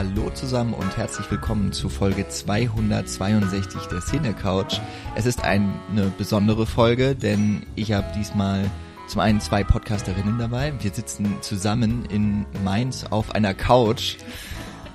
[0.00, 4.80] Hallo zusammen und herzlich willkommen zu Folge 262 der Cine Couch.
[5.14, 8.64] Es ist eine besondere Folge, denn ich habe diesmal
[9.08, 10.72] zum einen zwei Podcasterinnen dabei.
[10.80, 14.16] Wir sitzen zusammen in Mainz auf einer Couch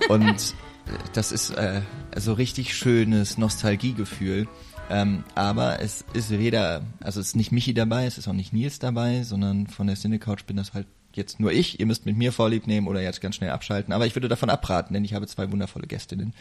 [0.10, 0.56] und
[1.14, 1.82] das ist äh,
[2.16, 4.48] so richtig schönes Nostalgiegefühl.
[4.90, 8.54] Ähm, aber es ist weder, also es ist nicht Michi dabei, es ist auch nicht
[8.54, 11.80] Nils dabei, sondern von der Cine Couch bin das halt jetzt nur ich.
[11.80, 13.94] Ihr müsst mit mir Vorlieb nehmen oder jetzt ganz schnell abschalten.
[13.94, 16.34] Aber ich würde davon abraten, denn ich habe zwei wundervolle Gästinnen.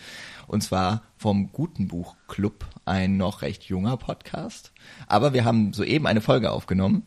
[0.47, 4.73] Und zwar vom Guten Buch Club, ein noch recht junger Podcast.
[5.07, 7.05] Aber wir haben soeben eine Folge aufgenommen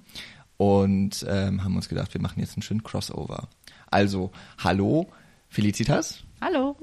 [0.57, 3.47] und ähm, haben uns gedacht, wir machen jetzt einen schönen Crossover.
[3.89, 5.07] Also, hallo
[5.49, 6.23] Felicitas.
[6.41, 6.77] Hallo.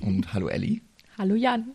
[0.00, 0.80] Und hallo Ellie.
[1.16, 1.72] Hallo Jan.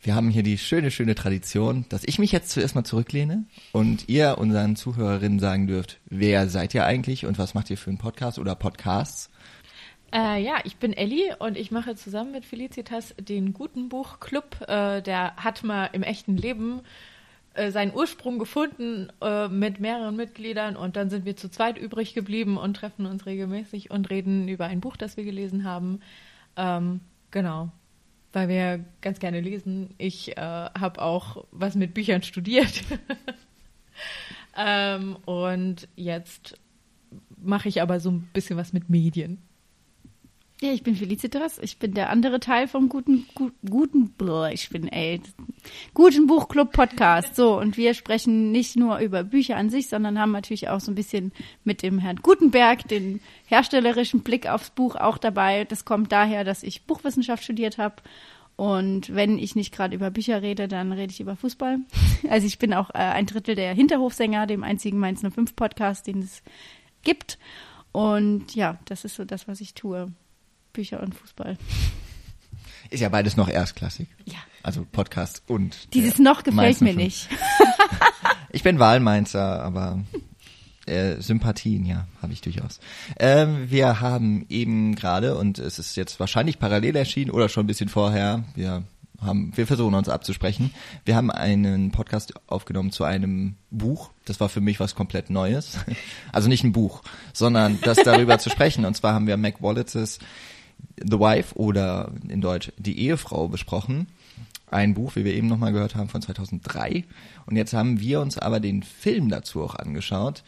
[0.00, 4.08] Wir haben hier die schöne, schöne Tradition, dass ich mich jetzt zuerst mal zurücklehne und
[4.08, 7.98] ihr unseren Zuhörerinnen sagen dürft, wer seid ihr eigentlich und was macht ihr für einen
[7.98, 9.28] Podcast oder Podcasts?
[10.14, 14.60] Äh, ja, ich bin Elli und ich mache zusammen mit Felicitas den Guten Buch Club.
[14.68, 16.82] Äh, der hat mal im echten Leben
[17.54, 22.14] äh, seinen Ursprung gefunden äh, mit mehreren Mitgliedern und dann sind wir zu zweit übrig
[22.14, 26.00] geblieben und treffen uns regelmäßig und reden über ein Buch, das wir gelesen haben.
[26.56, 27.00] Ähm,
[27.32, 27.72] genau
[28.32, 29.94] weil wir ganz gerne lesen.
[29.98, 32.82] Ich äh, habe auch was mit Büchern studiert.
[34.56, 36.58] ähm, und jetzt
[37.36, 39.38] mache ich aber so ein bisschen was mit Medien.
[40.60, 41.58] Ja, ich bin Felicitas.
[41.60, 44.12] Ich bin der andere Teil vom guten, gu, guten,
[44.52, 45.20] ich bin, ey,
[45.94, 47.36] guten Buchclub Podcast.
[47.36, 50.90] So, und wir sprechen nicht nur über Bücher an sich, sondern haben natürlich auch so
[50.90, 51.30] ein bisschen
[51.62, 55.64] mit dem Herrn Gutenberg den herstellerischen Blick aufs Buch auch dabei.
[55.64, 58.02] Das kommt daher, dass ich Buchwissenschaft studiert habe.
[58.56, 61.78] Und wenn ich nicht gerade über Bücher rede, dann rede ich über Fußball.
[62.28, 66.18] Also ich bin auch äh, ein Drittel der Hinterhofsänger, dem einzigen Mainz 05 Podcast, den
[66.18, 66.42] es
[67.04, 67.38] gibt.
[67.92, 70.12] Und ja, das ist so das, was ich tue.
[70.78, 71.58] Bücher und Fußball.
[72.90, 74.06] Ist ja beides noch erstklassig.
[74.26, 74.36] Ja.
[74.62, 75.92] Also Podcast und.
[75.92, 77.28] Dieses noch gefällt mir nicht.
[78.52, 79.98] ich bin Wahlmainzer, aber
[80.86, 82.78] äh, Sympathien, ja, habe ich durchaus.
[83.18, 87.66] Ähm, wir haben eben gerade, und es ist jetzt wahrscheinlich parallel erschienen oder schon ein
[87.66, 88.84] bisschen vorher, wir
[89.20, 90.72] haben, wir versuchen uns abzusprechen.
[91.04, 94.10] Wir haben einen Podcast aufgenommen zu einem Buch.
[94.24, 95.78] Das war für mich was komplett Neues.
[96.32, 97.02] Also nicht ein Buch,
[97.32, 98.84] sondern das darüber zu sprechen.
[98.84, 100.18] Und zwar haben wir Mac Wallace's
[100.96, 104.08] The Wife oder in Deutsch Die Ehefrau besprochen.
[104.70, 107.04] Ein Buch, wie wir eben nochmal gehört haben, von 2003.
[107.46, 110.42] Und jetzt haben wir uns aber den Film dazu auch angeschaut.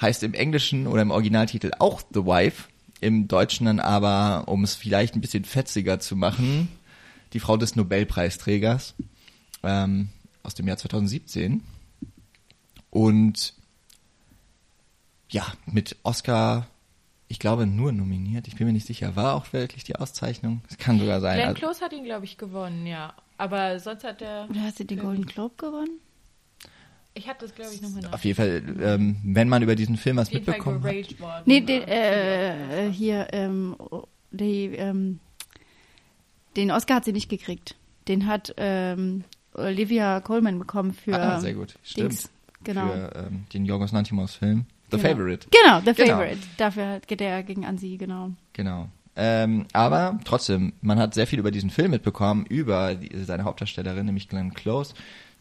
[0.00, 2.68] Heißt im Englischen oder im Originaltitel auch The Wife.
[3.00, 6.68] Im Deutschen dann aber, um es vielleicht ein bisschen fetziger zu machen,
[7.34, 8.94] die Frau des Nobelpreisträgers
[9.62, 10.08] ähm,
[10.42, 11.62] aus dem Jahr 2017.
[12.90, 13.54] Und
[15.28, 16.68] ja, mit Oscar
[17.28, 18.48] ich glaube, nur nominiert.
[18.48, 19.16] Ich bin mir nicht sicher.
[19.16, 20.60] War auch wirklich die Auszeichnung?
[20.68, 21.36] Es kann sogar sein.
[21.36, 23.14] Glenn also Close hat ihn, glaube ich, gewonnen, ja.
[23.38, 24.48] Aber sonst hat er.
[24.50, 26.00] Oder hat sie den Golden Globe gewonnen?
[27.14, 28.12] Ich hatte das, glaube ich, nochmal nach.
[28.12, 31.20] Auf jeden Fall, ähm, wenn man über diesen Film was mitbekommen hat.
[31.20, 33.76] Worden, nee, den, äh, hier, ähm,
[34.32, 35.20] die, ähm,
[36.56, 37.76] den Oscar hat sie nicht gekriegt.
[38.08, 39.24] Den hat ähm,
[39.54, 41.14] Olivia Colman bekommen für.
[41.14, 41.76] Ah, sehr gut.
[41.82, 42.12] Stimmt.
[42.12, 42.30] Dings.
[42.64, 42.88] Genau.
[42.88, 44.66] Für ähm, den Jorgos Lanthimos Film.
[44.96, 45.14] The genau.
[45.14, 45.48] Favorite.
[45.50, 46.18] Genau, The genau.
[46.18, 46.38] Favorite.
[46.56, 48.30] Dafür geht er gegen Ansi, genau.
[48.52, 48.88] Genau.
[49.16, 54.06] Ähm, aber trotzdem, man hat sehr viel über diesen Film mitbekommen, über die, seine Hauptdarstellerin,
[54.06, 54.94] nämlich Glenn Close.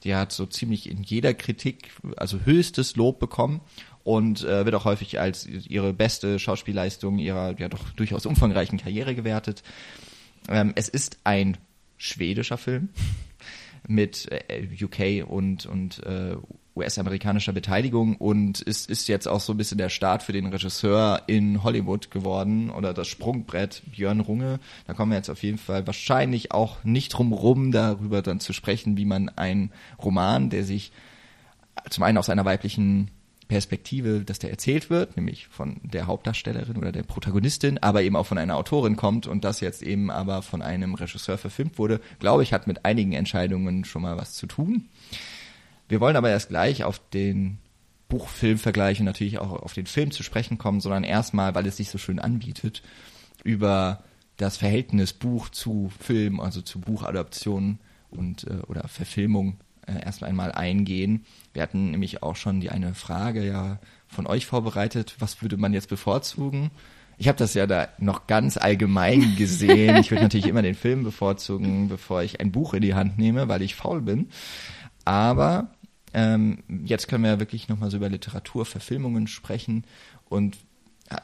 [0.04, 3.62] Die hat so ziemlich in jeder Kritik, also höchstes Lob bekommen
[4.04, 9.16] und äh, wird auch häufig als ihre beste Schauspielleistung ihrer ja doch durchaus umfangreichen Karriere
[9.16, 9.64] gewertet.
[10.50, 11.58] Ähm, es ist ein
[11.98, 12.90] schwedischer Film
[13.88, 16.36] mit äh, UK und und äh,
[16.76, 21.22] US-amerikanischer Beteiligung und es ist jetzt auch so ein bisschen der Start für den Regisseur
[21.28, 24.60] in Hollywood geworden oder das Sprungbrett Björn Runge.
[24.88, 28.54] Da kommen wir jetzt auf jeden Fall wahrscheinlich auch nicht drum rum, darüber dann zu
[28.54, 29.72] sprechen, wie man einen
[30.02, 30.92] Roman, der sich
[31.90, 33.12] zum einen aus einer weiblichen
[33.48, 38.26] Perspektive, dass der erzählt wird, nämlich von der Hauptdarstellerin oder der Protagonistin, aber eben auch
[38.26, 42.42] von einer Autorin kommt und das jetzt eben aber von einem Regisseur verfilmt wurde, glaube
[42.42, 44.90] ich, hat mit einigen Entscheidungen schon mal was zu tun.
[45.88, 47.60] Wir wollen aber erst gleich auf den
[48.10, 51.90] Buchfilmvergleich und natürlich auch auf den Film zu sprechen kommen, sondern erstmal, weil es sich
[51.90, 52.84] so schön anbietet,
[53.44, 54.04] über
[54.38, 59.58] das Verhältnis Buch zu Film, also zu Buchadaption und äh, oder Verfilmung
[59.88, 61.26] äh, erst einmal eingehen.
[61.54, 65.74] Wir hatten nämlich auch schon die eine Frage ja von euch vorbereitet, was würde man
[65.74, 66.72] jetzt bevorzugen?
[67.18, 69.98] Ich habe das ja da noch ganz allgemein gesehen.
[69.98, 73.48] Ich würde natürlich immer den Film bevorzugen, bevor ich ein Buch in die Hand nehme,
[73.48, 74.30] weil ich faul bin.
[75.06, 75.72] Aber
[76.14, 79.84] ähm, jetzt können wir ja wirklich nochmal so über Literaturverfilmungen sprechen
[80.30, 80.58] und
[81.12, 81.22] ja,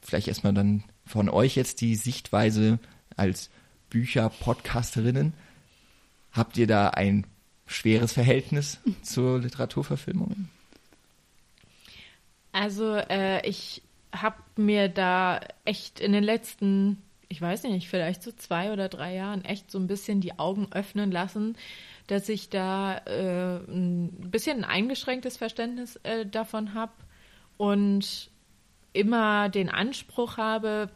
[0.00, 2.78] vielleicht erstmal dann von euch jetzt die Sichtweise,
[3.16, 3.50] als
[3.90, 5.34] Bücher-Podcasterinnen,
[6.32, 7.26] habt ihr da ein
[7.66, 10.50] schweres Verhältnis zu Literaturverfilmungen?
[12.52, 13.82] Also äh, ich
[14.14, 19.14] habe mir da echt in den letzten, ich weiß nicht, vielleicht so zwei oder drei
[19.14, 21.56] Jahren echt so ein bisschen die Augen öffnen lassen,
[22.12, 26.92] dass ich da äh, ein bisschen ein eingeschränktes Verständnis äh, davon habe
[27.56, 28.30] und
[28.92, 30.90] immer den Anspruch habe,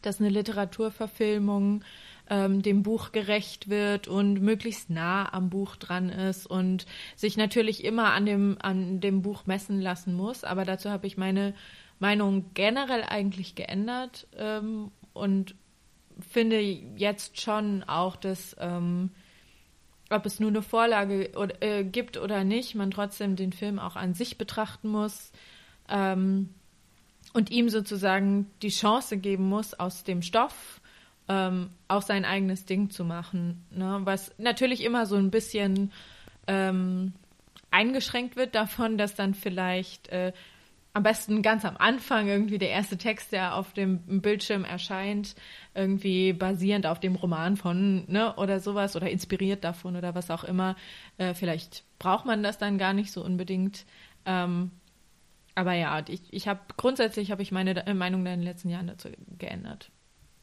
[0.00, 1.84] dass eine Literaturverfilmung
[2.30, 7.84] ähm, dem Buch gerecht wird und möglichst nah am Buch dran ist und sich natürlich
[7.84, 10.44] immer an dem, an dem Buch messen lassen muss.
[10.44, 11.52] Aber dazu habe ich meine
[11.98, 15.56] Meinung generell eigentlich geändert ähm, und
[16.26, 19.10] finde jetzt schon auch, dass ähm,
[20.10, 23.96] ob es nur eine Vorlage oder, äh, gibt oder nicht, man trotzdem den Film auch
[23.96, 25.32] an sich betrachten muss
[25.88, 26.48] ähm,
[27.32, 30.80] und ihm sozusagen die Chance geben muss, aus dem Stoff
[31.28, 33.64] ähm, auch sein eigenes Ding zu machen.
[33.70, 34.00] Ne?
[34.04, 35.92] Was natürlich immer so ein bisschen
[36.46, 37.12] ähm,
[37.70, 40.32] eingeschränkt wird davon, dass dann vielleicht äh,
[40.98, 45.36] am besten ganz am Anfang irgendwie der erste Text, der auf dem Bildschirm erscheint,
[45.72, 50.42] irgendwie basierend auf dem Roman von, ne, oder sowas oder inspiriert davon oder was auch
[50.42, 50.74] immer.
[51.16, 53.86] Äh, vielleicht braucht man das dann gar nicht so unbedingt.
[54.26, 54.72] Ähm,
[55.54, 59.08] aber ja, ich, ich habe grundsätzlich habe ich meine Meinung in den letzten Jahren dazu
[59.38, 59.92] geändert.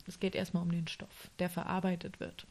[0.08, 2.48] Es geht erstmal um den Stoff, der verarbeitet wird.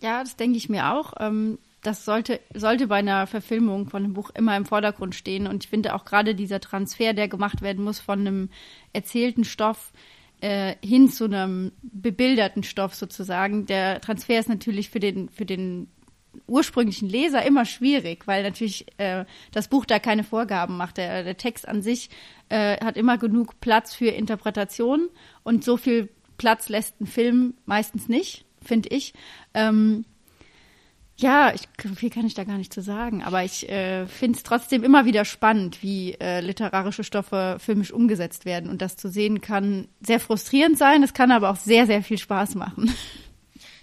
[0.00, 1.14] Ja, das denke ich mir auch.
[1.18, 5.46] Ähm, das sollte, sollte bei einer Verfilmung von einem Buch immer im Vordergrund stehen.
[5.46, 8.48] Und ich finde auch gerade dieser Transfer, der gemacht werden muss von einem
[8.92, 9.92] erzählten Stoff
[10.40, 13.66] äh, hin zu einem bebilderten Stoff sozusagen.
[13.66, 15.88] Der Transfer ist natürlich für den, für den
[16.46, 20.96] ursprünglichen Leser immer schwierig, weil natürlich äh, das Buch da keine Vorgaben macht.
[20.96, 22.10] Der, der Text an sich
[22.48, 25.08] äh, hat immer genug Platz für Interpretation
[25.42, 26.08] und so viel
[26.38, 29.14] Platz lässt ein Film meistens nicht, finde ich.
[29.54, 30.04] Ähm,
[31.16, 34.42] ja, ich, viel kann ich da gar nicht zu sagen, aber ich äh, finde es
[34.42, 38.68] trotzdem immer wieder spannend, wie äh, literarische Stoffe filmisch umgesetzt werden.
[38.68, 42.18] Und das zu sehen kann sehr frustrierend sein, es kann aber auch sehr, sehr viel
[42.18, 42.92] Spaß machen.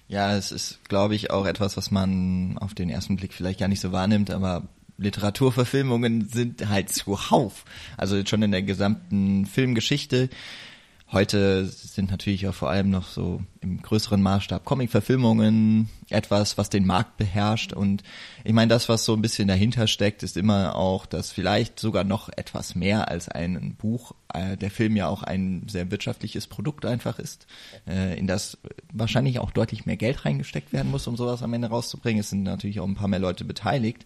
[0.10, 3.70] Ja, es ist, glaube ich, auch etwas, was man auf den ersten Blick vielleicht gar
[3.70, 4.68] nicht so wahrnimmt, aber
[4.98, 7.64] Literaturverfilmungen sind halt zuhauf.
[7.96, 10.30] Also schon in der gesamten Filmgeschichte
[11.14, 16.86] Heute sind natürlich auch vor allem noch so im größeren Maßstab Comic-Verfilmungen etwas, was den
[16.86, 17.74] Markt beherrscht.
[17.74, 18.02] Und
[18.46, 22.06] ich meine, das, was so ein bisschen dahinter steckt, ist immer auch, dass vielleicht sogar
[22.06, 26.86] noch etwas mehr als ein Buch, äh, der Film ja auch ein sehr wirtschaftliches Produkt
[26.86, 27.46] einfach ist,
[27.90, 28.58] äh, in das
[28.94, 32.22] wahrscheinlich auch deutlich mehr Geld reingesteckt werden muss, um sowas am Ende rauszubringen.
[32.22, 34.06] Es sind natürlich auch ein paar mehr Leute beteiligt.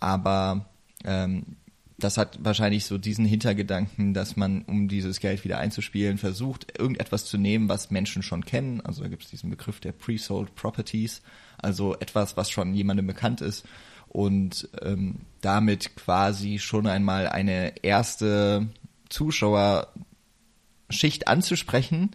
[0.00, 0.66] Aber
[1.02, 1.56] ähm,
[1.98, 7.24] das hat wahrscheinlich so diesen Hintergedanken, dass man, um dieses Geld wieder einzuspielen, versucht, irgendetwas
[7.24, 8.82] zu nehmen, was Menschen schon kennen.
[8.82, 11.22] Also da gibt es diesen Begriff der Pre-Sold Properties,
[11.56, 13.64] also etwas, was schon jemandem bekannt ist
[14.08, 18.68] und ähm, damit quasi schon einmal eine erste
[19.08, 19.88] Zuschauerschicht
[21.28, 22.10] anzusprechen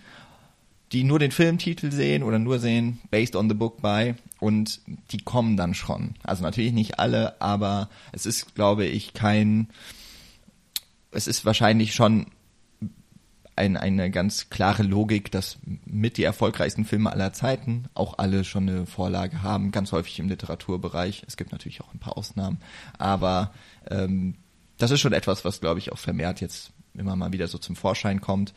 [0.92, 4.82] die nur den Filmtitel sehen oder nur sehen Based on the Book by und
[5.12, 6.16] die kommen dann schon.
[6.24, 9.70] Also natürlich nicht alle, aber es ist, glaube ich, kein,
[11.12, 12.28] es ist wahrscheinlich schon
[13.56, 18.68] ein, eine ganz klare Logik, dass mit die erfolgreichsten Filme aller Zeiten auch alle schon
[18.68, 21.24] eine Vorlage haben, ganz häufig im Literaturbereich.
[21.28, 22.60] Es gibt natürlich auch ein paar Ausnahmen,
[22.98, 23.54] aber
[23.90, 24.36] ähm,
[24.78, 27.76] das ist schon etwas, was, glaube ich, auch vermehrt jetzt immer mal wieder so zum
[27.76, 28.54] Vorschein kommt.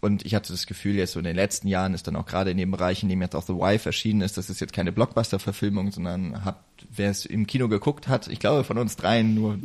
[0.00, 2.50] Und ich hatte das Gefühl, jetzt so in den letzten Jahren ist dann auch gerade
[2.52, 4.92] in dem Bereich, in dem jetzt auch The Wife erschienen ist, das ist jetzt keine
[4.92, 6.62] Blockbuster-Verfilmung, sondern hat,
[6.94, 9.58] wer es im Kino geguckt hat, ich glaube von uns dreien nur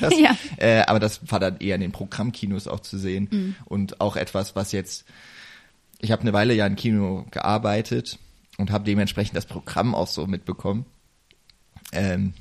[0.00, 0.36] das, ja.
[0.58, 3.56] äh, aber das war dann eher in den Programmkinos auch zu sehen mhm.
[3.64, 5.06] und auch etwas, was jetzt,
[5.98, 8.18] ich habe eine Weile ja im Kino gearbeitet
[8.58, 10.86] und habe dementsprechend das Programm auch so mitbekommen.
[11.90, 12.32] Ähm,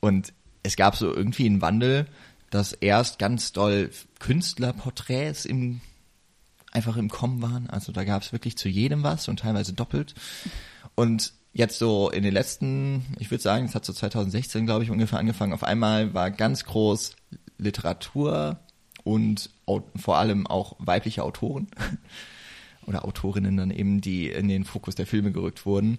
[0.00, 0.32] und
[0.62, 2.06] es gab so irgendwie einen Wandel,
[2.50, 5.80] dass erst ganz doll Künstlerporträts im
[6.72, 7.68] einfach im Kommen waren.
[7.70, 10.14] Also da gab es wirklich zu jedem was und teilweise doppelt.
[10.94, 14.90] Und jetzt so in den letzten, ich würde sagen, es hat so 2016, glaube ich,
[14.90, 15.52] ungefähr angefangen.
[15.52, 17.16] Auf einmal war ganz groß
[17.58, 18.58] Literatur
[19.04, 19.50] und
[19.96, 21.68] vor allem auch weibliche Autoren
[22.86, 25.98] oder Autorinnen dann eben, die in den Fokus der Filme gerückt wurden.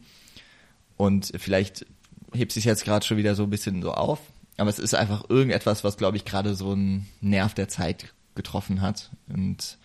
[0.97, 1.85] Und vielleicht
[2.33, 4.19] hebt sich jetzt gerade schon wieder so ein bisschen so auf.
[4.57, 8.81] Aber es ist einfach irgendetwas, was, glaube ich, gerade so einen Nerv der Zeit getroffen
[8.81, 9.09] hat.
[9.29, 9.77] Und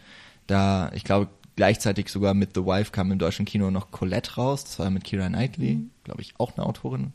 [0.47, 4.65] da, ich glaube, gleichzeitig sogar mit The Wife kam im deutschen Kino noch Colette raus.
[4.65, 5.91] Das war mit Kira Knightley, mhm.
[6.05, 7.13] glaube ich, auch eine Autorin,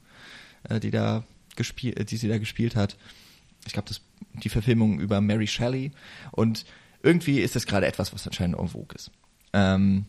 [0.63, 1.23] äh, die da
[1.55, 2.97] gespielt, äh, die sie da gespielt hat.
[3.65, 4.01] Ich glaube, das
[4.33, 5.91] die Verfilmung über Mary Shelley
[6.31, 6.65] und
[7.01, 9.11] irgendwie ist das gerade etwas, was anscheinend en vogue ist.
[9.53, 10.05] Ähm,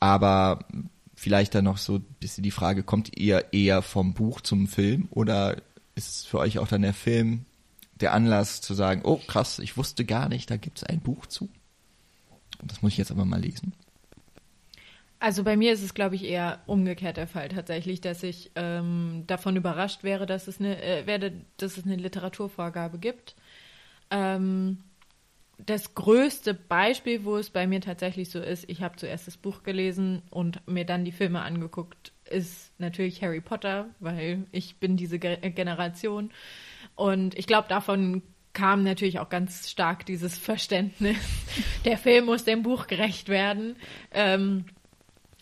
[0.00, 0.64] aber
[1.14, 5.08] vielleicht dann noch so ein bisschen die Frage, kommt ihr eher vom Buch zum Film
[5.10, 5.56] oder
[5.94, 7.44] ist für euch auch dann der Film
[8.00, 11.26] der Anlass zu sagen, oh krass, ich wusste gar nicht, da gibt es ein Buch
[11.26, 11.48] zu?
[12.62, 13.72] Das muss ich jetzt aber mal lesen.
[15.18, 19.22] Also bei mir ist es, glaube ich, eher umgekehrt der Fall tatsächlich, dass ich ähm,
[19.28, 23.36] davon überrascht wäre, dass es eine, äh, werde, dass es eine Literaturvorgabe gibt.
[24.10, 24.78] Ähm,
[25.58, 29.62] das größte Beispiel, wo es bei mir tatsächlich so ist, ich habe zuerst das Buch
[29.62, 35.18] gelesen und mir dann die Filme angeguckt, ist natürlich Harry Potter, weil ich bin diese
[35.20, 36.32] Ge Generation.
[36.96, 41.16] Und ich glaube, davon kam natürlich auch ganz stark dieses Verständnis,
[41.84, 43.76] der Film muss dem Buch gerecht werden.
[44.12, 44.66] Ähm,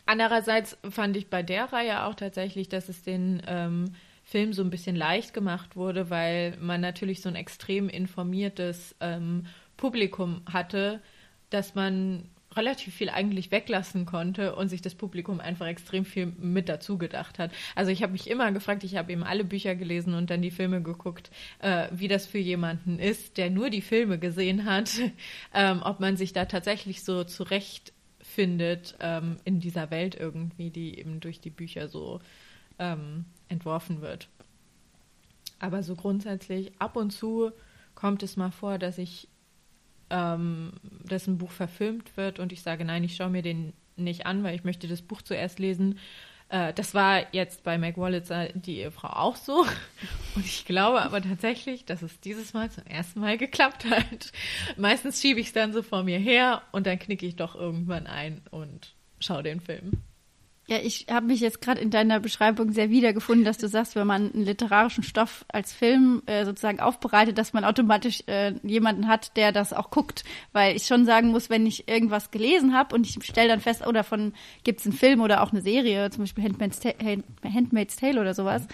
[0.06, 4.70] andererseits fand ich bei der Reihe auch tatsächlich, dass es den ähm, Film so ein
[4.70, 11.00] bisschen leicht gemacht wurde, weil man natürlich so ein extrem informiertes ähm, Publikum hatte,
[11.50, 16.68] dass man relativ viel eigentlich weglassen konnte und sich das Publikum einfach extrem viel mit
[16.68, 17.52] dazu gedacht hat.
[17.76, 20.50] Also ich habe mich immer gefragt, ich habe eben alle Bücher gelesen und dann die
[20.50, 21.30] Filme geguckt,
[21.60, 24.90] äh, wie das für jemanden ist, der nur die Filme gesehen hat,
[25.54, 31.20] ähm, ob man sich da tatsächlich so zurechtfindet ähm, in dieser Welt irgendwie, die eben
[31.20, 32.20] durch die Bücher so
[32.80, 34.28] ähm, entworfen wird.
[35.60, 37.52] Aber so grundsätzlich ab und zu
[37.94, 39.28] kommt es mal vor, dass ich
[40.10, 44.42] ähm, dessen Buch verfilmt wird und ich sage, nein, ich schaue mir den nicht an,
[44.42, 45.98] weil ich möchte das Buch zuerst lesen.
[46.48, 49.64] Äh, das war jetzt bei Meg Wallitzer die Ehefrau auch so.
[50.34, 54.32] Und ich glaube aber tatsächlich, dass es dieses Mal zum ersten Mal geklappt hat.
[54.76, 58.06] Meistens schiebe ich es dann so vor mir her und dann knicke ich doch irgendwann
[58.06, 60.02] ein und schaue den Film.
[60.70, 64.06] Ja, ich habe mich jetzt gerade in deiner Beschreibung sehr wiedergefunden, dass du sagst, wenn
[64.06, 69.36] man einen literarischen Stoff als Film äh, sozusagen aufbereitet, dass man automatisch äh, jemanden hat,
[69.36, 70.22] der das auch guckt.
[70.52, 73.82] Weil ich schon sagen muss, wenn ich irgendwas gelesen habe und ich stelle dann fest,
[73.84, 76.90] oh, davon gibt es einen Film oder auch eine Serie, zum Beispiel Handmaid's, Ta
[77.42, 78.68] Handmaid's Tale oder sowas,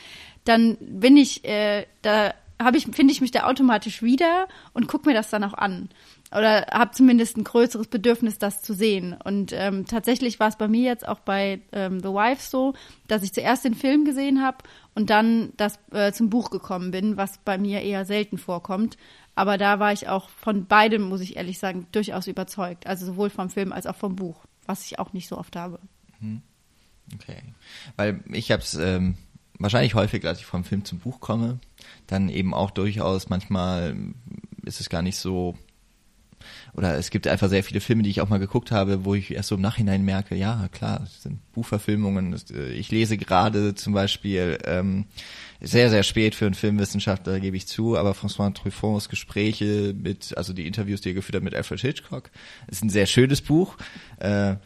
[0.44, 5.08] dann bin ich, äh, da habe ich, finde ich mich da automatisch wieder und gucke
[5.08, 5.88] mir das dann auch an
[6.32, 9.16] oder habe zumindest ein größeres Bedürfnis, das zu sehen.
[9.24, 12.74] Und ähm, tatsächlich war es bei mir jetzt auch bei ähm, The Wife so,
[13.06, 14.58] dass ich zuerst den Film gesehen habe
[14.94, 18.96] und dann das äh, zum Buch gekommen bin, was bei mir eher selten vorkommt.
[19.34, 22.86] Aber da war ich auch von beidem, muss ich ehrlich sagen, durchaus überzeugt.
[22.86, 25.78] Also sowohl vom Film als auch vom Buch, was ich auch nicht so oft habe.
[26.20, 26.42] Mhm.
[27.14, 27.40] Okay,
[27.94, 29.16] weil ich habe es ähm,
[29.58, 31.58] wahrscheinlich häufiger, als ich vom Film zum Buch komme,
[32.06, 33.96] dann eben auch durchaus manchmal
[34.64, 35.56] ist es gar nicht so
[36.74, 39.32] oder es gibt einfach sehr viele Filme, die ich auch mal geguckt habe, wo ich
[39.32, 42.38] erst so im Nachhinein merke, ja klar, es sind Buchverfilmungen.
[42.52, 45.06] Äh, ich lese gerade zum Beispiel ähm,
[45.60, 50.52] sehr, sehr spät für einen Filmwissenschaftler, gebe ich zu, aber François Truffaut's Gespräche mit, also
[50.52, 52.30] die Interviews, die er geführt hat mit Alfred Hitchcock,
[52.68, 53.76] ist ein sehr schönes Buch.
[54.18, 54.56] Äh,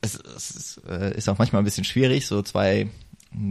[0.00, 2.88] es, es äh, ist auch manchmal ein bisschen schwierig, so zwei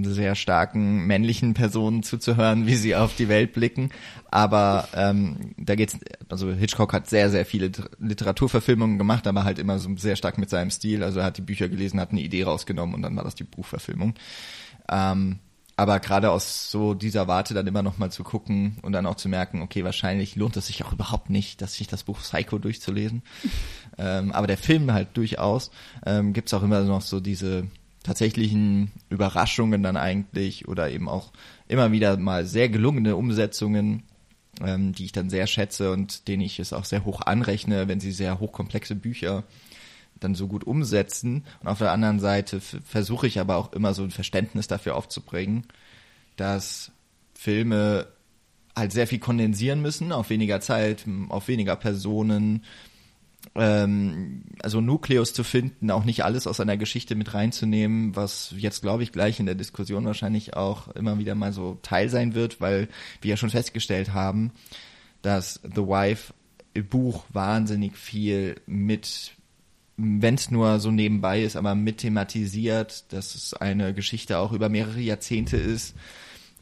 [0.04, 3.90] sehr starken männlichen Personen zuzuhören, wie sie auf die Welt blicken.
[4.32, 5.98] Aber ähm, da geht's,
[6.30, 10.50] also Hitchcock hat sehr, sehr viele Literaturverfilmungen gemacht, aber halt immer so sehr stark mit
[10.50, 11.04] seinem Stil.
[11.04, 13.44] Also er hat die Bücher gelesen, hat eine Idee rausgenommen und dann war das die
[13.44, 14.16] Buchverfilmung.
[14.90, 15.40] Ähm,
[15.75, 19.16] aber gerade aus so dieser Warte dann immer noch mal zu gucken und dann auch
[19.16, 22.60] zu merken, okay, wahrscheinlich lohnt es sich auch überhaupt nicht, dass sich das Buch Psycho
[22.60, 23.24] durchzulesen.
[23.98, 25.72] ähm, aber der Film halt durchaus.
[26.06, 27.68] Ähm, Gibt auch immer noch so diese
[28.03, 31.31] tatsächlichen Überraschungen dann eigentlich oder eben auch
[31.67, 34.03] immer wieder mal sehr gelungene Umsetzungen,
[34.62, 38.00] ähm, die ich dann sehr schätze und denen ich es auch sehr hoch anrechne, wenn
[38.00, 39.43] sie sehr hochkomplexe Bücher
[40.19, 41.43] dann so gut umsetzen.
[41.62, 45.65] Und auf der anderen Seite versuche ich aber auch immer so ein Verständnis dafür aufzubringen,
[46.36, 46.91] dass
[47.33, 48.07] Filme
[48.75, 52.63] halt sehr viel kondensieren müssen, auf weniger Zeit, auf weniger Personen,
[53.55, 58.81] ähm, also Nukleus zu finden, auch nicht alles aus einer Geschichte mit reinzunehmen, was jetzt,
[58.81, 62.62] glaube ich, gleich in der Diskussion wahrscheinlich auch immer wieder mal so Teil sein wird,
[62.62, 62.88] weil
[63.22, 64.51] wir ja schon festgestellt haben,
[65.22, 66.33] dass The Wife
[66.74, 69.33] im Buch wahnsinnig viel mit,
[69.98, 74.69] wenn es nur so nebenbei ist, aber mit thematisiert, dass es eine Geschichte auch über
[74.69, 75.95] mehrere Jahrzehnte ist,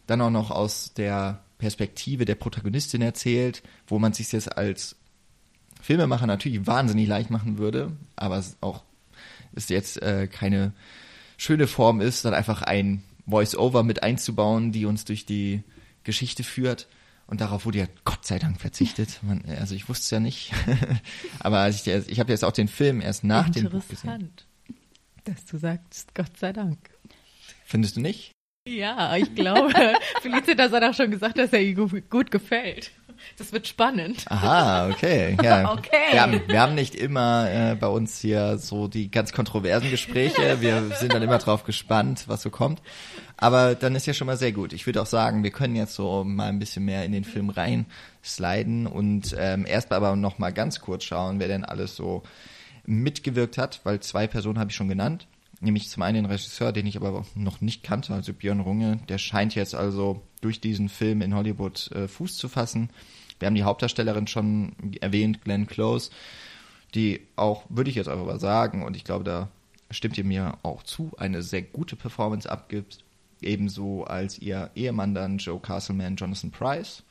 [0.08, 4.98] dann auch noch aus der Perspektive der Protagonistin erzählt, wo man sich jetzt als
[5.82, 8.84] Filmemacher natürlich wahnsinnig leicht machen würde, aber es auch
[9.54, 10.74] ist jetzt äh, keine
[11.38, 15.64] schöne Form ist, dann einfach ein Voice-Over mit einzubauen, die uns durch die
[16.04, 16.88] Geschichte führt.
[17.28, 19.20] Und darauf wurde ja Gott sei Dank verzichtet.
[19.24, 20.52] Man, also ich wusste es ja nicht.
[21.40, 24.12] aber ich, ich habe jetzt auch den Film erst nach dem Buch gesehen.
[24.12, 24.46] Interessant,
[25.24, 26.78] dass du sagst Gott sei Dank.
[27.66, 28.32] Findest du nicht?
[28.68, 29.74] Ja, ich glaube,
[30.22, 32.92] Felicitas hat auch schon gesagt, dass er ihm gut gefällt.
[33.38, 34.26] Das wird spannend.
[34.28, 35.38] Aha, okay.
[35.42, 35.72] Ja.
[35.82, 36.12] Okay.
[36.12, 40.62] Wir, haben, wir haben nicht immer äh, bei uns hier so die ganz kontroversen Gespräche.
[40.62, 42.82] Wir sind dann immer drauf gespannt, was so kommt.
[43.38, 44.74] Aber dann ist ja schon mal sehr gut.
[44.74, 47.50] Ich würde auch sagen, wir können jetzt so mal ein bisschen mehr in den Film
[47.50, 47.86] rein
[48.24, 52.24] sliden und ähm, erst aber noch mal ganz kurz schauen, wer denn alles so
[52.86, 55.28] mitgewirkt hat, weil zwei Personen habe ich schon genannt.
[55.64, 59.00] Nämlich zum einen den Regisseur, den ich aber noch nicht kannte, also Björn Runge.
[59.08, 62.90] Der scheint jetzt also durch diesen Film in Hollywood äh, Fuß zu fassen.
[63.40, 66.10] Wir haben die Hauptdarstellerin schon erwähnt, Glenn Close,
[66.96, 69.50] die auch, würde ich jetzt einfach mal sagen, und ich glaube, da
[69.92, 73.04] stimmt ihr mir auch zu, eine sehr gute Performance abgibt.
[73.42, 77.04] Ebenso als ihr Ehemann dann Joe Castleman, Jonathan Price.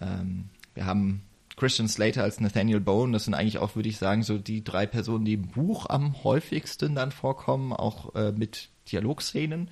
[0.00, 1.22] Ähm, wir haben
[1.56, 4.86] Christian Slater als Nathaniel Bone, das sind eigentlich auch, würde ich sagen, so die drei
[4.86, 9.68] Personen, die im Buch am häufigsten dann vorkommen, auch äh, mit Dialogszenen.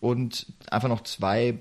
[0.00, 1.58] Und einfach noch zwei,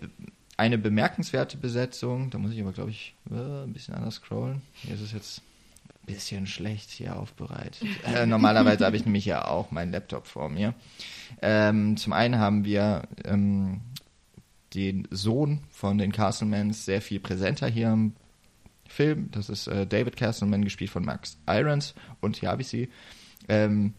[0.58, 4.62] eine bemerkenswerte Besetzung, da muss ich aber, glaube ich, äh, ein bisschen anders scrollen.
[4.74, 5.42] Hier ist es jetzt
[5.90, 7.88] ein bisschen schlecht hier aufbereitet.
[8.04, 10.74] Äh, normalerweise habe ich nämlich ja auch meinen Laptop vor mir.
[11.42, 13.82] Ähm, zum einen haben wir ähm,
[14.74, 18.14] den Sohn von den Castlemans sehr viel präsenter hier im
[18.92, 19.30] Film.
[19.32, 22.90] Das ist äh, David Castleman, gespielt von Max Irons und ja, wie sie.
[23.48, 23.94] Ähm,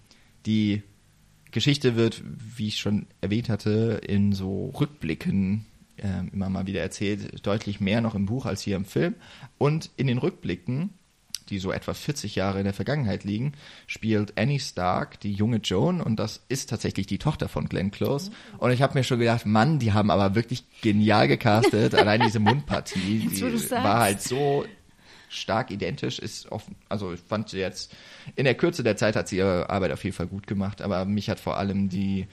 [0.46, 0.82] die
[1.50, 7.46] Geschichte wird, wie ich schon erwähnt hatte, in so Rückblicken äh, immer mal wieder erzählt,
[7.46, 9.14] deutlich mehr noch im Buch als hier im Film.
[9.58, 10.90] Und in den Rückblicken,
[11.50, 13.52] die so etwa 40 Jahre in der Vergangenheit liegen,
[13.86, 18.30] spielt Annie Stark die junge Joan und das ist tatsächlich die Tochter von Glenn Close.
[18.58, 21.94] Und ich habe mir schon gedacht, Mann, die haben aber wirklich genial gecastet.
[21.96, 24.64] Allein diese Mundpartie, die war halt so
[25.32, 27.94] stark identisch ist offen, also ich fand sie jetzt
[28.36, 31.04] in der Kürze der Zeit hat sie ihre Arbeit auf jeden Fall gut gemacht, aber
[31.04, 32.26] mich hat vor allem die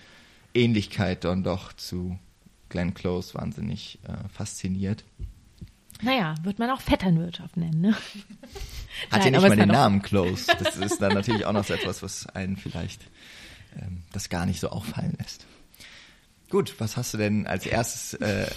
[0.54, 2.17] Ähnlichkeit dann doch zu
[2.69, 5.04] Glenn Close wahnsinnig äh, fasziniert.
[6.02, 7.97] Naja, wird man auch Vetternwirtschaft nennen, ne?
[9.12, 10.45] Hat ja nicht mal den Namen Close.
[10.58, 13.02] Das ist dann natürlich auch noch so etwas, was einen vielleicht
[13.78, 15.45] ähm, das gar nicht so auffallen lässt.
[16.50, 18.13] Gut, was hast du denn als erstes?
[18.15, 18.50] Äh,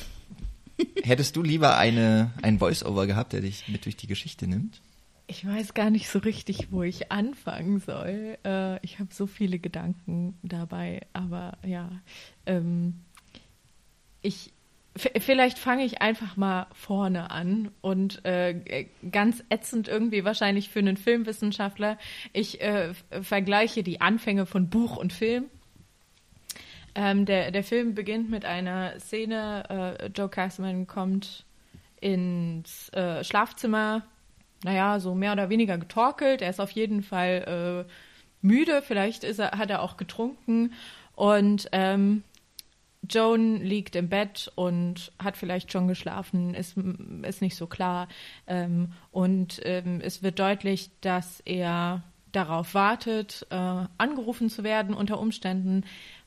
[1.03, 4.81] hättest du lieber eine ein Voice-Over gehabt, der dich mit durch die Geschichte nimmt?
[5.27, 8.37] Ich weiß gar nicht so richtig, wo ich anfangen soll.
[8.45, 11.91] Äh, ich habe so viele Gedanken dabei, aber ja,
[12.47, 13.01] ähm,
[14.21, 14.53] ich
[14.95, 20.97] vielleicht fange ich einfach mal vorne an und äh, ganz ätzend irgendwie wahrscheinlich für einen
[20.97, 21.99] Filmwissenschaftler.
[22.33, 22.93] Ich äh,
[23.23, 25.47] vergleiche die Anfänge von Buch und Film.
[26.95, 29.99] Ähm, der, der Film beginnt mit einer Szene.
[29.99, 31.45] Äh, Joe Castleman kommt
[32.01, 34.03] ins äh, Schlafzimmer,
[34.65, 36.43] naja, so mehr oder weniger getorkelt.
[36.43, 37.93] Er ist auf jeden Fall äh,
[38.43, 40.73] müde, vielleicht ist er, hat er auch getrunken.
[41.15, 42.25] Und ähm,
[43.09, 46.77] Joan liegt im Bett und hat vielleicht schon geschlafen, ist,
[47.23, 48.09] ist nicht so klar.
[48.47, 55.21] Ähm, und ähm, es wird deutlich, dass er darauf wartet, äh, angerufen zu werden unter
[55.21, 55.85] Umständen,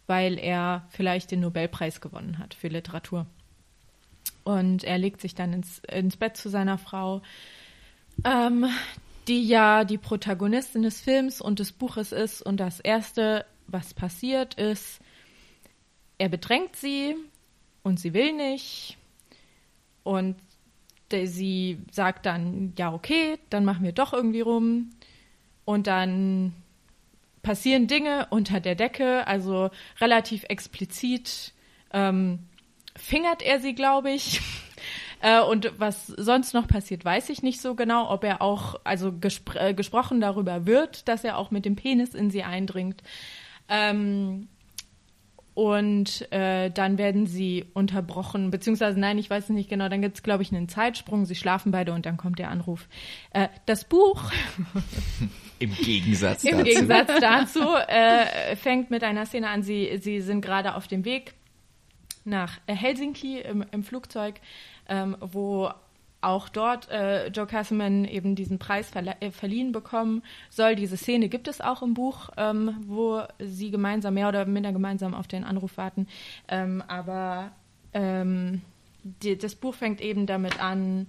[0.07, 3.25] weil er vielleicht den Nobelpreis gewonnen hat für Literatur.
[4.43, 7.21] Und er legt sich dann ins, ins Bett zu seiner Frau,
[8.23, 8.65] ähm,
[9.27, 12.41] die ja die Protagonistin des Films und des Buches ist.
[12.41, 14.99] Und das Erste, was passiert, ist,
[16.17, 17.15] er bedrängt sie
[17.81, 18.97] und sie will nicht.
[20.03, 20.35] Und
[21.11, 24.91] sie sagt dann, ja, okay, dann machen wir doch irgendwie rum.
[25.65, 26.53] Und dann
[27.45, 29.69] passieren Dinge unter der Decke, also
[30.01, 31.53] relativ explizit
[31.93, 32.39] ähm,
[32.97, 34.41] fingert er sie, glaube ich.
[35.21, 39.13] Äh, und was sonst noch passiert, weiß ich nicht so genau, ob er auch, also
[39.13, 43.01] gespr äh, gesprochen darüber wird, dass er auch mit dem Penis in sie eindringt.
[43.69, 44.49] Ähm,
[45.55, 50.17] und äh, dann werden sie unterbrochen, beziehungsweise nein, ich weiß es nicht genau, dann gibt
[50.17, 52.87] es, glaube ich, einen Zeitsprung, sie schlafen beide und dann kommt der Anruf.
[53.31, 54.31] Äh, das Buch
[55.59, 56.63] Im Gegensatz im dazu.
[56.65, 61.33] Gegensatz dazu äh, fängt mit einer Szene an, sie, sie sind gerade auf dem Weg
[62.25, 64.35] nach Helsinki im, im Flugzeug,
[64.89, 65.71] ähm, wo
[66.25, 70.75] auch dort äh, Joe Castleman eben diesen Preis verle- äh, verliehen bekommen soll.
[70.75, 75.13] Diese Szene gibt es auch im Buch, ähm, wo sie gemeinsam, mehr oder minder gemeinsam
[75.13, 76.07] auf den Anruf warten.
[76.47, 77.51] Ähm, aber
[77.93, 78.61] ähm,
[79.03, 81.07] die, das Buch fängt eben damit an,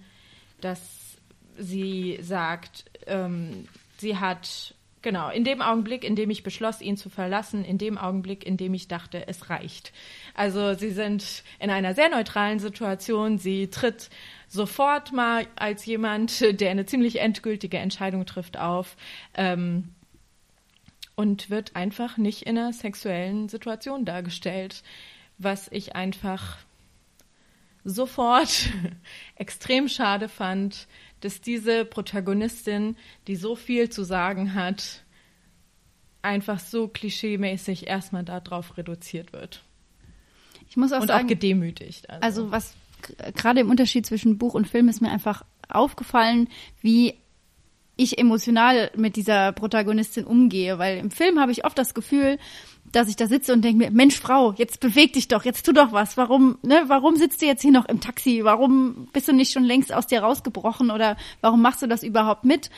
[0.61, 1.17] dass
[1.59, 7.09] sie sagt, ähm, sie hat, genau, in dem Augenblick, in dem ich beschloss, ihn zu
[7.09, 9.93] verlassen, in dem Augenblick, in dem ich dachte, es reicht.
[10.35, 13.39] Also sie sind in einer sehr neutralen Situation.
[13.39, 14.11] Sie tritt
[14.49, 18.97] sofort mal als jemand, der eine ziemlich endgültige Entscheidung trifft, auf.
[19.35, 19.93] Ähm,
[21.17, 24.83] und wird einfach nicht in einer sexuellen Situation dargestellt,
[25.39, 26.59] was ich einfach
[27.85, 28.69] sofort
[29.35, 30.87] extrem schade fand,
[31.21, 35.05] dass diese Protagonistin, die so viel zu sagen hat,
[36.21, 39.63] einfach so klischeemäßig erstmal darauf reduziert wird.
[40.69, 42.11] Ich muss auch und sagen, auch gedemütigt.
[42.11, 42.75] Also, also was
[43.35, 46.49] gerade im Unterschied zwischen Buch und Film ist mir einfach aufgefallen,
[46.81, 47.15] wie
[47.97, 52.39] ich emotional mit dieser Protagonistin umgehe, weil im Film habe ich oft das Gefühl,
[52.93, 55.73] dass ich da sitze und denke mir, Mensch, Frau, jetzt beweg dich doch, jetzt tu
[55.73, 56.17] doch was.
[56.17, 58.41] Warum, ne, warum sitzt du jetzt hier noch im Taxi?
[58.45, 62.45] Warum bist du nicht schon längst aus dir rausgebrochen oder warum machst du das überhaupt
[62.45, 62.71] mit?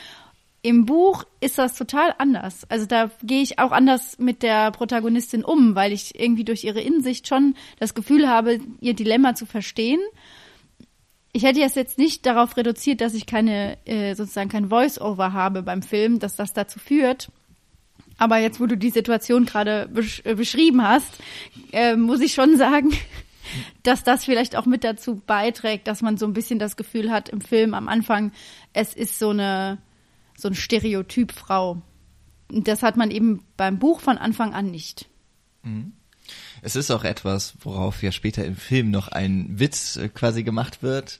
[0.62, 2.68] Im Buch ist das total anders.
[2.68, 6.80] Also da gehe ich auch anders mit der Protagonistin um, weil ich irgendwie durch ihre
[6.80, 10.00] Insicht schon das Gefühl habe, ihr Dilemma zu verstehen.
[11.32, 15.62] Ich hätte es jetzt nicht darauf reduziert, dass ich keine, äh, sozusagen kein Voice-Over habe
[15.62, 17.30] beim Film, dass das dazu führt.
[18.16, 21.18] Aber jetzt, wo du die Situation gerade besch äh, beschrieben hast,
[21.70, 22.92] äh, muss ich schon sagen,
[23.84, 27.28] dass das vielleicht auch mit dazu beiträgt, dass man so ein bisschen das Gefühl hat
[27.28, 28.32] im Film am Anfang,
[28.72, 29.78] es ist so eine
[30.38, 31.82] so ein Stereotyp Frau.
[32.50, 35.06] Und das hat man eben beim Buch von Anfang an nicht.
[35.62, 35.92] Mhm.
[36.62, 40.82] Es ist auch etwas, worauf ja später im Film noch ein Witz äh, quasi gemacht
[40.82, 41.18] wird,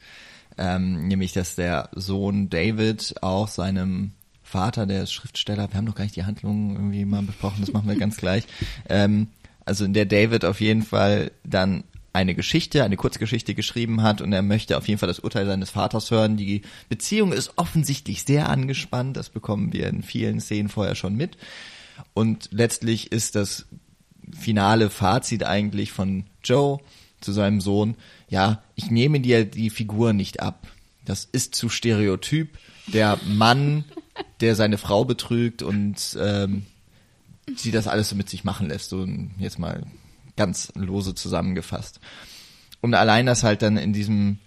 [0.56, 6.04] ähm, nämlich dass der Sohn David auch seinem Vater, der Schriftsteller, wir haben noch gar
[6.04, 8.44] nicht die Handlung irgendwie mal besprochen, das machen wir ganz gleich.
[8.88, 9.28] Ähm,
[9.64, 14.32] also in der David auf jeden Fall dann eine Geschichte, eine Kurzgeschichte geschrieben hat und
[14.32, 16.36] er möchte auf jeden Fall das Urteil seines Vaters hören.
[16.36, 21.36] Die Beziehung ist offensichtlich sehr angespannt, das bekommen wir in vielen Szenen vorher schon mit.
[22.14, 23.66] Und letztlich ist das
[24.32, 26.78] finale Fazit eigentlich von Joe
[27.20, 27.96] zu seinem Sohn,
[28.28, 30.68] ja, ich nehme dir die Figur nicht ab.
[31.04, 32.58] Das ist zu stereotyp.
[32.86, 33.84] Der Mann,
[34.40, 36.66] der seine Frau betrügt und ähm,
[37.56, 38.90] sie das alles so mit sich machen lässt.
[38.90, 39.06] So
[39.38, 39.84] jetzt mal
[40.38, 42.00] ganz lose zusammengefasst.
[42.80, 44.38] Und allein das halt dann in diesem,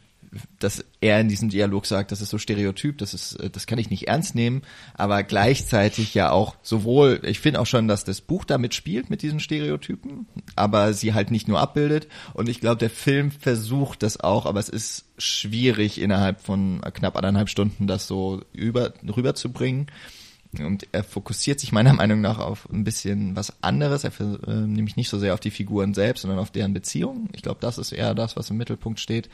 [0.59, 3.77] dass er in diesem Dialog sagt, das ist so stereotyp, das ist, äh, das kann
[3.77, 4.61] ich nicht ernst nehmen,
[4.93, 9.21] aber gleichzeitig ja auch sowohl, ich finde auch schon, dass das Buch damit spielt mit
[9.21, 12.07] diesen Stereotypen, aber sie halt nicht nur abbildet.
[12.33, 17.17] Und ich glaube, der Film versucht das auch, aber es ist schwierig innerhalb von knapp
[17.17, 19.87] anderthalb Stunden das so über, rüberzubringen.
[20.59, 24.03] Und er fokussiert sich meiner Meinung nach auf ein bisschen was anderes.
[24.03, 27.29] Er äh, nämlich nicht so sehr auf die Figuren selbst, sondern auf deren Beziehung.
[27.33, 29.29] Ich glaube, das ist eher das, was im Mittelpunkt steht.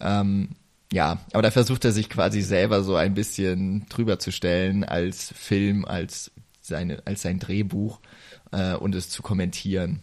[0.00, 0.50] Ähm,
[0.92, 5.32] ja, aber da versucht er sich quasi selber so ein bisschen drüber zu stellen als
[5.36, 8.00] Film, als seine, als sein Drehbuch
[8.50, 10.00] äh, und es zu kommentieren.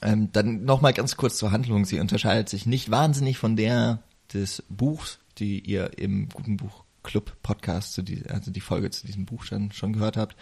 [0.00, 1.84] Ähm, dann nochmal ganz kurz zur Handlung.
[1.84, 4.02] Sie unterscheidet sich nicht wahnsinnig von der
[4.32, 9.06] des Buchs, die ihr im guten Buch Club Podcast, zu die, also die Folge zu
[9.06, 10.36] diesem Buch schon, schon gehört habt.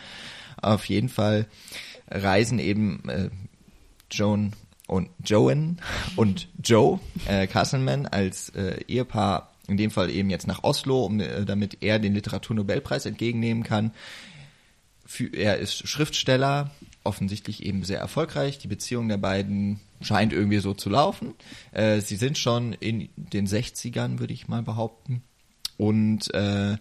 [0.61, 1.47] Auf jeden Fall
[2.09, 3.31] reisen eben äh,
[4.11, 4.53] Joan
[4.87, 5.79] und Joan
[6.17, 11.21] und Joe äh, Castleman als äh, Ehepaar in dem Fall eben jetzt nach Oslo, um,
[11.21, 13.93] äh, damit er den Literaturnobelpreis entgegennehmen kann.
[15.07, 16.71] Für, er ist Schriftsteller,
[17.05, 18.59] offensichtlich eben sehr erfolgreich.
[18.59, 21.35] Die Beziehung der beiden scheint irgendwie so zu laufen.
[21.73, 25.23] Äh, sie sind schon in den 60ern, würde ich mal behaupten.
[25.81, 26.77] Und äh,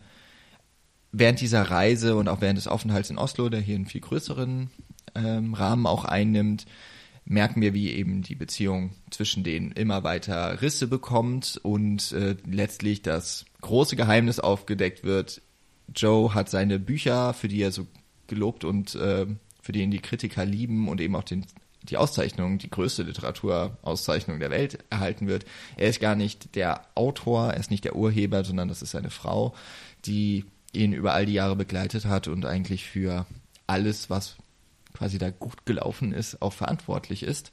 [1.13, 4.69] während dieser Reise und auch während des Aufenthalts in Oslo, der hier einen viel größeren
[5.15, 6.65] ähm, Rahmen auch einnimmt,
[7.23, 13.01] merken wir, wie eben die Beziehung zwischen denen immer weiter Risse bekommt und äh, letztlich
[13.01, 15.41] das große Geheimnis aufgedeckt wird.
[15.95, 17.87] Joe hat seine Bücher, für die er so
[18.27, 19.27] gelobt und äh,
[19.61, 21.45] für die ihn die Kritiker lieben und eben auch den
[21.83, 25.45] die Auszeichnung, die größte Literaturauszeichnung der Welt erhalten wird.
[25.77, 29.09] Er ist gar nicht der Autor, er ist nicht der Urheber, sondern das ist seine
[29.09, 29.55] Frau,
[30.05, 33.25] die ihn über all die Jahre begleitet hat und eigentlich für
[33.67, 34.35] alles, was
[34.93, 37.51] quasi da gut gelaufen ist, auch verantwortlich ist.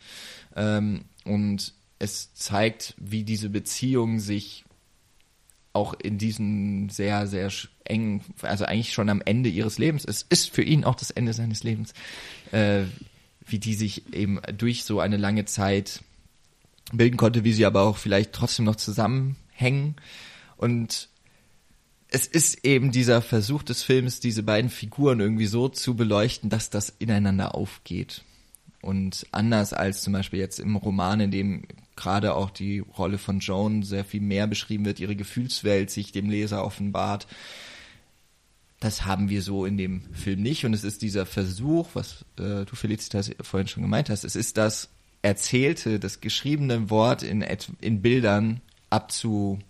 [0.54, 4.64] Ähm, und es zeigt, wie diese Beziehung sich
[5.72, 7.50] auch in diesen sehr, sehr
[7.84, 11.34] engen, also eigentlich schon am Ende ihres Lebens, es ist für ihn auch das Ende
[11.34, 11.92] seines Lebens,
[12.50, 12.84] äh,
[13.46, 16.02] wie die sich eben durch so eine lange Zeit
[16.92, 19.96] bilden konnte, wie sie aber auch vielleicht trotzdem noch zusammenhängen.
[20.56, 21.08] Und
[22.08, 26.70] es ist eben dieser Versuch des Films, diese beiden Figuren irgendwie so zu beleuchten, dass
[26.70, 28.22] das ineinander aufgeht.
[28.80, 31.64] Und anders als zum Beispiel jetzt im Roman, in dem
[31.96, 36.30] gerade auch die Rolle von Joan sehr viel mehr beschrieben wird, ihre Gefühlswelt sich dem
[36.30, 37.26] Leser offenbart,
[38.80, 40.64] das haben wir so in dem Film nicht.
[40.64, 44.56] Und es ist dieser Versuch, was äh, du Felicitas vorhin schon gemeint hast, es ist
[44.56, 44.90] das
[45.22, 47.44] erzählte, das geschriebene Wort in,
[47.80, 48.60] in Bildern
[48.90, 49.60] abzubilden,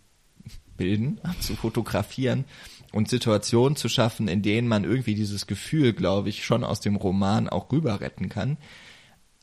[1.22, 2.44] abzufotografieren
[2.92, 6.96] und Situationen zu schaffen, in denen man irgendwie dieses Gefühl, glaube ich, schon aus dem
[6.96, 8.56] Roman auch rüber retten kann.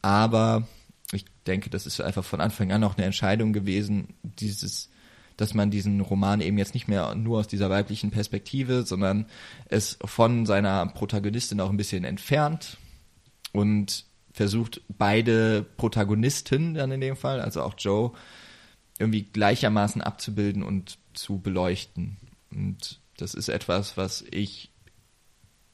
[0.01, 0.67] Aber
[1.13, 4.89] ich denke, das ist einfach von Anfang an auch eine Entscheidung gewesen, dieses,
[5.37, 9.25] dass man diesen Roman eben jetzt nicht mehr nur aus dieser weiblichen Perspektive, sondern
[9.69, 12.77] es von seiner Protagonistin auch ein bisschen entfernt
[13.51, 18.11] und versucht beide Protagonisten dann in dem Fall, also auch Joe,
[18.99, 22.17] irgendwie gleichermaßen abzubilden und zu beleuchten.
[22.51, 24.69] Und das ist etwas, was ich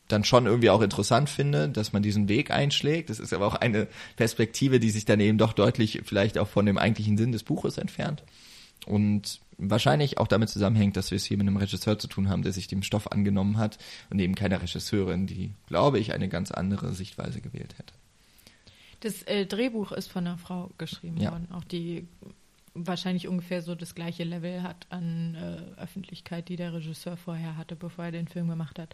[0.08, 3.10] dann schon irgendwie auch interessant finde, dass man diesen Weg einschlägt.
[3.10, 6.66] Das ist aber auch eine Perspektive, die sich dann eben doch deutlich vielleicht auch von
[6.66, 8.24] dem eigentlichen Sinn des Buches entfernt.
[8.86, 12.44] Und wahrscheinlich auch damit zusammenhängt, dass wir es hier mit einem Regisseur zu tun haben,
[12.44, 13.78] der sich dem Stoff angenommen hat
[14.10, 17.94] und eben keine Regisseurin, die, glaube ich, eine ganz andere Sichtweise gewählt hätte.
[19.02, 21.32] Das äh, Drehbuch ist von einer Frau geschrieben ja.
[21.32, 22.08] worden, auch die
[22.74, 27.76] wahrscheinlich ungefähr so das gleiche Level hat an äh, Öffentlichkeit, die der Regisseur vorher hatte,
[27.76, 28.94] bevor er den Film gemacht hat.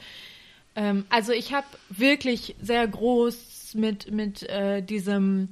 [0.76, 5.50] Ähm, also ich habe wirklich sehr groß mit, mit äh, diesem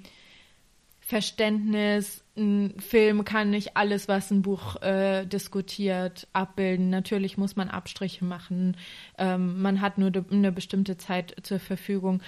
[1.02, 6.90] Verständnis, ein Film kann nicht alles, was ein Buch äh, diskutiert, abbilden.
[6.90, 8.76] Natürlich muss man Abstriche machen.
[9.18, 12.22] Ähm, man hat nur eine bestimmte Zeit zur Verfügung.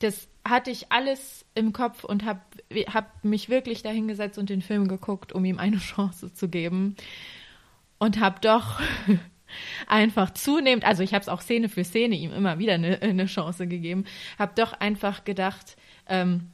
[0.00, 2.40] Das hatte ich alles im Kopf und habe
[2.92, 6.96] hab mich wirklich dahingesetzt und den Film geguckt, um ihm eine Chance zu geben.
[7.98, 8.82] Und habe doch
[9.86, 13.24] einfach zunehmend, also ich habe es auch Szene für Szene ihm immer wieder eine, eine
[13.24, 14.04] Chance gegeben,
[14.38, 15.76] habe doch einfach gedacht,
[16.08, 16.50] ähm,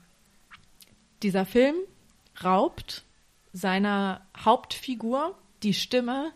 [1.22, 1.74] dieser Film
[2.44, 3.04] raubt
[3.52, 6.32] seiner Hauptfigur die Stimme,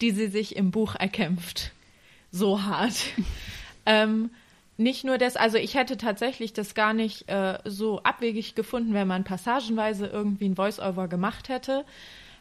[0.00, 1.72] die sie sich im Buch erkämpft.
[2.30, 2.94] So hart.
[3.86, 4.30] ähm,
[4.76, 9.08] nicht nur das, also ich hätte tatsächlich das gar nicht äh, so abwegig gefunden, wenn
[9.08, 11.84] man passagenweise irgendwie ein Voice-Over gemacht hätte.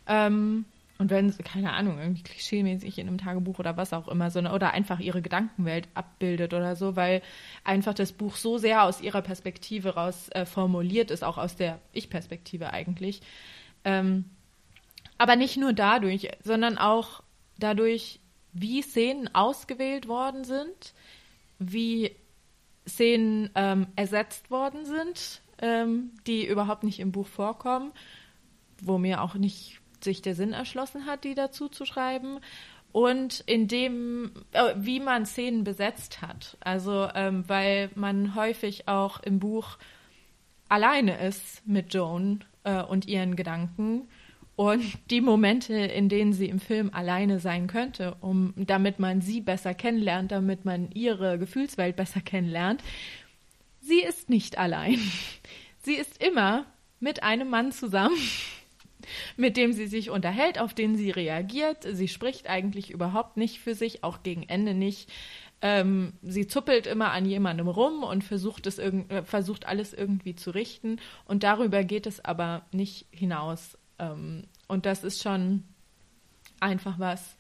[0.08, 0.66] Ähm,
[0.98, 4.72] und wenn, keine Ahnung, irgendwie klischeemäßig in einem Tagebuch oder was auch immer, sondern oder
[4.72, 7.22] einfach ihre Gedankenwelt abbildet oder so, weil
[7.66, 11.80] einfach das Buch so sehr aus ihrer Perspektive raus äh, formuliert ist, auch aus der
[11.92, 13.22] Ich-Perspektive eigentlich.
[13.84, 14.26] Ähm,
[15.18, 17.24] aber nicht nur dadurch, sondern auch
[17.58, 18.22] dadurch,
[18.54, 20.94] wie Szenen ausgewählt worden sind,
[21.60, 22.16] wie
[22.88, 27.92] Szenen ähm, ersetzt worden sind, ähm, die überhaupt nicht im Buch vorkommen,
[28.82, 32.40] wo mir auch nicht sich der Sinn erschlossen hat, die dazu zu schreiben
[32.96, 36.56] und in dem, äh, wie man Szenen besetzt hat.
[36.62, 39.78] Also, ähm, weil man häufig auch im Buch
[40.70, 44.08] alleine ist mit Joan äh, und ihren Gedanken.
[44.56, 49.42] Und die Momente, in denen sie im Film alleine sein könnte, um, damit man sie
[49.42, 52.82] besser kennenlernt, damit man ihre Gefühlswelt besser kennenlernt,
[53.82, 55.00] sie ist nicht allein.
[55.84, 56.66] Sie ist immer
[57.00, 58.18] mit einem Mann zusammen
[59.38, 61.86] mit dem sie sich unterhält, auf den sie reagiert.
[61.90, 65.12] Sie spricht eigentlich überhaupt nicht für sich, auch gegen Ende nicht.
[65.62, 70.52] Ähm, sie zuppelt immer an jemandem rum und versucht, es äh, versucht alles irgendwie zu
[70.52, 70.98] richten.
[71.26, 73.78] Und darüber geht es aber nicht hinaus.
[73.98, 75.64] Ähm, und das ist schon
[76.60, 77.35] einfach was,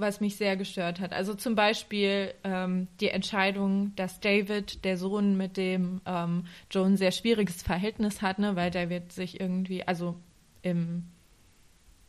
[0.00, 1.12] was mich sehr gestört hat.
[1.12, 7.12] Also zum Beispiel ähm, die Entscheidung, dass David, der Sohn, mit dem ähm, ein sehr
[7.12, 10.16] schwieriges Verhältnis hat, ne, weil David sich irgendwie, also
[10.62, 11.04] im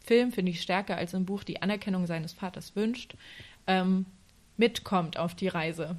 [0.03, 3.15] Film finde ich stärker als im Buch die Anerkennung seines Vaters wünscht,
[3.67, 4.05] ähm,
[4.57, 5.95] mitkommt auf die Reise.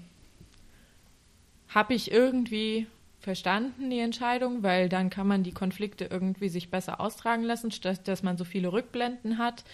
[1.68, 2.86] Habe ich irgendwie
[3.20, 8.08] verstanden, die Entscheidung, weil dann kann man die Konflikte irgendwie sich besser austragen lassen, statt
[8.08, 9.64] dass man so viele Rückblenden hat.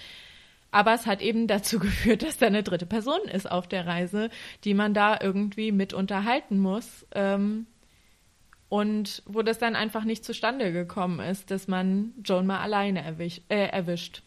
[0.70, 4.31] Aber es hat eben dazu geführt, dass da eine dritte Person ist auf der Reise,
[4.64, 7.07] die man da irgendwie mit unterhalten muss.
[7.14, 7.66] Ähm,
[8.68, 13.40] und wo das dann einfach nicht zustande gekommen ist, dass man Joan mal alleine erwisch,
[13.48, 14.22] äh, erwischt.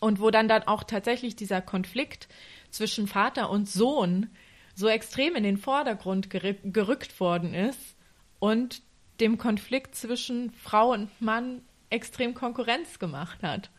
[0.00, 2.28] Und wo dann dann auch tatsächlich dieser Konflikt
[2.70, 4.30] zwischen Vater und Sohn
[4.74, 7.96] so extrem in den Vordergrund gerückt worden ist
[8.38, 8.82] und
[9.20, 13.70] dem Konflikt zwischen Frau und Mann extrem Konkurrenz gemacht hat.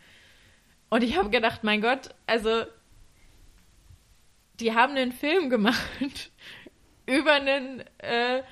[0.89, 2.63] Und ich habe gedacht, mein Gott, also
[4.59, 6.31] die haben einen Film gemacht
[7.05, 8.43] über einen äh,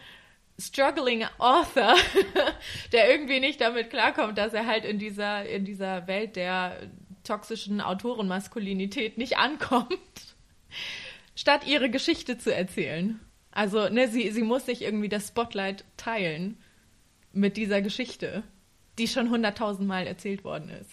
[0.60, 1.96] struggling Author,
[2.92, 6.90] der irgendwie nicht damit klarkommt, dass er halt in dieser in dieser Welt der
[7.24, 10.36] toxischen Autorenmaskulinität nicht ankommt,
[11.36, 13.20] statt ihre Geschichte zu erzählen.
[13.52, 16.58] Also, ne, sie, sie muss sich irgendwie das Spotlight teilen
[17.34, 18.44] mit dieser Geschichte,
[18.98, 20.92] die schon hunderttausendmal erzählt worden ist.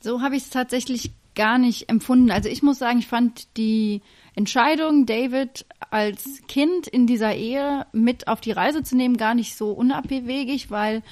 [0.00, 2.30] So habe ich es tatsächlich gar nicht empfunden.
[2.30, 4.02] Also ich muss sagen, ich fand die
[4.34, 9.56] Entscheidung, David als Kind in dieser Ehe mit auf die Reise zu nehmen, gar nicht
[9.56, 11.02] so unabwegig, weil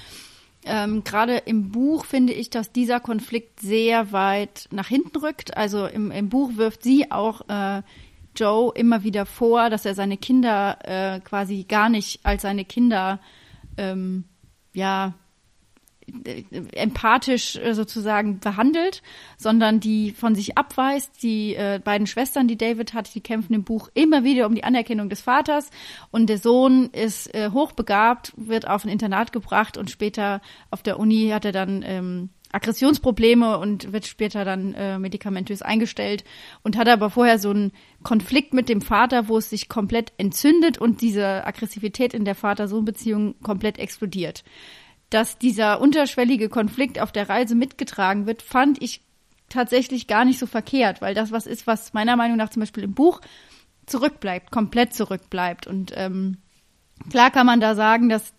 [0.64, 5.56] ähm, gerade im Buch finde ich, dass dieser Konflikt sehr weit nach hinten rückt.
[5.56, 7.82] Also im, im Buch wirft sie auch äh,
[8.36, 13.20] Joe immer wieder vor, dass er seine Kinder äh, quasi gar nicht als seine Kinder
[13.76, 14.24] ähm,
[14.74, 15.14] ja,
[16.72, 19.02] empathisch äh, sozusagen behandelt,
[19.36, 21.22] sondern die von sich abweist.
[21.22, 24.64] Die äh, beiden Schwestern, die David hat, die kämpfen im Buch immer wieder um die
[24.64, 25.70] Anerkennung des Vaters
[26.10, 30.40] und der Sohn ist äh, hochbegabt, wird auf ein Internat gebracht und später
[30.70, 36.24] auf der Uni hat er dann ähm, Aggressionsprobleme und wird später dann äh, medikamentös eingestellt
[36.62, 40.78] und hat aber vorher so einen Konflikt mit dem Vater, wo es sich komplett entzündet
[40.78, 44.44] und diese Aggressivität in der Vater-Sohn-Beziehung komplett explodiert
[45.10, 49.02] dass dieser unterschwellige Konflikt auf der Reise mitgetragen wird, fand ich
[49.48, 52.84] tatsächlich gar nicht so verkehrt, weil das was ist, was meiner Meinung nach zum Beispiel
[52.84, 53.20] im Buch
[53.86, 55.66] zurückbleibt, komplett zurückbleibt.
[55.66, 56.38] Und ähm,
[57.10, 58.34] klar kann man da sagen, dass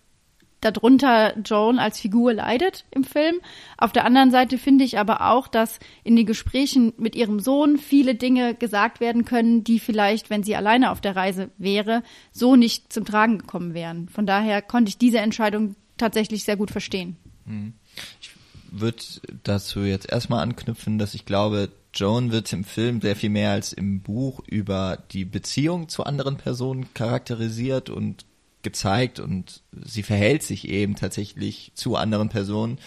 [0.60, 3.36] darunter Joan als Figur leidet im Film.
[3.78, 7.78] Auf der anderen Seite finde ich aber auch, dass in den Gesprächen mit ihrem Sohn
[7.78, 12.56] viele Dinge gesagt werden können, die vielleicht, wenn sie alleine auf der Reise wäre, so
[12.56, 14.08] nicht zum Tragen gekommen wären.
[14.08, 17.16] Von daher konnte ich diese Entscheidung tatsächlich sehr gut verstehen.
[17.46, 17.74] Hm.
[18.20, 18.30] Ich
[18.70, 19.02] würde
[19.44, 23.72] dazu jetzt erstmal anknüpfen, dass ich glaube, Joan wird im Film sehr viel mehr als
[23.72, 28.24] im Buch über die Beziehung zu anderen Personen charakterisiert und
[28.62, 32.78] gezeigt und sie verhält sich eben tatsächlich zu anderen Personen,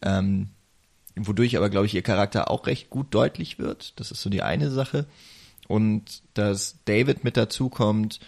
[0.00, 0.48] ähm,
[1.16, 3.98] wodurch aber, glaube ich, ihr Charakter auch recht gut deutlich wird.
[4.00, 5.06] Das ist so die eine Sache.
[5.68, 8.20] Und dass David mit dazu kommt,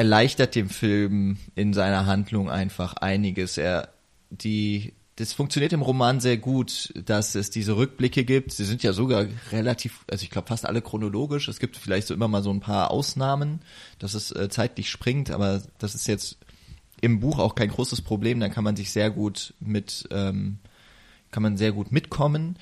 [0.00, 3.58] erleichtert dem Film in seiner Handlung einfach einiges.
[3.58, 3.90] Er,
[4.30, 8.50] die, das funktioniert im Roman sehr gut, dass es diese Rückblicke gibt.
[8.52, 11.48] Sie sind ja sogar relativ, also ich glaube fast alle chronologisch.
[11.48, 13.60] Es gibt vielleicht so immer mal so ein paar Ausnahmen,
[13.98, 16.38] dass es äh, zeitlich springt, aber das ist jetzt
[17.02, 18.40] im Buch auch kein großes Problem.
[18.40, 20.60] Dann kann man sich sehr gut mit, ähm,
[21.30, 22.56] kann man sehr gut mitkommen.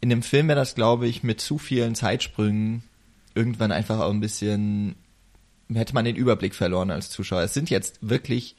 [0.00, 2.82] In dem Film wäre das, glaube ich, mit zu vielen Zeitsprüngen
[3.34, 4.94] irgendwann einfach auch ein bisschen
[5.74, 7.42] hätte man den Überblick verloren als Zuschauer.
[7.42, 8.56] Es sind jetzt wirklich,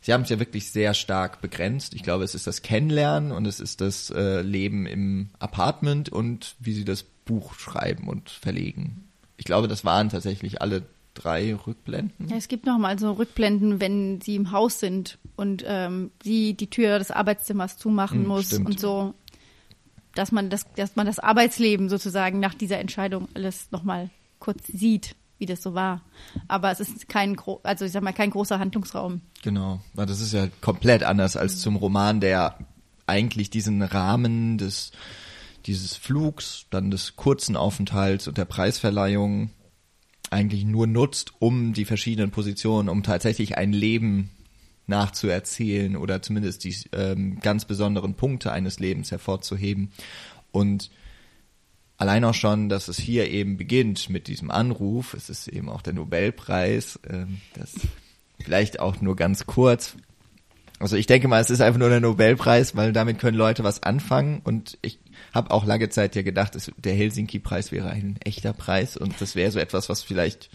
[0.00, 1.94] sie haben es ja wirklich sehr stark begrenzt.
[1.94, 6.56] Ich glaube, es ist das Kennenlernen und es ist das äh, Leben im Apartment und
[6.58, 9.08] wie sie das Buch schreiben und verlegen.
[9.36, 10.82] Ich glaube, das waren tatsächlich alle
[11.14, 12.28] drei Rückblenden.
[12.28, 16.54] Ja, es gibt noch mal so Rückblenden, wenn sie im Haus sind und ähm, sie
[16.54, 18.66] die Tür des Arbeitszimmers zumachen hm, muss stimmt.
[18.66, 19.14] und so,
[20.14, 24.66] dass man das, dass man das Arbeitsleben sozusagen nach dieser Entscheidung alles noch mal kurz
[24.66, 26.02] sieht wie das so war.
[26.48, 29.20] Aber es ist kein, also ich sag mal, kein großer Handlungsraum.
[29.42, 32.58] Genau, weil das ist ja komplett anders als zum Roman, der
[33.06, 34.92] eigentlich diesen Rahmen des
[35.66, 39.50] dieses Flugs, dann des kurzen Aufenthalts und der Preisverleihung
[40.30, 44.30] eigentlich nur nutzt, um die verschiedenen Positionen, um tatsächlich ein Leben
[44.86, 49.90] nachzuerzählen oder zumindest die ähm, ganz besonderen Punkte eines Lebens hervorzuheben.
[50.52, 50.90] Und
[51.98, 55.14] allein auch schon, dass es hier eben beginnt mit diesem Anruf.
[55.14, 56.98] Es ist eben auch der Nobelpreis.
[57.08, 57.74] Ähm, das
[58.42, 59.96] vielleicht auch nur ganz kurz.
[60.78, 63.82] Also ich denke mal, es ist einfach nur der Nobelpreis, weil damit können Leute was
[63.82, 64.42] anfangen.
[64.44, 64.98] Und ich
[65.32, 69.34] habe auch lange Zeit ja gedacht, es, der Helsinki-Preis wäre ein echter Preis und das
[69.34, 70.50] wäre so etwas, was vielleicht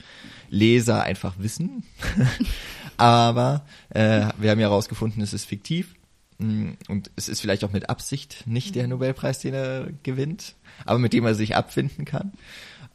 [0.49, 1.83] Leser einfach wissen.
[2.97, 5.95] Aber äh, wir haben ja herausgefunden, es ist fiktiv.
[6.41, 8.87] Mm, und es ist vielleicht auch mit Absicht nicht der.
[8.87, 12.33] Nobelpreis, den er gewinnt, aber mit dem er sich abfinden kann.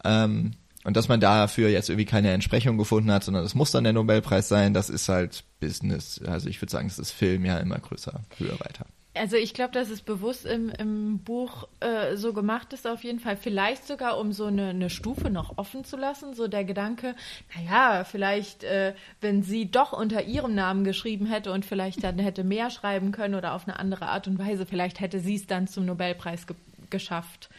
[0.05, 0.53] Ähm,
[0.85, 3.93] und dass man dafür jetzt irgendwie keine Entsprechung gefunden hat, sondern es muss dann der
[3.93, 6.21] Nobelpreis sein, das ist halt Business.
[6.25, 8.87] Also ich würde sagen, es ist Film ja immer größer, höher, weiter.
[9.17, 13.21] Also ich glaube, dass es bewusst im, im Buch äh, so gemacht ist, auf jeden
[13.21, 13.37] Fall.
[13.37, 16.35] Vielleicht sogar, um so eine, eine Stufe noch offen zu lassen.
[16.35, 17.15] So der Gedanke,
[17.55, 22.45] naja, vielleicht, äh, wenn sie doch unter ihrem Namen geschrieben hätte und vielleicht dann hätte
[22.45, 25.67] mehr schreiben können oder auf eine andere Art und Weise, vielleicht hätte sie es dann
[25.67, 26.57] zum Nobelpreis ge
[26.89, 27.51] geschafft.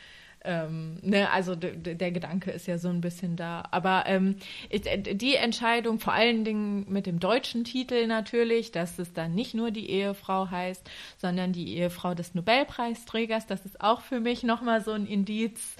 [0.47, 3.65] Ähm, ne, also der Gedanke ist ja so ein bisschen da.
[3.71, 4.37] Aber ähm,
[4.69, 9.53] äh, die Entscheidung, vor allen Dingen mit dem deutschen Titel natürlich, dass es dann nicht
[9.53, 14.81] nur die Ehefrau heißt, sondern die Ehefrau des Nobelpreisträgers, das ist auch für mich nochmal
[14.81, 15.75] so ein Indiz,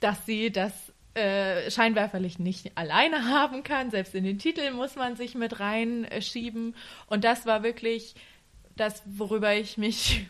[0.00, 3.90] dass sie das äh, Scheinwerferlicht nicht alleine haben kann.
[3.90, 6.76] Selbst in den Titel muss man sich mit reinschieben.
[7.06, 8.14] Und das war wirklich
[8.76, 10.26] das, worüber ich mich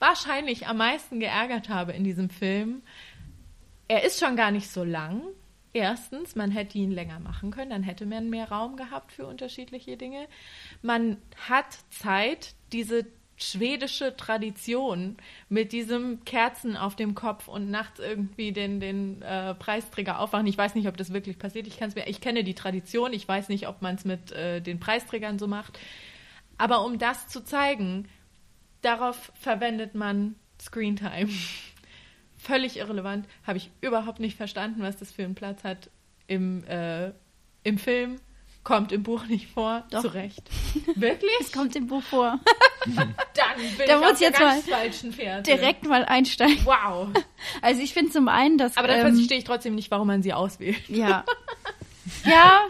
[0.00, 2.82] wahrscheinlich am meisten geärgert habe in diesem Film.
[3.86, 5.22] Er ist schon gar nicht so lang.
[5.72, 9.96] Erstens, man hätte ihn länger machen können, dann hätte man mehr Raum gehabt für unterschiedliche
[9.96, 10.26] Dinge.
[10.82, 15.16] Man hat Zeit, diese schwedische Tradition
[15.48, 20.46] mit diesem Kerzen auf dem Kopf und nachts irgendwie den, den äh, Preisträger aufwachen.
[20.46, 21.66] Ich weiß nicht, ob das wirklich passiert.
[21.66, 23.12] Ich, kann's mir, ich kenne die Tradition.
[23.12, 25.78] Ich weiß nicht, ob man es mit äh, den Preisträgern so macht.
[26.58, 28.08] Aber um das zu zeigen,
[28.82, 31.28] Darauf verwendet man Screentime.
[32.38, 33.26] Völlig irrelevant.
[33.46, 35.90] Habe ich überhaupt nicht verstanden, was das für einen Platz hat
[36.26, 37.12] im, äh,
[37.64, 38.16] im Film.
[38.62, 39.84] Kommt im Buch nicht vor.
[39.90, 40.02] Doch.
[40.02, 40.42] Zu Recht.
[40.94, 41.30] Wirklich?
[41.40, 42.38] Es kommt im Buch vor.
[42.86, 43.06] Dann
[43.76, 45.50] bin Da ich muss auf jetzt ganz mal falschen Fährte.
[45.50, 46.64] Direkt mal einsteigen.
[46.64, 47.08] Wow.
[47.62, 50.22] Also ich finde zum einen, dass Aber dann ähm, verstehe ich trotzdem nicht, warum man
[50.22, 50.88] sie auswählt.
[50.88, 51.24] Ja.
[52.24, 52.62] ja.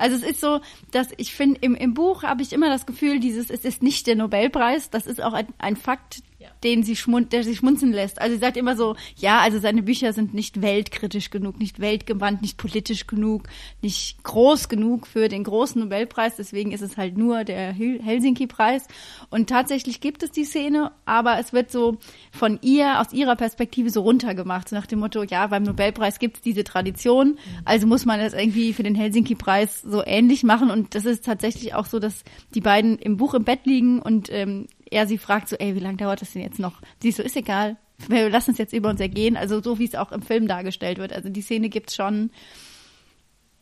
[0.00, 0.60] Also es ist so,
[0.92, 4.06] dass ich finde, im, im Buch habe ich immer das Gefühl, dieses, es ist nicht
[4.06, 6.22] der Nobelpreis, das ist auch ein, ein Fakt.
[6.64, 8.20] Den sie schmund, der sie schmunzeln lässt.
[8.20, 12.42] Also sie sagt immer so, ja, also seine Bücher sind nicht weltkritisch genug, nicht weltgewandt,
[12.42, 13.44] nicht politisch genug,
[13.82, 18.86] nicht groß genug für den großen Nobelpreis, deswegen ist es halt nur der Hel- Helsinki-Preis.
[19.30, 21.98] Und tatsächlich gibt es die Szene, aber es wird so
[22.30, 26.36] von ihr, aus ihrer Perspektive so runtergemacht, so nach dem Motto, ja, beim Nobelpreis gibt
[26.36, 30.70] es diese Tradition, also muss man das irgendwie für den Helsinki-Preis so ähnlich machen.
[30.70, 34.30] Und das ist tatsächlich auch so, dass die beiden im Buch im Bett liegen und
[34.30, 36.80] ähm, er sie fragt so, ey, wie lange dauert das denn jetzt noch?
[37.00, 37.76] Sie so, ist egal,
[38.08, 39.36] wir lassen uns jetzt über uns ergehen.
[39.36, 41.12] Also so, wie es auch im Film dargestellt wird.
[41.12, 42.30] Also die Szene gibt's schon.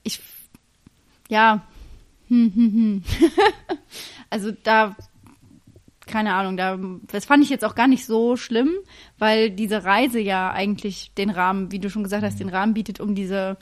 [0.03, 0.21] Ich,
[1.29, 1.67] ja,
[2.29, 3.03] hm, hm, hm.
[4.31, 4.97] also da,
[6.07, 8.71] keine Ahnung, da, das fand ich jetzt auch gar nicht so schlimm,
[9.19, 13.01] weil diese Reise ja eigentlich den Rahmen, wie du schon gesagt hast, den Rahmen bietet,
[13.01, 13.57] um diese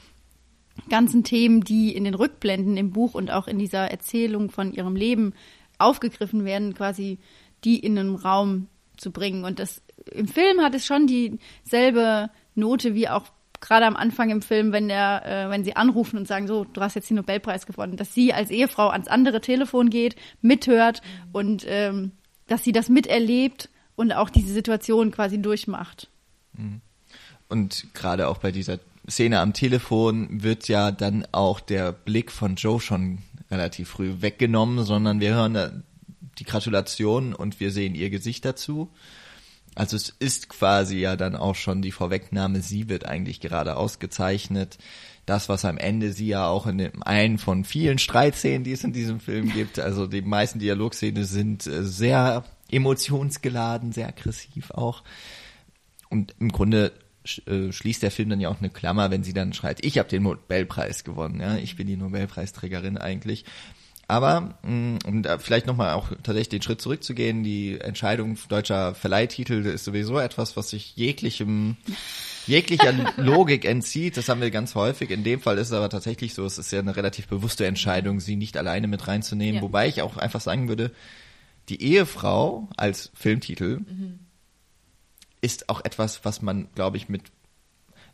[0.88, 4.94] ganzen Themen, die in den Rückblenden im Buch und auch in dieser Erzählung von ihrem
[4.94, 5.32] Leben
[5.78, 7.18] aufgegriffen werden, quasi
[7.64, 9.44] die in einen Raum zu bringen.
[9.44, 9.82] Und das
[10.12, 13.24] im Film hat es schon dieselbe Note wie auch
[13.60, 16.80] gerade am Anfang im Film, wenn der, äh, wenn sie anrufen und sagen, so, du
[16.80, 21.02] hast jetzt den Nobelpreis gewonnen, dass sie als Ehefrau ans andere Telefon geht, mithört
[21.32, 22.12] und ähm,
[22.46, 26.08] dass sie das miterlebt und auch diese Situation quasi durchmacht.
[27.48, 28.78] Und gerade auch bei dieser
[29.08, 33.18] Szene am Telefon wird ja dann auch der Blick von Joe schon
[33.50, 35.84] relativ früh weggenommen, sondern wir hören
[36.38, 38.90] die Gratulation und wir sehen ihr Gesicht dazu.
[39.74, 44.78] Also es ist quasi ja dann auch schon die Vorwegnahme, sie wird eigentlich gerade ausgezeichnet.
[45.26, 48.84] Das, was am Ende sie ja auch in dem einen von vielen Streitszenen, die es
[48.84, 55.02] in diesem Film gibt, also die meisten Dialogszenen sind äh, sehr emotionsgeladen, sehr aggressiv auch.
[56.08, 56.92] Und im Grunde
[57.46, 60.08] äh, schließt der Film dann ja auch eine Klammer, wenn sie dann schreit, ich habe
[60.08, 63.44] den Nobelpreis gewonnen, ja, ich bin die Nobelpreisträgerin eigentlich.
[64.08, 69.66] Aber mh, um da vielleicht nochmal auch tatsächlich den Schritt zurückzugehen, die Entscheidung deutscher Verleihtitel
[69.66, 71.76] ist sowieso etwas, was sich jeglichem
[72.46, 74.16] jeglicher Logik entzieht.
[74.16, 75.10] Das haben wir ganz häufig.
[75.10, 78.20] In dem Fall ist es aber tatsächlich so, es ist ja eine relativ bewusste Entscheidung,
[78.20, 79.56] sie nicht alleine mit reinzunehmen.
[79.56, 79.62] Ja.
[79.62, 80.92] Wobei ich auch einfach sagen würde,
[81.68, 83.80] die Ehefrau als Filmtitel
[85.40, 87.22] ist auch etwas, was man, glaube ich, mit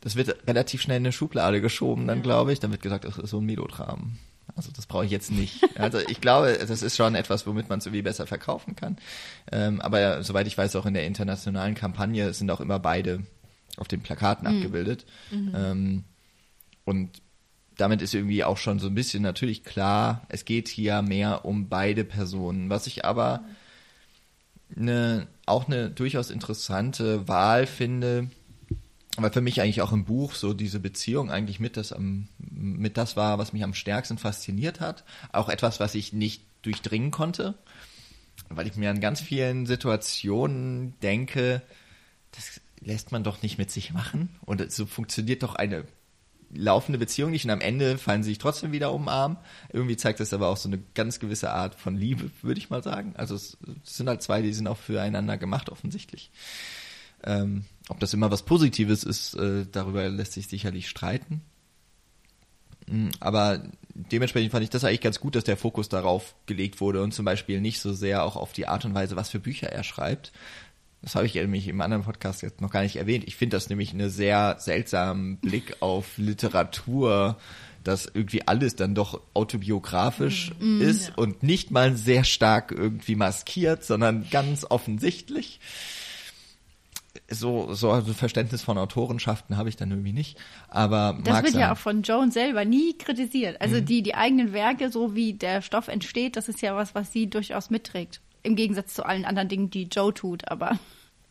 [0.01, 2.59] das wird relativ schnell in eine Schublade geschoben, dann glaube ich.
[2.59, 4.19] Dann wird gesagt, das ist so ein Melodram.
[4.55, 5.61] Also das brauche ich jetzt nicht.
[5.79, 8.99] Also ich glaube, das ist schon etwas, womit man es irgendwie besser verkaufen kann.
[9.51, 13.21] Ähm, aber soweit ich weiß, auch in der internationalen Kampagne sind auch immer beide
[13.77, 15.07] auf den Plakaten abgebildet.
[15.55, 16.05] Ähm,
[16.85, 17.23] und
[17.77, 21.69] damit ist irgendwie auch schon so ein bisschen natürlich klar, es geht hier mehr um
[21.69, 22.69] beide Personen.
[22.71, 23.45] Was ich aber
[24.77, 28.31] eine, auch eine durchaus interessante Wahl finde,
[29.17, 32.97] weil für mich eigentlich auch im Buch so diese Beziehung eigentlich mit das am, mit
[32.97, 35.05] das war, was mich am stärksten fasziniert hat.
[35.33, 37.55] Auch etwas, was ich nicht durchdringen konnte,
[38.49, 41.63] weil ich mir an ganz vielen Situationen denke,
[42.33, 44.31] das lässt man doch nicht mit sich machen.
[44.41, 45.85] Und so funktioniert doch eine
[46.55, 49.39] laufende Beziehung nicht und am Ende fallen sie sich trotzdem wieder umarmen.
[49.73, 52.83] Irgendwie zeigt das aber auch so eine ganz gewisse Art von Liebe, würde ich mal
[52.83, 53.15] sagen.
[53.17, 56.31] Also es, es sind halt zwei, die sind auch füreinander gemacht, offensichtlich.
[57.25, 61.43] Ähm, ob das immer was Positives ist, äh, darüber lässt sich sicherlich streiten.
[62.87, 63.63] Mm, Aber
[63.95, 67.25] dementsprechend fand ich das eigentlich ganz gut, dass der Fokus darauf gelegt wurde und zum
[67.25, 70.33] Beispiel nicht so sehr auch auf die Art und Weise, was für Bücher er schreibt.
[71.03, 73.25] Das habe ich nämlich im anderen Podcast jetzt noch gar nicht erwähnt.
[73.27, 77.39] Ich finde das nämlich einen sehr seltsamen Blick auf Literatur,
[77.83, 84.29] dass irgendwie alles dann doch autobiografisch ist und nicht mal sehr stark irgendwie maskiert, sondern
[84.31, 85.59] ganz offensichtlich
[87.33, 90.39] so, so ein Verständnis von Autorenschaften habe ich dann irgendwie nicht.
[90.69, 91.61] Aber Das wird sein.
[91.61, 93.61] ja auch von Jones selber nie kritisiert.
[93.61, 97.13] Also die, die eigenen Werke, so wie der Stoff entsteht, das ist ja was, was
[97.13, 98.21] sie durchaus mitträgt.
[98.43, 100.79] Im Gegensatz zu allen anderen Dingen, die Joe tut, aber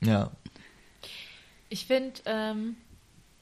[0.03, 0.31] Ja.
[1.69, 2.75] Ich finde, ähm,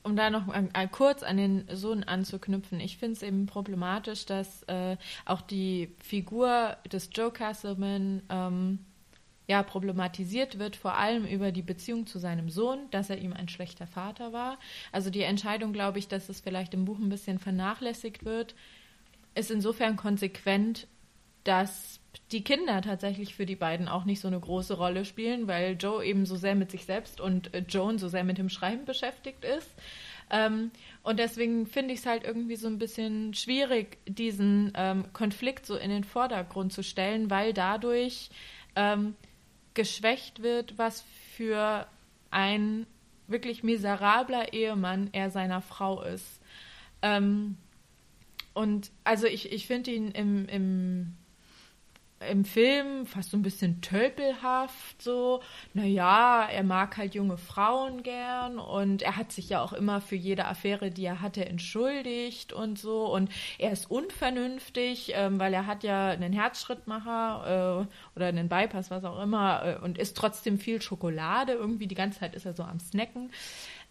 [0.04, 4.64] um da noch ein, kurz an den Sohn anzuknüpfen, ich finde es eben problematisch, dass
[4.64, 8.80] äh, auch die Figur des Joe Castleman ähm,
[9.50, 13.50] ja, problematisiert wird, vor allem über die Beziehung zu seinem Sohn, dass er ihm ein
[13.50, 14.60] schlechter Vater war.
[14.92, 18.54] Also die Entscheidung, glaube ich, dass es vielleicht im Buch ein bisschen vernachlässigt wird,
[19.34, 20.86] ist insofern konsequent,
[21.46, 22.00] dass
[22.32, 26.06] die Kinder tatsächlich für die beiden auch nicht so eine große Rolle spielen, weil Joe
[26.06, 29.44] eben so sehr mit sich selbst und äh, Joan so sehr mit dem Schreiben beschäftigt
[29.44, 29.72] ist.
[30.30, 30.70] Ähm,
[31.02, 35.76] und deswegen finde ich es halt irgendwie so ein bisschen schwierig, diesen ähm, Konflikt so
[35.76, 38.30] in den Vordergrund zu stellen, weil dadurch
[38.76, 39.16] ähm,
[39.74, 41.04] geschwächt wird, was
[41.36, 41.88] für
[42.32, 42.86] ein
[43.28, 46.42] wirklich miserabler Ehemann er seiner Frau ist.
[47.02, 47.58] Ähm,
[48.54, 51.16] und also ich, ich finde ihn im, im
[52.28, 55.42] im Film fast so ein bisschen tölpelhaft, so,
[55.74, 60.16] naja, er mag halt junge Frauen gern und er hat sich ja auch immer für
[60.16, 65.66] jede Affäre, die er hatte, entschuldigt und so und er ist unvernünftig, ähm, weil er
[65.66, 70.60] hat ja einen Herzschrittmacher äh, oder einen Bypass, was auch immer, äh, und isst trotzdem
[70.60, 73.32] viel Schokolade, irgendwie die ganze Zeit ist er so am Snacken.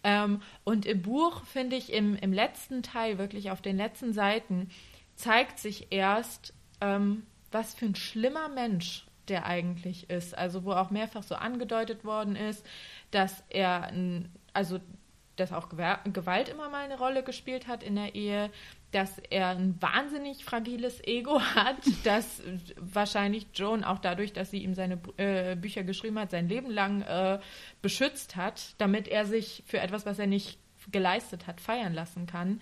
[0.03, 4.69] Ähm, und im Buch finde ich im, im letzten Teil, wirklich auf den letzten Seiten,
[5.15, 10.37] zeigt sich erst, ähm, was für ein schlimmer Mensch der eigentlich ist.
[10.37, 12.65] Also wo auch mehrfach so angedeutet worden ist,
[13.11, 13.91] dass er,
[14.53, 14.79] also
[15.35, 18.51] dass auch Gewalt immer mal eine Rolle gespielt hat in der Ehe,
[18.91, 22.41] dass er ein wahnsinnig fragiles Ego hat, dass
[22.77, 27.01] wahrscheinlich Joan auch dadurch, dass sie ihm seine äh, Bücher geschrieben hat, sein Leben lang
[27.03, 27.39] äh,
[27.81, 30.59] beschützt hat, damit er sich für etwas, was er nicht
[30.91, 32.61] geleistet hat, feiern lassen kann.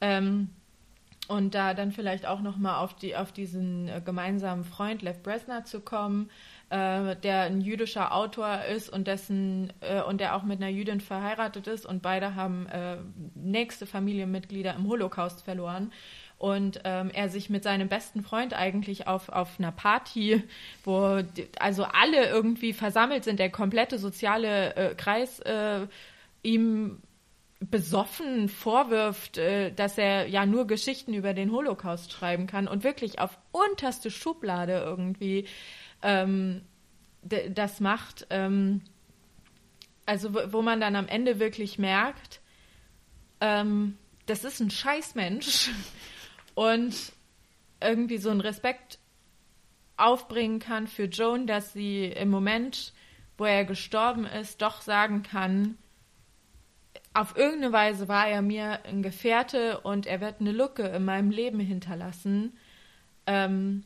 [0.00, 0.50] Ähm,
[1.28, 5.64] und da dann vielleicht auch nochmal auf, die, auf diesen äh, gemeinsamen Freund Lev Bresner
[5.64, 6.30] zu kommen,
[6.70, 11.00] äh, der ein jüdischer Autor ist und dessen äh, und der auch mit einer Jüdin
[11.00, 12.96] verheiratet ist und beide haben äh,
[13.34, 15.92] nächste Familienmitglieder im Holocaust verloren.
[16.38, 20.44] Und ähm, er sich mit seinem besten Freund eigentlich auf, auf einer Party,
[20.84, 25.88] wo die, also alle irgendwie versammelt sind, der komplette soziale äh, Kreis äh,
[26.42, 27.02] ihm
[27.60, 33.18] besoffen vorwirft, äh, dass er ja nur Geschichten über den Holocaust schreiben kann und wirklich
[33.18, 35.46] auf unterste Schublade irgendwie
[36.02, 36.62] ähm,
[37.22, 38.26] das macht.
[38.30, 38.82] Ähm,
[40.06, 42.40] also wo, man dann am Ende wirklich merkt,
[43.40, 45.70] ähm, das ist ein Scheißmensch
[46.54, 46.94] und
[47.80, 48.98] irgendwie so einen Respekt
[49.96, 52.92] aufbringen kann für Joan, dass sie im Moment,
[53.36, 55.76] wo er gestorben ist, doch sagen kann,
[57.14, 61.30] auf irgendeine Weise war er mir ein Gefährte und er wird eine Lücke in meinem
[61.30, 62.56] Leben hinterlassen.
[63.26, 63.84] Ähm,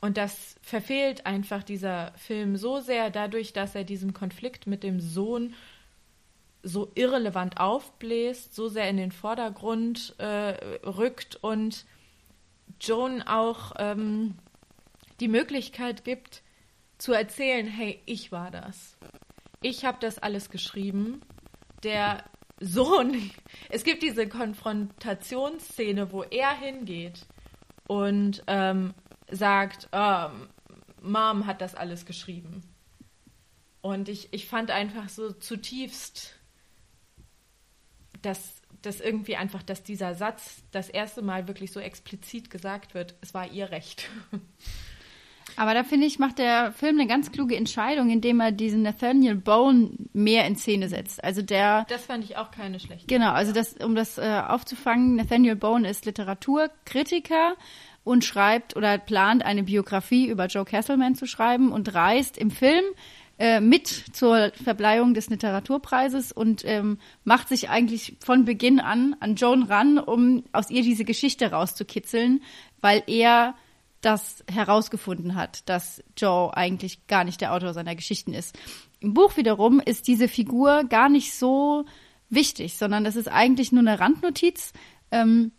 [0.00, 5.00] und das verfehlt einfach dieser Film so sehr dadurch, dass er diesen Konflikt mit dem
[5.00, 5.54] Sohn
[6.62, 11.84] so irrelevant aufbläst, so sehr in den Vordergrund äh, rückt und
[12.80, 14.34] Joan auch ähm,
[15.20, 16.42] die Möglichkeit gibt
[16.98, 18.96] zu erzählen, hey, ich war das.
[19.62, 21.22] Ich habe das alles geschrieben
[21.84, 22.24] der
[22.60, 23.30] Sohn,
[23.68, 27.26] es gibt diese Konfrontationsszene, wo er hingeht
[27.86, 28.94] und ähm,
[29.30, 30.28] sagt, oh,
[31.02, 32.62] Mom hat das alles geschrieben.
[33.82, 36.34] Und ich, ich fand einfach so zutiefst,
[38.22, 43.14] dass, dass irgendwie einfach, dass dieser Satz das erste Mal wirklich so explizit gesagt wird,
[43.20, 44.08] es war ihr Recht.
[45.56, 49.36] Aber da finde ich, macht der Film eine ganz kluge Entscheidung, indem er diesen Nathaniel
[49.36, 51.22] Bone mehr in Szene setzt.
[51.22, 51.86] Also der.
[51.88, 53.06] Das fand ich auch keine schlechte.
[53.06, 57.54] Genau, also das, um das äh, aufzufangen, Nathaniel Bone ist Literaturkritiker
[58.02, 62.84] und schreibt oder plant eine Biografie über Joe Castleman zu schreiben und reist im Film
[63.38, 69.34] äh, mit zur Verbleihung des Literaturpreises und ähm, macht sich eigentlich von Beginn an an
[69.34, 72.42] Joan ran, um aus ihr diese Geschichte rauszukitzeln,
[72.80, 73.54] weil er
[74.04, 78.58] das herausgefunden hat, dass Joe eigentlich gar nicht der Autor seiner Geschichten ist.
[79.00, 81.84] Im Buch wiederum ist diese Figur gar nicht so
[82.28, 84.72] wichtig, sondern das ist eigentlich nur eine Randnotiz,
[85.10, 85.52] ähm,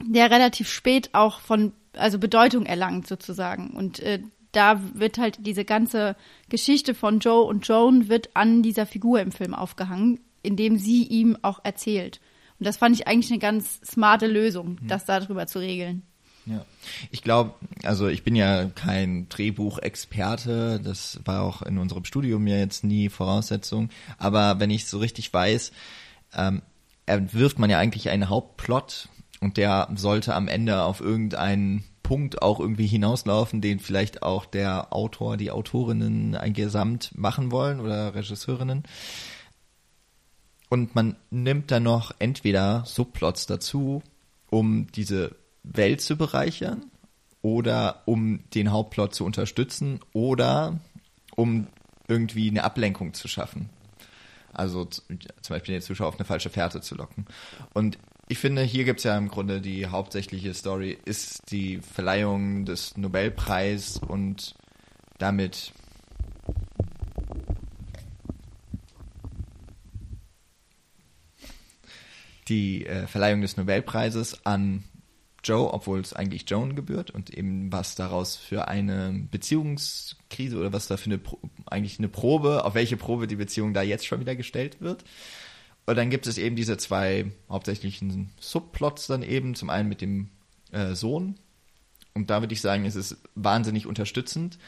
[0.00, 3.70] der relativ spät auch von, also Bedeutung erlangt sozusagen.
[3.70, 4.22] Und äh,
[4.52, 6.16] da wird halt diese ganze
[6.48, 11.38] Geschichte von Joe und Joan wird an dieser Figur im Film aufgehangen, indem sie ihm
[11.42, 12.20] auch erzählt.
[12.58, 14.88] Und das fand ich eigentlich eine ganz smarte Lösung, mhm.
[14.88, 16.02] das darüber zu regeln.
[16.44, 16.64] Ja,
[17.12, 22.56] ich glaube, also ich bin ja kein Drehbuchexperte, das war auch in unserem Studium ja
[22.56, 25.70] jetzt nie Voraussetzung, aber wenn ich so richtig weiß,
[26.34, 26.62] ähm,
[27.06, 29.08] wirft man ja eigentlich einen Hauptplot
[29.40, 34.92] und der sollte am Ende auf irgendeinen Punkt auch irgendwie hinauslaufen, den vielleicht auch der
[34.92, 38.82] Autor, die Autorinnen ein Gesamt machen wollen oder Regisseurinnen.
[40.68, 44.02] Und man nimmt dann noch entweder Subplots dazu,
[44.50, 46.90] um diese Welt zu bereichern
[47.40, 50.80] oder um den Hauptplot zu unterstützen oder
[51.36, 51.66] um
[52.08, 53.70] irgendwie eine Ablenkung zu schaffen.
[54.52, 55.08] Also zum
[55.48, 57.26] Beispiel den Zuschauer auf eine falsche Fährte zu locken.
[57.72, 57.98] Und
[58.28, 62.96] ich finde, hier gibt es ja im Grunde die hauptsächliche Story, ist die Verleihung des
[62.96, 64.54] Nobelpreis und
[65.18, 65.72] damit
[72.48, 74.84] die äh, Verleihung des Nobelpreises an
[75.44, 80.86] Joe, obwohl es eigentlich Joan gebührt und eben was daraus für eine Beziehungskrise oder was
[80.86, 81.20] da für eine
[81.66, 85.04] eigentlich eine Probe, auf welche Probe die Beziehung da jetzt schon wieder gestellt wird.
[85.84, 90.30] Und dann gibt es eben diese zwei hauptsächlichen Subplots dann eben, zum einen mit dem
[90.70, 91.38] äh, Sohn.
[92.14, 94.58] Und da würde ich sagen, es ist wahnsinnig unterstützend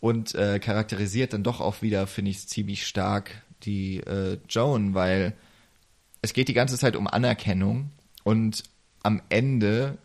[0.00, 5.34] und äh, charakterisiert dann doch auch wieder, finde ich, ziemlich stark die äh, Joan, weil
[6.22, 7.90] es geht die ganze Zeit um Anerkennung
[8.24, 8.62] und
[9.02, 9.98] am Ende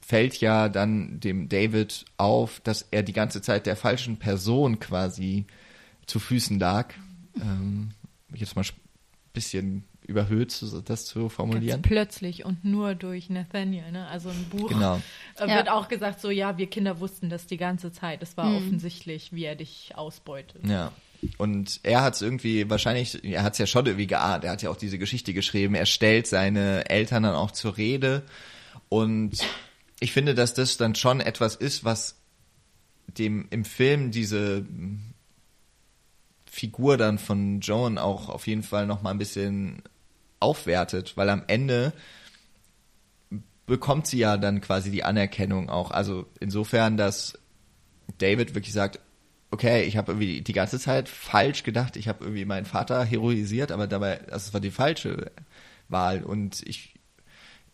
[0.00, 5.46] fällt ja dann dem David auf, dass er die ganze Zeit der falschen Person quasi
[6.06, 6.92] zu Füßen lag.
[7.40, 7.90] Ähm,
[8.34, 8.68] jetzt mal ein
[9.32, 10.54] bisschen überhöht,
[10.84, 11.82] das zu formulieren.
[11.82, 13.90] Ganz plötzlich und nur durch Nathaniel.
[13.90, 14.06] Ne?
[14.08, 15.00] Also im Buch genau.
[15.36, 15.74] äh, wird ja.
[15.74, 18.22] auch gesagt, so ja, wir Kinder wussten das die ganze Zeit.
[18.22, 18.56] Es war mhm.
[18.56, 20.66] offensichtlich, wie er dich ausbeutet.
[20.66, 20.92] Ja.
[21.38, 24.62] Und er hat es irgendwie, wahrscheinlich, er hat es ja schon irgendwie geahnt, er hat
[24.62, 28.22] ja auch diese Geschichte geschrieben, er stellt seine Eltern dann auch zur Rede.
[28.88, 29.38] Und
[30.00, 32.16] ich finde, dass das dann schon etwas ist, was
[33.06, 34.64] dem im Film diese
[36.46, 39.82] Figur dann von Joan auch auf jeden Fall noch mal ein bisschen
[40.40, 41.92] aufwertet, weil am Ende
[43.66, 45.90] bekommt sie ja dann quasi die Anerkennung auch.
[45.90, 47.38] Also insofern, dass
[48.18, 49.00] David wirklich sagt,
[49.54, 53.70] okay, ich habe irgendwie die ganze Zeit falsch gedacht, ich habe irgendwie meinen Vater heroisiert,
[53.70, 55.30] aber dabei, das war die falsche
[55.88, 56.94] Wahl und ich,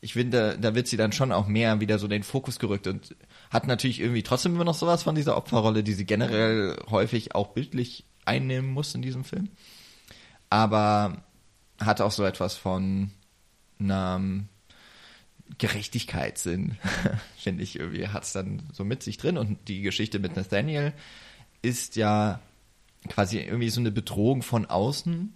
[0.02, 3.16] ich finde, da wird sie dann schon auch mehr wieder so den Fokus gerückt und
[3.50, 7.48] hat natürlich irgendwie trotzdem immer noch sowas von dieser Opferrolle, die sie generell häufig auch
[7.48, 9.48] bildlich einnehmen muss in diesem Film.
[10.50, 11.24] Aber
[11.78, 13.10] hat auch so etwas von
[13.78, 14.48] einem
[15.56, 16.76] Gerechtigkeitssinn,
[17.38, 19.38] finde ich irgendwie, hat es dann so mit sich drin.
[19.38, 20.92] Und die Geschichte mit Nathaniel
[21.62, 22.40] ist ja
[23.08, 25.32] quasi irgendwie so eine Bedrohung von außen,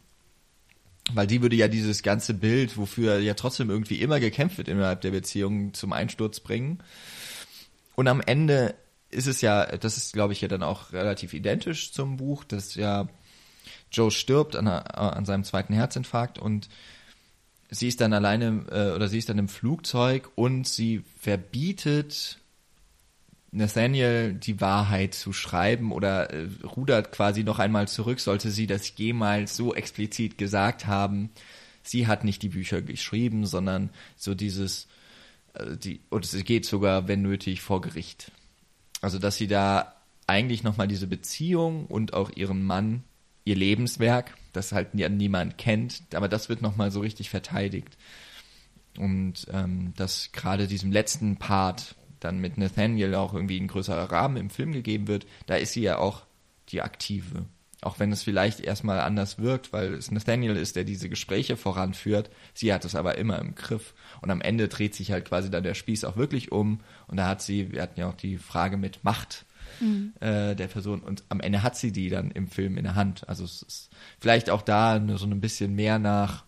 [1.12, 5.00] weil die würde ja dieses ganze Bild, wofür ja trotzdem irgendwie immer gekämpft wird innerhalb
[5.02, 6.82] der Beziehung, zum Einsturz bringen.
[7.94, 8.74] Und am Ende
[9.10, 12.74] ist es ja, das ist glaube ich ja dann auch relativ identisch zum Buch, dass
[12.74, 13.08] ja
[13.92, 16.68] Joe stirbt an, an seinem zweiten Herzinfarkt und
[17.70, 22.38] sie ist dann alleine äh, oder sie ist dann im Flugzeug und sie verbietet
[23.54, 28.92] Nathaniel die Wahrheit zu schreiben oder äh, rudert quasi noch einmal zurück, sollte sie das
[28.96, 31.30] jemals so explizit gesagt haben.
[31.82, 34.88] Sie hat nicht die Bücher geschrieben, sondern so dieses,
[35.54, 38.32] äh, die, und es geht sogar, wenn nötig, vor Gericht.
[39.00, 39.94] Also, dass sie da
[40.26, 43.04] eigentlich nochmal diese Beziehung und auch ihren Mann,
[43.44, 47.96] ihr Lebenswerk, das halt niemand kennt, aber das wird nochmal so richtig verteidigt.
[48.98, 51.94] Und ähm, dass gerade diesem letzten Part
[52.24, 55.82] dann mit Nathaniel auch irgendwie ein größerer Rahmen im Film gegeben wird, da ist sie
[55.82, 56.22] ja auch
[56.70, 57.46] die Aktive.
[57.82, 62.30] Auch wenn es vielleicht erstmal anders wirkt, weil es Nathaniel ist, der diese Gespräche voranführt.
[62.54, 63.92] Sie hat es aber immer im Griff.
[64.22, 66.80] Und am Ende dreht sich halt quasi dann der Spieß auch wirklich um.
[67.08, 69.44] Und da hat sie, wir hatten ja auch die Frage mit Macht
[69.80, 70.14] mhm.
[70.20, 71.00] äh, der Person.
[71.00, 73.28] Und am Ende hat sie die dann im Film in der Hand.
[73.28, 76.44] Also es ist vielleicht auch da nur so ein bisschen mehr nach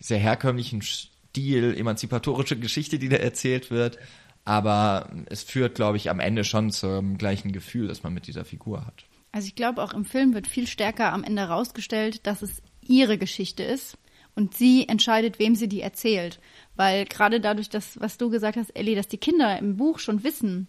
[0.00, 3.98] sehr herkömmlichen Stil, emanzipatorische Geschichte, die da erzählt wird.
[4.44, 8.44] Aber es führt, glaube ich, am Ende schon zum gleichen Gefühl, das man mit dieser
[8.44, 9.04] Figur hat.
[9.30, 13.18] Also ich glaube, auch im Film wird viel stärker am Ende herausgestellt, dass es ihre
[13.18, 13.96] Geschichte ist
[14.34, 16.40] und sie entscheidet, wem sie die erzählt.
[16.76, 20.24] Weil gerade dadurch, dass, was du gesagt hast, Ellie, dass die Kinder im Buch schon
[20.24, 20.66] wissen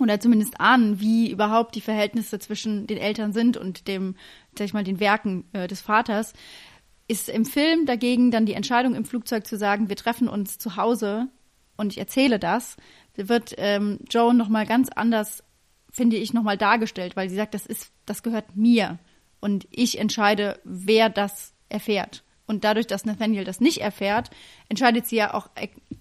[0.00, 4.16] oder zumindest ahnen, wie überhaupt die Verhältnisse zwischen den Eltern sind und dem,
[4.58, 6.32] sag ich mal, den Werken äh, des Vaters,
[7.06, 10.76] ist im Film dagegen dann die Entscheidung im Flugzeug zu sagen, wir treffen uns zu
[10.76, 11.28] Hause
[11.76, 12.76] und ich erzähle das,
[13.16, 15.42] wird ähm, Joan nochmal ganz anders,
[15.90, 18.98] finde ich, nochmal dargestellt, weil sie sagt, das ist, das gehört mir.
[19.40, 22.22] Und ich entscheide, wer das erfährt.
[22.46, 24.30] Und dadurch, dass Nathaniel das nicht erfährt,
[24.68, 25.48] entscheidet sie ja auch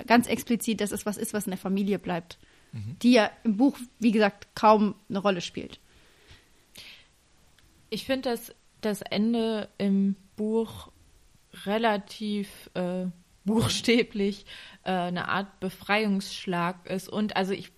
[0.08, 2.38] ganz explizit, dass es was ist, was in der Familie bleibt.
[2.74, 2.98] Mhm.
[3.02, 5.80] Die ja im Buch, wie gesagt, kaum eine Rolle spielt.
[7.90, 10.92] Ich finde, dass das Ende im Buch
[11.66, 13.06] relativ äh,
[13.46, 14.46] buchstäblich
[14.84, 17.10] äh, eine Art Befreiungsschlag ist.
[17.10, 17.72] Und also ich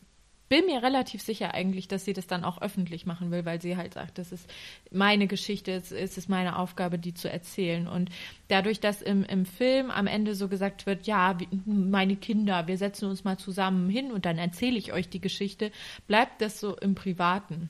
[0.47, 3.78] bin mir relativ sicher eigentlich, dass sie das dann auch öffentlich machen will, weil sie
[3.78, 4.47] halt sagt, das ist
[4.91, 7.88] meine Geschichte, es ist meine Aufgabe, die zu erzählen.
[7.88, 8.09] Und
[8.47, 11.36] dadurch, dass im, im Film am Ende so gesagt wird, ja,
[11.66, 15.72] meine Kinder, wir setzen uns mal zusammen hin und dann erzähle ich euch die Geschichte,
[16.07, 17.70] bleibt das so im Privaten.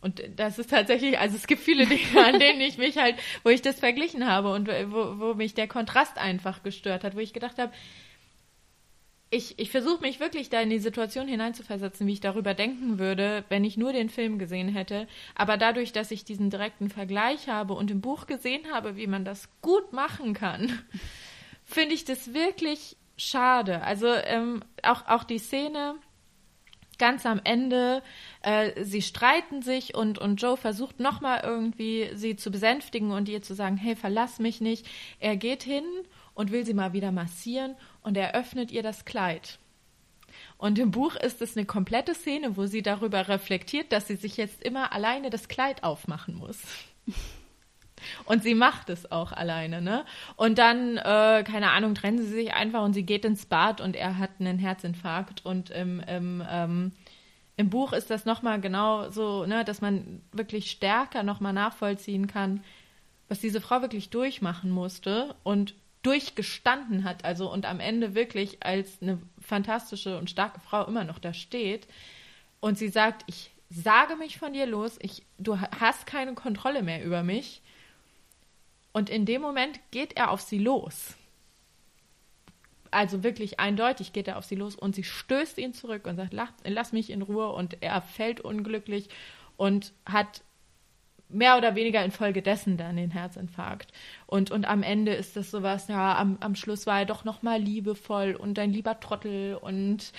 [0.00, 3.48] Und das ist tatsächlich, also es gibt viele Dinge, an denen ich mich halt, wo
[3.48, 7.32] ich das verglichen habe und wo, wo mich der Kontrast einfach gestört hat, wo ich
[7.32, 7.72] gedacht habe,
[9.30, 13.44] ich, ich versuche mich wirklich da in die Situation hineinzuversetzen, wie ich darüber denken würde,
[13.48, 15.08] wenn ich nur den Film gesehen hätte.
[15.34, 19.24] Aber dadurch, dass ich diesen direkten Vergleich habe und im Buch gesehen habe, wie man
[19.24, 20.78] das gut machen kann,
[21.64, 23.82] finde ich das wirklich schade.
[23.82, 25.96] Also ähm, auch, auch die Szene
[26.98, 28.02] ganz am Ende,
[28.42, 33.42] äh, sie streiten sich und, und Joe versucht nochmal irgendwie sie zu besänftigen und ihr
[33.42, 34.86] zu sagen, hey, verlass mich nicht.
[35.20, 35.84] Er geht hin
[36.34, 39.58] und will sie mal wieder massieren und er öffnet ihr das Kleid.
[40.58, 44.36] Und im Buch ist es eine komplette Szene, wo sie darüber reflektiert, dass sie sich
[44.36, 46.60] jetzt immer alleine das Kleid aufmachen muss.
[48.24, 50.04] Und sie macht es auch alleine, ne?
[50.36, 53.96] Und dann, äh, keine Ahnung, trennen sie sich einfach und sie geht ins Bad und
[53.96, 55.44] er hat einen Herzinfarkt.
[55.44, 56.92] Und im, im, ähm,
[57.56, 62.62] im Buch ist das nochmal genau so, ne, dass man wirklich stärker nochmal nachvollziehen kann,
[63.28, 69.02] was diese Frau wirklich durchmachen musste und durchgestanden hat, also und am Ende wirklich als
[69.02, 71.88] eine fantastische und starke Frau immer noch da steht.
[72.60, 77.04] Und sie sagt, ich sage mich von dir los, ich, du hast keine Kontrolle mehr
[77.04, 77.62] über mich.
[78.96, 81.16] Und in dem Moment geht er auf sie los.
[82.90, 86.32] Also wirklich eindeutig geht er auf sie los und sie stößt ihn zurück und sagt,
[86.64, 87.52] lass mich in Ruhe.
[87.52, 89.10] Und er fällt unglücklich
[89.58, 90.40] und hat
[91.28, 93.92] mehr oder weniger infolgedessen dann den Herzinfarkt.
[94.26, 97.60] Und, und am Ende ist das sowas, ja, am, am Schluss war er doch nochmal
[97.60, 100.12] liebevoll und ein lieber Trottel und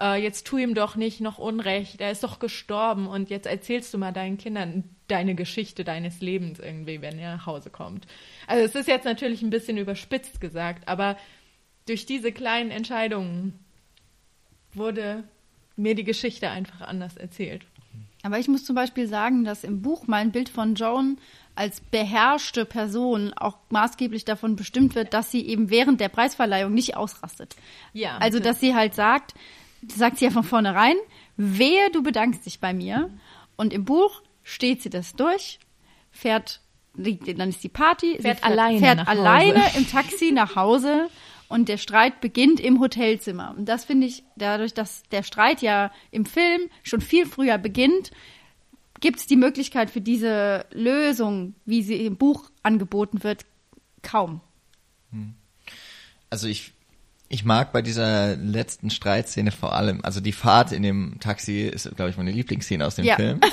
[0.00, 3.92] äh, jetzt tu ihm doch nicht noch Unrecht, er ist doch gestorben und jetzt erzählst
[3.92, 8.06] du mal deinen Kindern deine Geschichte deines Lebens irgendwie, wenn er nach Hause kommt.
[8.46, 11.18] Also es ist jetzt natürlich ein bisschen überspitzt gesagt, aber
[11.86, 13.58] durch diese kleinen Entscheidungen
[14.72, 15.24] wurde
[15.76, 17.66] mir die Geschichte einfach anders erzählt.
[18.24, 21.18] Aber ich muss zum Beispiel sagen, dass im Buch mein Bild von Joan
[21.54, 26.96] als beherrschte Person auch maßgeblich davon bestimmt wird, dass sie eben während der Preisverleihung nicht
[26.96, 27.54] ausrastet.
[27.92, 28.16] Ja.
[28.16, 29.34] Also, dass sie halt sagt,
[29.94, 30.96] sagt sie ja von vornherein,
[31.36, 33.10] wehe, du bedankst dich bei mir.
[33.56, 35.60] Und im Buch steht sie das durch,
[36.10, 36.62] fährt,
[36.94, 41.10] dann ist die Party, fährt, fährt alleine, fährt alleine im Taxi nach Hause
[41.48, 43.54] und der Streit beginnt im Hotelzimmer.
[43.56, 48.10] Und das finde ich, dadurch, dass der Streit ja im Film schon viel früher beginnt,
[49.00, 53.44] gibt es die Möglichkeit für diese Lösung, wie sie im Buch angeboten wird,
[54.02, 54.40] kaum.
[55.10, 55.34] Hm.
[56.30, 56.72] Also ich,
[57.28, 61.94] ich mag bei dieser letzten Streitszene vor allem, also die Fahrt in dem Taxi ist,
[61.96, 63.16] glaube ich, meine Lieblingsszene aus dem ja.
[63.16, 63.40] Film.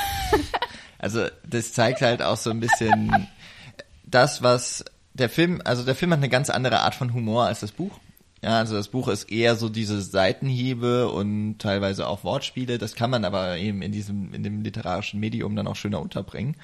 [1.01, 3.27] Also das zeigt halt auch so ein bisschen
[4.03, 4.85] das, was
[5.21, 7.99] der Film, also der Film hat eine ganz andere Art von Humor als das Buch.
[8.43, 12.79] Ja, also das Buch ist eher so diese Seitenhiebe und teilweise auch Wortspiele.
[12.79, 16.55] Das kann man aber eben in diesem, in dem literarischen Medium dann auch schöner unterbringen.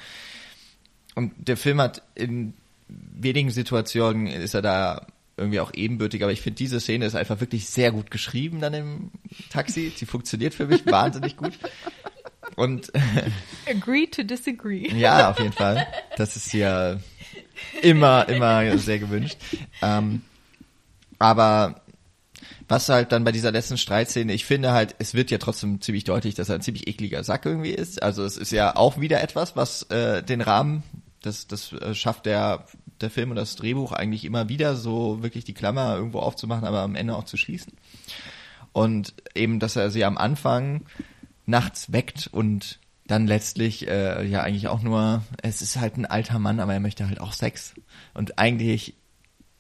[1.14, 2.54] Und der Film hat in
[2.88, 7.40] wenigen Situationen ist er da irgendwie auch ebenbürtig, aber ich finde diese Szene ist einfach
[7.42, 9.12] wirklich sehr gut geschrieben dann im
[9.52, 9.94] Taxi.
[9.96, 11.54] Sie funktioniert für mich wahnsinnig gut.
[12.56, 12.92] Und
[13.70, 14.88] agree to disagree.
[14.96, 15.86] Ja, auf jeden Fall.
[16.16, 16.98] Das ist ja
[17.82, 19.38] immer, immer sehr gewünscht.
[19.82, 20.22] Ähm,
[21.20, 21.82] aber
[22.68, 26.04] was halt dann bei dieser letzten Streitszene, ich finde halt, es wird ja trotzdem ziemlich
[26.04, 28.04] deutlich, dass er ein ziemlich ekliger Sack irgendwie ist.
[28.04, 30.84] Also es ist ja auch wieder etwas, was äh, den Rahmen,
[31.22, 32.66] das, das äh, schafft der,
[33.00, 36.82] der Film und das Drehbuch eigentlich immer wieder so wirklich die Klammer irgendwo aufzumachen, aber
[36.82, 37.74] am Ende auch zu schließen.
[38.74, 40.86] Und eben, dass er sie am Anfang
[41.46, 46.40] nachts weckt und dann letztlich äh, ja eigentlich auch nur, es ist halt ein alter
[46.40, 47.74] Mann, aber er möchte halt auch Sex.
[48.14, 48.96] Und eigentlich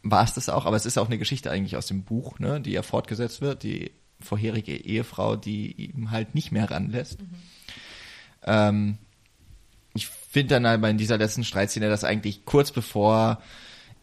[0.03, 2.61] war es das auch, aber es ist auch eine Geschichte eigentlich aus dem Buch, ne,
[2.61, 7.21] die ja fortgesetzt wird, die vorherige Ehefrau, die ihm halt nicht mehr ranlässt.
[7.21, 7.29] Mhm.
[8.43, 8.97] Ähm,
[9.93, 13.41] ich finde dann aber in dieser letzten Streitszene, dass eigentlich kurz bevor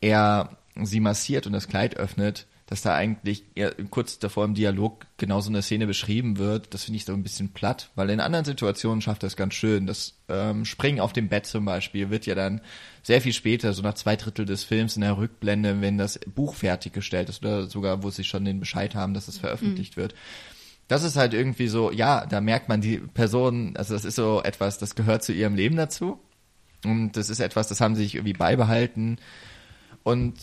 [0.01, 5.07] er sie massiert und das Kleid öffnet, dass da eigentlich ja, kurz davor im Dialog
[5.19, 8.21] genau so eine Szene beschrieben wird, das finde ich so ein bisschen platt, weil in
[8.21, 9.87] anderen Situationen schafft das ganz schön.
[9.87, 12.63] Das ähm, Springen auf dem Bett zum Beispiel wird ja dann
[13.03, 16.55] sehr viel später, so nach zwei Drittel des Films in der Rückblende, wenn das Buch
[16.55, 20.03] fertiggestellt ist oder sogar, wo sie schon den Bescheid haben, dass es veröffentlicht mhm.
[20.03, 20.15] wird.
[20.89, 24.43] Das ist halt irgendwie so, ja, da merkt man die Person, also das ist so
[24.43, 26.19] etwas, das gehört zu ihrem Leben dazu.
[26.85, 29.19] Und das ist etwas, das haben sie sich irgendwie beibehalten.
[30.03, 30.35] Und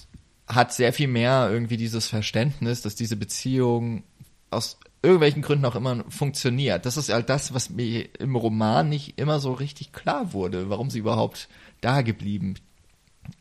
[0.51, 4.03] hat sehr viel mehr irgendwie dieses Verständnis, dass diese Beziehung
[4.49, 6.85] aus irgendwelchen Gründen auch immer funktioniert.
[6.85, 10.89] Das ist halt das, was mir im Roman nicht immer so richtig klar wurde, warum
[10.89, 11.47] sie überhaupt
[11.79, 12.55] da geblieben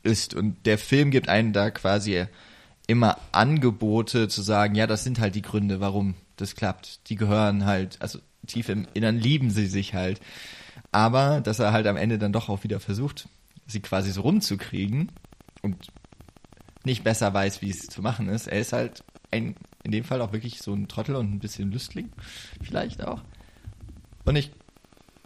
[0.03, 0.35] ist.
[0.35, 2.25] Und der Film gibt einen da quasi
[2.87, 7.09] immer Angebote zu sagen, ja, das sind halt die Gründe, warum das klappt.
[7.11, 10.21] Die gehören halt, also tief im Innern lieben sie sich halt.
[10.93, 13.29] Aber dass er halt am Ende dann doch auch wieder versucht,
[13.67, 15.13] sie quasi so rumzukriegen
[15.63, 15.77] und
[16.85, 18.47] nicht besser weiß, wie es zu machen ist.
[18.47, 21.71] Er ist halt ein, in dem Fall auch wirklich so ein Trottel und ein bisschen
[21.71, 22.11] Lüstling,
[22.63, 23.23] vielleicht auch.
[24.25, 24.51] Und ich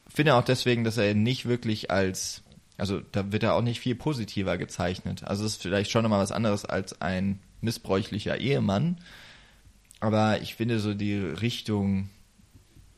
[0.09, 2.43] finde auch deswegen, dass er nicht wirklich als,
[2.77, 5.25] also da wird er auch nicht viel positiver gezeichnet.
[5.25, 8.99] Also es ist vielleicht schon nochmal was anderes als ein missbräuchlicher Ehemann.
[10.01, 12.11] Aber ich finde so die Richtung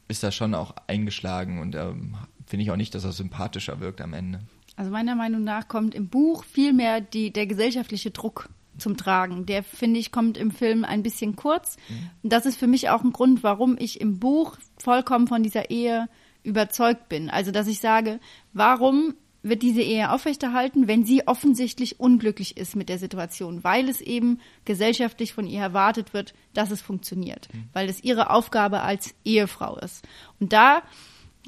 [0.09, 4.01] ist da schon auch eingeschlagen und ähm, finde ich auch nicht, dass er sympathischer wirkt
[4.01, 4.41] am Ende.
[4.77, 8.49] Also meiner Meinung nach kommt im Buch vielmehr die, der gesellschaftliche Druck
[8.79, 9.47] zum Tragen.
[9.47, 11.77] Der, finde ich, kommt im Film ein bisschen kurz.
[11.89, 12.29] Mhm.
[12.29, 16.09] Das ist für mich auch ein Grund, warum ich im Buch vollkommen von dieser Ehe
[16.43, 17.31] überzeugt bin.
[17.31, 18.21] Also, dass ich sage,
[18.53, 24.01] warum wird diese Ehe aufrechterhalten, wenn sie offensichtlich unglücklich ist mit der Situation, weil es
[24.01, 27.65] eben gesellschaftlich von ihr erwartet wird, dass es funktioniert, mhm.
[27.73, 30.05] weil es ihre Aufgabe als Ehefrau ist.
[30.41, 30.83] Und da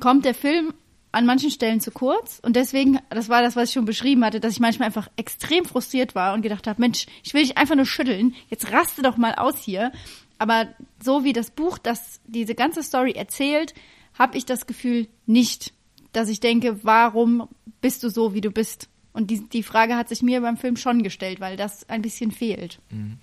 [0.01, 0.75] kommt der Film
[1.13, 4.41] an manchen Stellen zu kurz und deswegen, das war das, was ich schon beschrieben hatte,
[4.41, 7.77] dass ich manchmal einfach extrem frustriert war und gedacht habe, Mensch, ich will dich einfach
[7.77, 9.93] nur schütteln, jetzt raste doch mal aus hier.
[10.39, 10.69] Aber
[11.03, 13.75] so wie das Buch das diese ganze Story erzählt,
[14.19, 15.73] habe ich das Gefühl nicht,
[16.13, 17.49] dass ich denke, warum
[17.81, 18.89] bist du so, wie du bist?
[19.13, 22.31] Und die, die Frage hat sich mir beim Film schon gestellt, weil das ein bisschen
[22.31, 22.79] fehlt.
[22.91, 23.19] Mhm.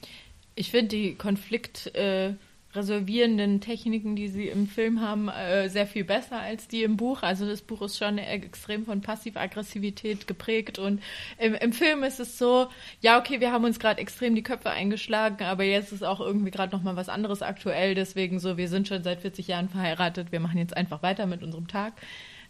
[0.56, 2.34] Ich finde die Konflikt äh,
[2.76, 7.24] resolvierenden Techniken, die sie im Film haben, äh, sehr viel besser als die im Buch.
[7.24, 11.02] Also das Buch ist schon extrem von Passiv-Aggressivität geprägt und
[11.38, 12.68] im, im, Film ist es so,
[13.02, 16.52] ja okay, wir haben uns gerade extrem die Köpfe eingeschlagen, aber jetzt ist auch irgendwie
[16.52, 17.96] gerade noch mal was anderes aktuell.
[17.96, 21.44] Deswegen so, wir sind schon seit 40 Jahren verheiratet, wir machen jetzt einfach weiter mit
[21.44, 21.94] unserem Tag.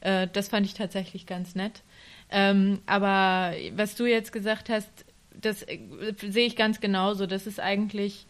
[0.01, 1.83] Äh, das fand ich tatsächlich ganz nett.
[2.29, 5.05] Ähm, aber was du jetzt gesagt hast,
[5.39, 5.79] das äh,
[6.17, 7.25] sehe ich ganz genauso.
[7.25, 8.25] Das ist eigentlich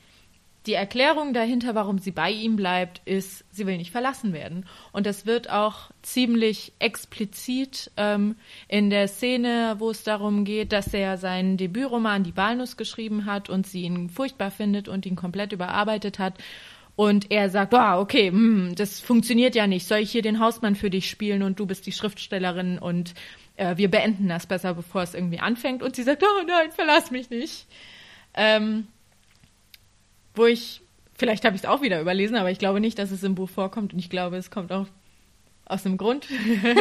[0.68, 4.66] die Erklärung dahinter, warum sie bei ihm bleibt, ist, sie will nicht verlassen werden.
[4.92, 8.36] Und das wird auch ziemlich explizit ähm,
[8.68, 13.50] in der Szene, wo es darum geht, dass er seinen Debütroman Die Walnuss geschrieben hat
[13.50, 16.36] und sie ihn furchtbar findet und ihn komplett überarbeitet hat.
[16.96, 19.88] Und er sagt, oh, okay, hm, das funktioniert ja nicht.
[19.88, 23.14] Soll ich hier den Hausmann für dich spielen und du bist die Schriftstellerin und
[23.58, 25.84] äh, wir beenden das besser, bevor es irgendwie anfängt.
[25.84, 27.68] Und sie sagt, oh nein, verlass mich nicht.
[28.34, 28.88] Ähm,
[30.36, 30.82] wo ich,
[31.14, 33.50] vielleicht habe ich es auch wieder überlesen, aber ich glaube nicht, dass es im Buch
[33.50, 34.88] vorkommt und ich glaube, es kommt auch
[35.68, 36.28] aus dem Grund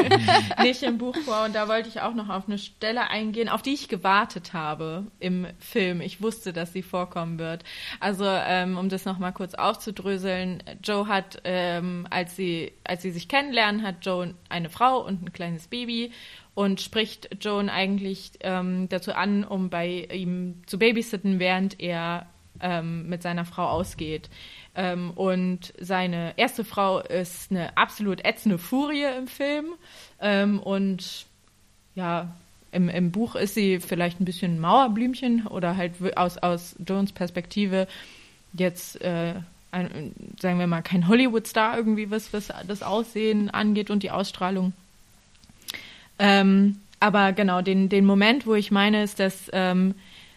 [0.62, 1.44] nicht im Buch vor.
[1.44, 5.06] Und da wollte ich auch noch auf eine Stelle eingehen, auf die ich gewartet habe
[5.20, 6.00] im Film.
[6.00, 7.64] Ich wusste, dass sie vorkommen wird.
[8.00, 13.28] Also, ähm, um das nochmal kurz aufzudröseln, Joe hat, ähm, als sie, als sie sich
[13.28, 16.12] kennenlernen, hat Joe eine Frau und ein kleines Baby
[16.54, 22.26] und spricht Joan eigentlich ähm, dazu an, um bei ihm zu babysitten, während er
[22.64, 24.30] ähm, mit seiner Frau ausgeht.
[24.74, 29.66] Ähm, und seine erste Frau ist eine absolut ätzende Furie im Film.
[30.20, 31.26] Ähm, und
[31.94, 32.34] ja,
[32.72, 37.86] im, im Buch ist sie vielleicht ein bisschen Mauerblümchen oder halt aus, aus Jones Perspektive
[38.54, 39.34] jetzt, äh,
[39.70, 44.72] ein, sagen wir mal, kein Hollywood-Star irgendwie, was, was das Aussehen angeht und die Ausstrahlung.
[46.18, 49.94] Ähm, aber genau, den, den Moment, wo ich meine, ist, dass ähm,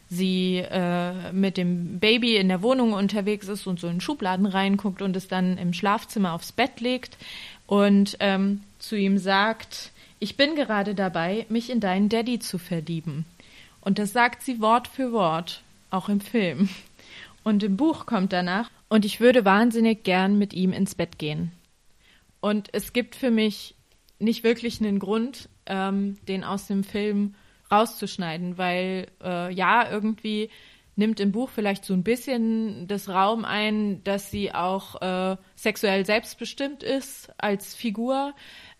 [0.09, 5.01] sie äh, mit dem Baby in der Wohnung unterwegs ist und so in Schubladen reinguckt
[5.01, 7.17] und es dann im Schlafzimmer aufs Bett legt
[7.65, 13.25] und ähm, zu ihm sagt, ich bin gerade dabei, mich in deinen Daddy zu verlieben.
[13.81, 16.69] Und das sagt sie Wort für Wort, auch im Film.
[17.43, 21.51] Und im Buch kommt danach, und ich würde wahnsinnig gern mit ihm ins Bett gehen.
[22.39, 23.75] Und es gibt für mich
[24.19, 27.35] nicht wirklich einen Grund, ähm, den aus dem Film
[27.71, 30.49] rauszuschneiden, weil äh, ja, irgendwie
[30.95, 36.05] nimmt im Buch vielleicht so ein bisschen das Raum ein, dass sie auch äh, sexuell
[36.05, 38.33] selbstbestimmt ist als Figur.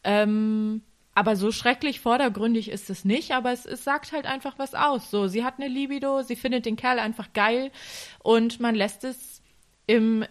[0.03, 0.81] Ähm,
[1.13, 5.09] aber so schrecklich vordergründig ist es nicht, aber es, es sagt halt einfach was aus.
[5.09, 7.71] So, sie hat eine Libido, sie findet den Kerl einfach geil
[8.19, 9.41] und man lässt es
[9.87, 10.25] im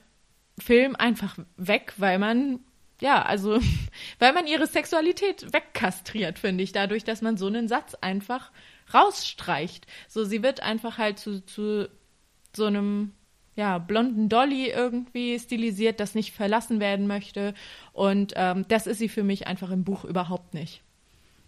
[0.58, 2.60] Film einfach weg, weil man
[3.00, 3.60] ja, also,
[4.18, 8.50] weil man ihre Sexualität wegkastriert, finde ich, dadurch, dass man so einen Satz einfach
[8.92, 9.86] rausstreicht.
[10.08, 11.88] So, sie wird einfach halt zu, zu
[12.54, 13.12] so einem,
[13.54, 17.54] ja, blonden Dolly irgendwie stilisiert, das nicht verlassen werden möchte.
[17.92, 20.82] Und ähm, das ist sie für mich einfach im Buch überhaupt nicht.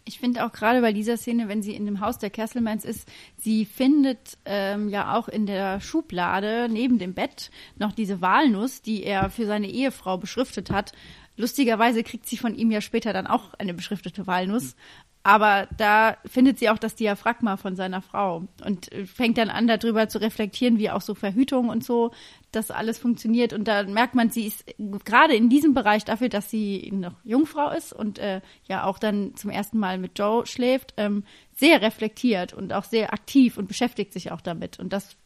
[0.08, 3.06] Ich finde auch gerade bei dieser Szene, wenn sie in dem Haus der Kesselmans ist,
[3.36, 9.02] sie findet ähm, ja auch in der Schublade neben dem Bett noch diese Walnuss, die
[9.04, 10.92] er für seine Ehefrau beschriftet hat.
[11.38, 14.74] Lustigerweise kriegt sie von ihm ja später dann auch eine beschriftete Walnuss.
[15.22, 20.08] Aber da findet sie auch das Diaphragma von seiner Frau und fängt dann an, darüber
[20.08, 22.12] zu reflektieren, wie auch so Verhütung und so,
[22.50, 23.52] dass alles funktioniert.
[23.52, 24.64] Und da merkt man, sie ist
[25.04, 29.34] gerade in diesem Bereich dafür, dass sie noch Jungfrau ist und äh, ja auch dann
[29.34, 31.24] zum ersten Mal mit Joe schläft, ähm,
[31.54, 34.78] sehr reflektiert und auch sehr aktiv und beschäftigt sich auch damit.
[34.78, 35.16] Und das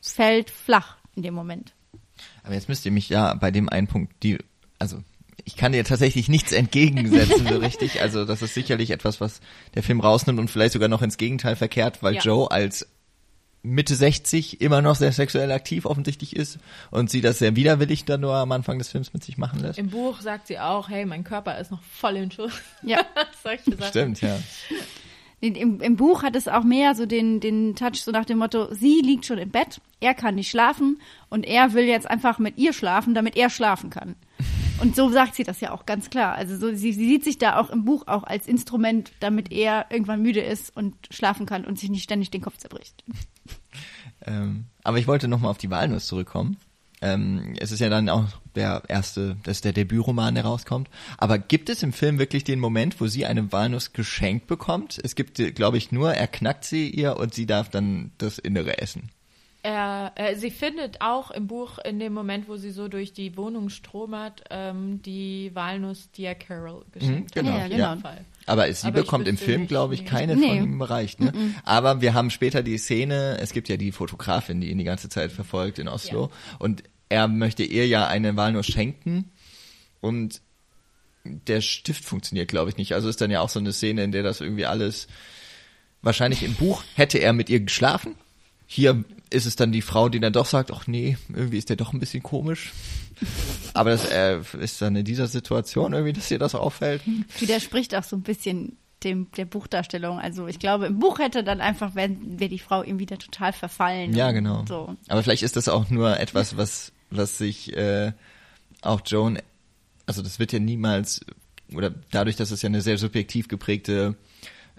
[0.00, 1.74] fällt flach in dem Moment.
[2.42, 4.38] Aber jetzt müsst ihr mich ja bei dem einen Punkt, die,
[4.78, 5.02] also
[5.44, 8.00] ich kann dir tatsächlich nichts entgegensetzen, so richtig.
[8.00, 9.40] Also das ist sicherlich etwas, was
[9.74, 12.20] der Film rausnimmt und vielleicht sogar noch ins Gegenteil verkehrt, weil ja.
[12.20, 12.86] Joe als
[13.62, 16.58] Mitte 60 immer noch sehr sexuell aktiv offensichtlich ist
[16.90, 19.78] und sie das sehr widerwillig dann nur am Anfang des Films mit sich machen lässt.
[19.78, 22.52] Im Buch sagt sie auch, hey, mein Körper ist noch voll in Schuss.
[22.82, 23.00] Ja.
[23.42, 23.90] Solche Sachen.
[23.90, 24.38] Stimmt, ja.
[25.42, 28.72] Im, Im Buch hat es auch mehr so den, den Touch so nach dem Motto,
[28.74, 32.58] sie liegt schon im Bett, er kann nicht schlafen und er will jetzt einfach mit
[32.58, 34.16] ihr schlafen, damit er schlafen kann.
[34.80, 36.34] Und so sagt sie das ja auch ganz klar.
[36.34, 39.86] Also so, sie, sie sieht sich da auch im Buch auch als Instrument, damit er
[39.90, 43.04] irgendwann müde ist und schlafen kann und sich nicht ständig den Kopf zerbricht.
[44.26, 46.58] Ähm, aber ich wollte nochmal auf die Walnuss zurückkommen.
[47.02, 50.88] Ähm, es ist ja dann auch der erste, das ist der Debütroman, der rauskommt.
[51.16, 55.00] Aber gibt es im Film wirklich den Moment, wo sie eine Walnuss geschenkt bekommt?
[55.02, 58.78] Es gibt, glaube ich, nur, er knackt sie ihr und sie darf dann das Innere
[58.78, 59.10] essen.
[59.62, 63.36] Er, äh, sie findet auch im Buch in dem Moment, wo sie so durch die
[63.36, 67.70] Wohnung stromert, ähm, die Walnuss, die er Carol geschenkt genau, hat.
[67.70, 68.24] ja, Auf jeden Fall.
[68.46, 70.48] Aber sie Aber bekommt im Film, glaube ich, keine Nee.
[70.48, 71.20] von ihm erreicht.
[71.20, 71.32] Ne?
[71.64, 75.10] Aber wir haben später die Szene, es gibt ja die Fotografin, die ihn die ganze
[75.10, 76.30] Zeit verfolgt in Oslo.
[76.58, 79.30] Und er möchte ihr ja eine Walnuss schenken.
[80.00, 80.40] Und
[81.24, 82.94] der Stift funktioniert, glaube ich, nicht.
[82.94, 85.06] Also ist dann ja auch so eine Szene, in der das irgendwie alles,
[86.00, 88.14] wahrscheinlich im Buch hätte er mit ihr geschlafen.
[88.72, 91.76] Hier ist es dann die Frau, die dann doch sagt, ach nee, irgendwie ist der
[91.76, 92.72] doch ein bisschen komisch.
[93.74, 97.02] Aber das äh, ist dann in dieser Situation irgendwie, dass ihr das auffällt.
[97.40, 100.20] Widerspricht auch so ein bisschen dem, der Buchdarstellung.
[100.20, 103.52] Also ich glaube, im Buch hätte dann einfach, wäre wär die Frau ihm wieder total
[103.52, 104.14] verfallen.
[104.14, 104.64] Ja, genau.
[104.68, 104.94] So.
[105.08, 108.12] Aber vielleicht ist das auch nur etwas, was, was sich äh,
[108.82, 109.40] auch Joan,
[110.06, 111.26] also das wird ja niemals,
[111.74, 114.14] oder dadurch, dass es ja eine sehr subjektiv geprägte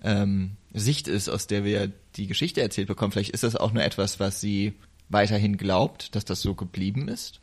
[0.01, 3.83] ähm, Sicht ist, aus der wir die Geschichte erzählt bekommen, vielleicht ist das auch nur
[3.83, 4.73] etwas, was sie
[5.09, 7.41] weiterhin glaubt, dass das so geblieben ist.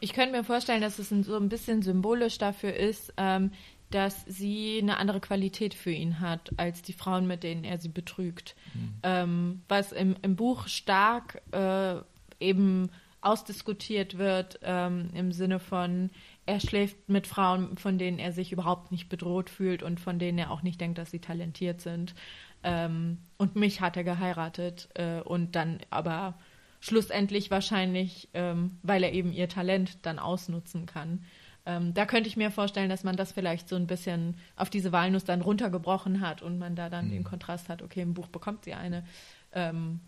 [0.00, 3.50] Ich könnte mir vorstellen, dass es so ein bisschen symbolisch dafür ist, ähm,
[3.90, 7.88] dass sie eine andere Qualität für ihn hat als die Frauen, mit denen er sie
[7.88, 8.56] betrügt.
[9.02, 11.96] Ähm, was im, im Buch stark äh,
[12.40, 16.10] eben ausdiskutiert wird, ähm, im Sinne von,
[16.46, 20.38] er schläft mit Frauen, von denen er sich überhaupt nicht bedroht fühlt und von denen
[20.38, 22.14] er auch nicht denkt, dass sie talentiert sind.
[22.62, 26.38] Ähm, und mich hat er geheiratet äh, und dann aber
[26.80, 31.24] schlussendlich wahrscheinlich, ähm, weil er eben ihr Talent dann ausnutzen kann.
[31.66, 34.92] Ähm, da könnte ich mir vorstellen, dass man das vielleicht so ein bisschen auf diese
[34.92, 38.64] Walnuss dann runtergebrochen hat und man da dann den Kontrast hat, okay, im Buch bekommt
[38.64, 39.04] sie eine,
[39.52, 40.00] ähm,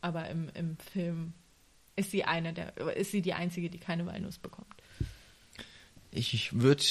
[0.00, 1.32] aber im, im Film
[1.96, 4.79] ist sie eine der, ist sie die einzige, die keine Walnuss bekommt.
[6.12, 6.82] Ich würde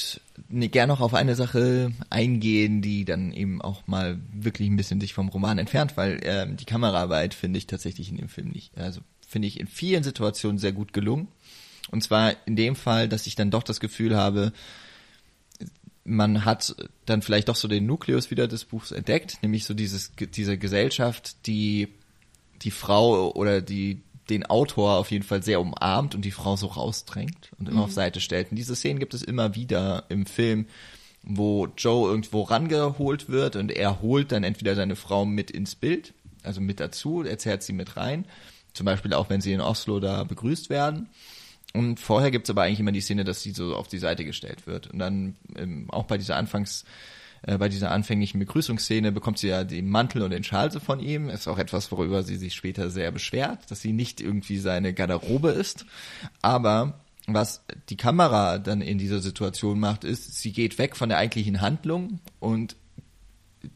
[0.48, 5.00] ne, gerne noch auf eine Sache eingehen, die dann eben auch mal wirklich ein bisschen
[5.00, 8.76] sich vom Roman entfernt, weil ähm, die Kameraarbeit finde ich tatsächlich in dem Film nicht,
[8.78, 11.28] also finde ich in vielen Situationen sehr gut gelungen.
[11.90, 14.52] Und zwar in dem Fall, dass ich dann doch das Gefühl habe,
[16.04, 20.12] man hat dann vielleicht doch so den Nukleus wieder des Buchs entdeckt, nämlich so dieses,
[20.16, 21.88] diese Gesellschaft, die
[22.62, 26.68] die Frau oder die den Autor auf jeden Fall sehr umarmt und die Frau so
[26.68, 28.50] rausdrängt und immer auf Seite stellt.
[28.50, 30.66] Und diese Szenen gibt es immer wieder im Film,
[31.22, 36.14] wo Joe irgendwo rangeholt wird und er holt dann entweder seine Frau mit ins Bild,
[36.42, 38.24] also mit dazu, er zerrt sie mit rein.
[38.72, 41.08] Zum Beispiel auch, wenn sie in Oslo da begrüßt werden.
[41.72, 44.66] Und vorher gibt's aber eigentlich immer die Szene, dass sie so auf die Seite gestellt
[44.66, 44.88] wird.
[44.88, 46.84] Und dann ähm, auch bei dieser Anfangs,
[47.42, 51.28] äh, bei dieser anfänglichen Begrüßungsszene bekommt sie ja den Mantel und den Schal von ihm.
[51.28, 55.50] Ist auch etwas, worüber sie sich später sehr beschwert, dass sie nicht irgendwie seine Garderobe
[55.50, 55.86] ist.
[56.42, 61.18] Aber was die Kamera dann in dieser Situation macht, ist, sie geht weg von der
[61.18, 62.76] eigentlichen Handlung und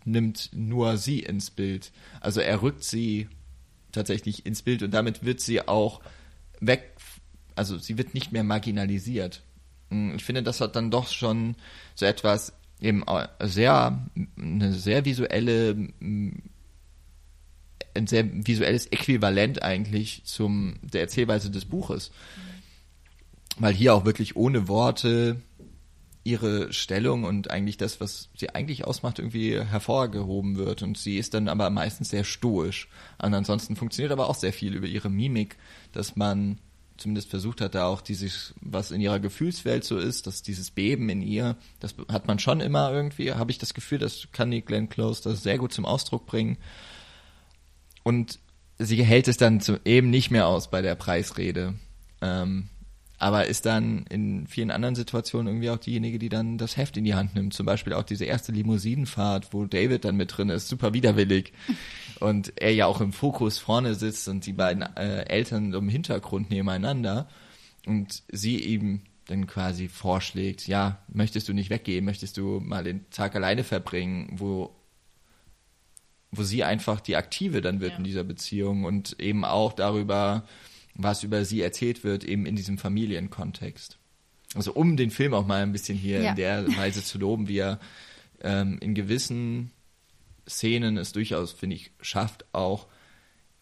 [0.04, 1.92] nimmt nur sie ins Bild.
[2.20, 3.28] Also er rückt sie
[3.92, 6.00] tatsächlich ins Bild und damit wird sie auch
[6.60, 6.96] weg,
[7.54, 9.42] also sie wird nicht mehr marginalisiert.
[9.90, 11.54] Mm, Ich finde, das hat dann doch schon
[11.94, 12.54] so etwas
[12.84, 13.02] eben
[13.40, 14.06] sehr,
[14.38, 16.42] eine sehr visuelle, ein
[18.06, 22.12] sehr visuelles Äquivalent eigentlich zum der Erzählweise des Buches.
[23.56, 25.40] Weil hier auch wirklich ohne Worte
[26.24, 30.82] ihre Stellung und eigentlich das, was sie eigentlich ausmacht, irgendwie hervorgehoben wird.
[30.82, 32.88] Und sie ist dann aber meistens sehr stoisch.
[33.22, 35.56] Und ansonsten funktioniert aber auch sehr viel über ihre Mimik,
[35.92, 36.58] dass man
[36.96, 41.08] zumindest versucht hat, da auch dieses, was in ihrer Gefühlswelt so ist, dass dieses Beben
[41.08, 44.62] in ihr, das hat man schon immer irgendwie, habe ich das Gefühl, das kann die
[44.62, 46.56] Glenn Close das sehr gut zum Ausdruck bringen.
[48.02, 48.38] Und
[48.78, 51.74] sie hält es dann zu, eben nicht mehr aus bei der Preisrede.
[52.20, 52.68] Ähm,
[53.24, 57.04] aber ist dann in vielen anderen Situationen irgendwie auch diejenige, die dann das Heft in
[57.04, 57.54] die Hand nimmt.
[57.54, 61.54] Zum Beispiel auch diese erste Limousinenfahrt, wo David dann mit drin ist, super widerwillig.
[62.20, 66.50] Und er ja auch im Fokus vorne sitzt und die beiden äh, Eltern im Hintergrund
[66.50, 67.26] nebeneinander.
[67.86, 73.08] Und sie ihm dann quasi vorschlägt, ja, möchtest du nicht weggehen, möchtest du mal den
[73.08, 74.76] Tag alleine verbringen, wo
[76.30, 77.98] wo sie einfach die Aktive dann wird Ja.
[77.98, 80.42] in dieser Beziehung und eben auch darüber,
[80.94, 83.98] was über sie erzählt wird, eben in diesem Familienkontext.
[84.54, 86.30] Also um den Film auch mal ein bisschen hier Ja.
[86.30, 87.80] in der Weise zu loben, wie er
[88.42, 89.70] ähm, in gewissen
[90.48, 92.86] Szenen es durchaus, finde ich, schafft auch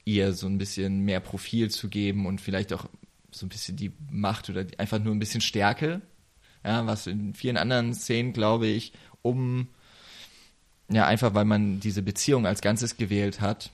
[0.04, 2.86] ihr so ein bisschen mehr Profil zu geben und vielleicht auch
[3.30, 6.02] so ein bisschen die Macht oder die, einfach nur ein bisschen Stärke.
[6.64, 9.68] Ja, was in vielen anderen Szenen, glaube ich, um
[10.90, 13.70] ja, einfach weil man diese Beziehung als Ganzes gewählt hat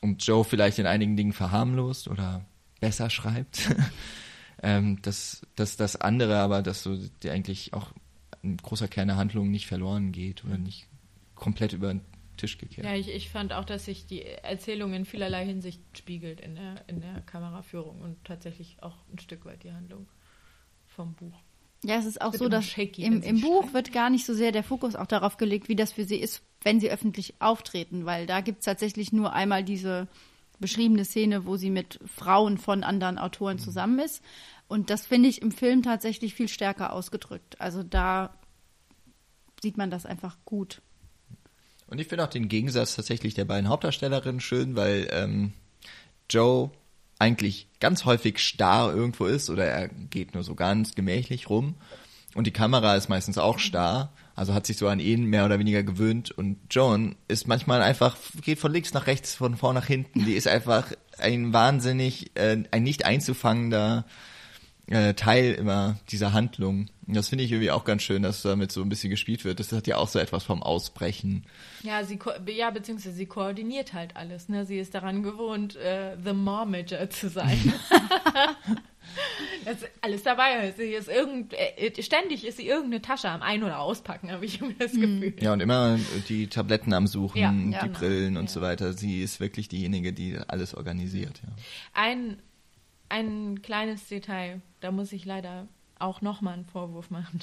[0.00, 2.44] und Joe vielleicht in einigen Dingen verharmlost oder
[2.80, 3.74] besser schreibt.
[4.62, 7.92] ähm, dass, dass das andere aber, dass so die eigentlich auch
[8.42, 10.86] ein großer Kern der Handlung nicht verloren geht oder nicht
[11.34, 12.02] komplett über den
[12.36, 12.86] Tisch gekehrt.
[12.86, 16.84] Ja, ich, ich fand auch, dass sich die Erzählung in vielerlei Hinsicht spiegelt in der,
[16.86, 20.08] in der Kameraführung und tatsächlich auch ein Stück weit die Handlung
[20.86, 21.34] vom Buch.
[21.84, 23.74] Ja, es ist auch so, dass shaky, im, im Buch schreiben.
[23.74, 26.42] wird gar nicht so sehr der Fokus auch darauf gelegt, wie das für sie ist,
[26.62, 30.08] wenn sie öffentlich auftreten, weil da gibt es tatsächlich nur einmal diese
[30.60, 34.22] beschriebene Szene, wo sie mit Frauen von anderen Autoren zusammen ist.
[34.66, 37.60] Und das finde ich im Film tatsächlich viel stärker ausgedrückt.
[37.60, 38.34] Also da
[39.62, 40.82] sieht man das einfach gut.
[41.86, 45.52] Und ich finde auch den Gegensatz tatsächlich der beiden Hauptdarstellerinnen schön, weil ähm,
[46.28, 46.70] Joe
[47.18, 51.74] eigentlich ganz häufig starr irgendwo ist oder er geht nur so ganz gemächlich rum.
[52.38, 55.58] Und die Kamera ist meistens auch starr, also hat sich so an ihn mehr oder
[55.58, 56.30] weniger gewöhnt.
[56.30, 60.24] Und Joan ist manchmal einfach, geht von links nach rechts, von vorn nach hinten.
[60.24, 64.04] Die ist einfach ein wahnsinnig, äh, ein nicht einzufangender
[64.90, 66.86] äh, Teil immer dieser Handlung.
[67.06, 69.60] Und das finde ich irgendwie auch ganz schön, dass damit so ein bisschen gespielt wird.
[69.60, 71.44] Das hat ja auch so etwas vom Ausbrechen.
[71.82, 74.48] Ja, sie ko- ja, beziehungsweise sie koordiniert halt alles.
[74.50, 74.66] Ne?
[74.66, 77.72] Sie ist daran gewohnt, äh, The Momager zu sein.
[79.64, 80.72] das ist alles dabei.
[80.76, 84.60] Sie ist irgend, äh, ständig ist sie irgendeine Tasche am Ein- oder Auspacken, habe ich
[84.60, 85.34] immer das Gefühl.
[85.40, 87.98] Ja, und immer die Tabletten am Suchen, Ja, die ja, genau.
[87.98, 88.92] Brillen und so weiter.
[88.92, 91.40] Sie ist wirklich diejenige, die alles organisiert.
[91.42, 91.48] Ja.
[91.94, 92.36] Ein,
[93.08, 97.40] ein kleines Detail, da muss ich leider auch nochmal einen Vorwurf machen.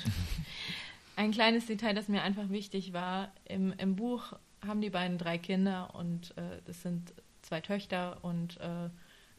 [1.16, 3.32] ein kleines Detail, das mir einfach wichtig war.
[3.46, 4.34] Im, im Buch
[4.66, 8.90] haben die beiden drei Kinder und äh, das sind zwei Töchter und äh,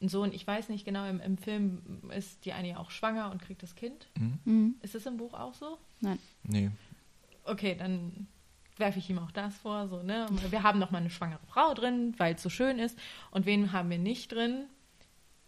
[0.01, 0.33] ein Sohn.
[0.33, 3.62] Ich weiß nicht genau, im, im Film ist die eine ja auch schwanger und kriegt
[3.62, 4.09] das Kind.
[4.45, 4.77] Mhm.
[4.83, 5.79] Ist es im Buch auch so?
[6.01, 6.18] Nein.
[6.43, 6.70] Nee.
[7.45, 8.27] Okay, dann
[8.77, 9.89] werfe ich ihm auch das vor.
[9.89, 10.27] So, ne?
[10.51, 12.99] Wir haben noch mal eine schwangere Frau drin, weil es so schön ist.
[13.31, 14.66] Und wen haben wir nicht drin?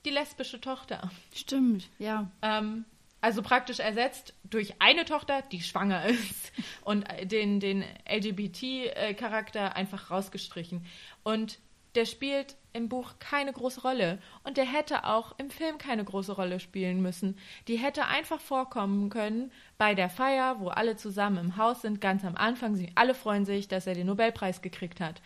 [0.04, 1.10] Die lesbische Tochter.
[1.34, 2.30] Stimmt, ja.
[2.42, 2.84] Ähm,
[3.20, 6.52] also praktisch ersetzt durch eine Tochter, die schwanger ist
[6.84, 10.86] und den, den LGBT-Charakter einfach rausgestrichen.
[11.24, 11.58] Und
[11.94, 14.18] der spielt im Buch keine große Rolle.
[14.44, 17.36] Und der hätte auch im Film keine große Rolle spielen müssen.
[17.66, 22.24] Die hätte einfach vorkommen können bei der Feier, wo alle zusammen im Haus sind, ganz
[22.24, 22.76] am Anfang.
[22.76, 25.20] Sie alle freuen sich, dass er den Nobelpreis gekriegt hat.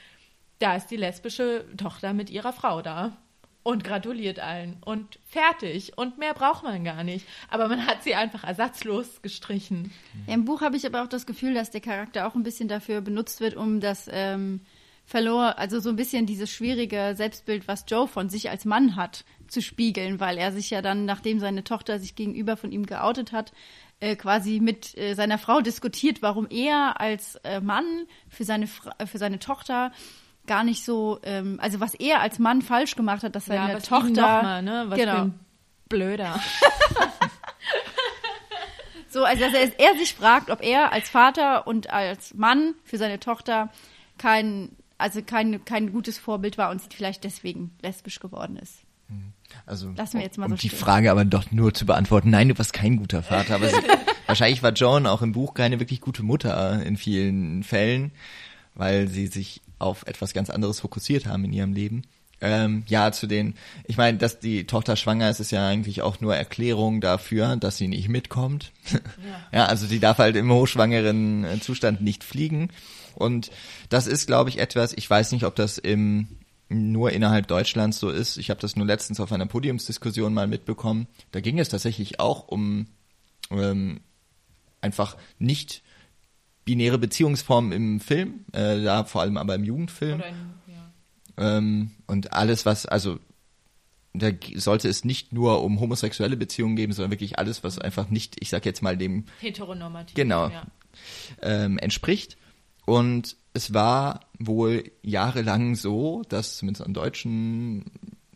[0.60, 3.18] Da ist die lesbische Tochter mit ihrer Frau da
[3.62, 7.26] und gratuliert allen und fertig und mehr braucht man gar nicht.
[7.48, 9.92] Aber man hat sie einfach ersatzlos gestrichen.
[10.26, 12.68] Ja, Im Buch habe ich aber auch das Gefühl, dass der Charakter auch ein bisschen
[12.68, 14.60] dafür benutzt wird, um das ähm,
[15.04, 19.24] verlor, also so ein bisschen dieses schwierige Selbstbild, was Joe von sich als Mann hat,
[19.48, 23.32] zu spiegeln, weil er sich ja dann, nachdem seine Tochter sich gegenüber von ihm geoutet
[23.32, 23.52] hat,
[24.00, 27.84] äh, quasi mit äh, seiner Frau diskutiert, warum er als äh, Mann
[28.28, 29.92] für seine Fra für seine Tochter
[30.52, 33.84] gar nicht so, ähm, also was er als Mann falsch gemacht hat, dass seine was
[33.84, 34.84] Tochter ihm noch mal, ne?
[34.88, 35.40] Was genau für ein
[35.88, 36.40] Blöder.
[39.08, 42.96] So, also dass er, er sich fragt, ob er als Vater und als Mann für
[42.96, 43.68] seine Tochter
[44.16, 48.78] kein, also kein, kein gutes Vorbild war und sie vielleicht deswegen lesbisch geworden ist.
[49.66, 50.78] Also, Lassen wir jetzt mal um so die stehen.
[50.78, 52.30] Frage aber doch nur zu beantworten.
[52.30, 53.56] Nein, du warst kein guter Vater.
[53.56, 53.76] Aber sie,
[54.26, 58.12] wahrscheinlich war Joan auch im Buch keine wirklich gute Mutter in vielen Fällen,
[58.74, 62.02] weil sie sich auf etwas ganz anderes fokussiert haben in ihrem Leben.
[62.40, 63.54] Ähm, ja, zu den,
[63.84, 67.76] ich meine, dass die Tochter schwanger ist, ist ja eigentlich auch nur Erklärung dafür, dass
[67.76, 68.72] sie nicht mitkommt.
[69.52, 72.70] Ja, also sie darf halt im hochschwangeren äh, Zustand nicht fliegen.
[73.14, 73.52] Und
[73.90, 76.26] das ist, glaube ich, etwas, ich weiß nicht, ob das im
[76.68, 78.38] nur innerhalb Deutschlands so ist.
[78.38, 81.06] Ich habe das nur letztens auf einer Podiumsdiskussion mal mitbekommen.
[81.30, 82.86] Da ging es tatsächlich auch um
[83.50, 84.00] ähm,
[84.80, 85.82] einfach nicht
[86.64, 90.16] binäre Beziehungsformen im Film, äh, da vor allem aber im Jugendfilm.
[90.18, 90.34] Oder in,
[90.68, 91.58] ja.
[91.58, 93.18] Ähm, und alles, was, also
[94.14, 98.36] da sollte es nicht nur um homosexuelle Beziehungen geben, sondern wirklich alles, was einfach nicht,
[98.40, 100.14] ich sag jetzt mal dem Heteronormativ.
[100.14, 100.48] Genau.
[100.48, 100.66] Ja.
[101.40, 102.36] ähm, entspricht.
[102.84, 107.84] Und es war wohl jahrelang so, dass zumindest am deutschen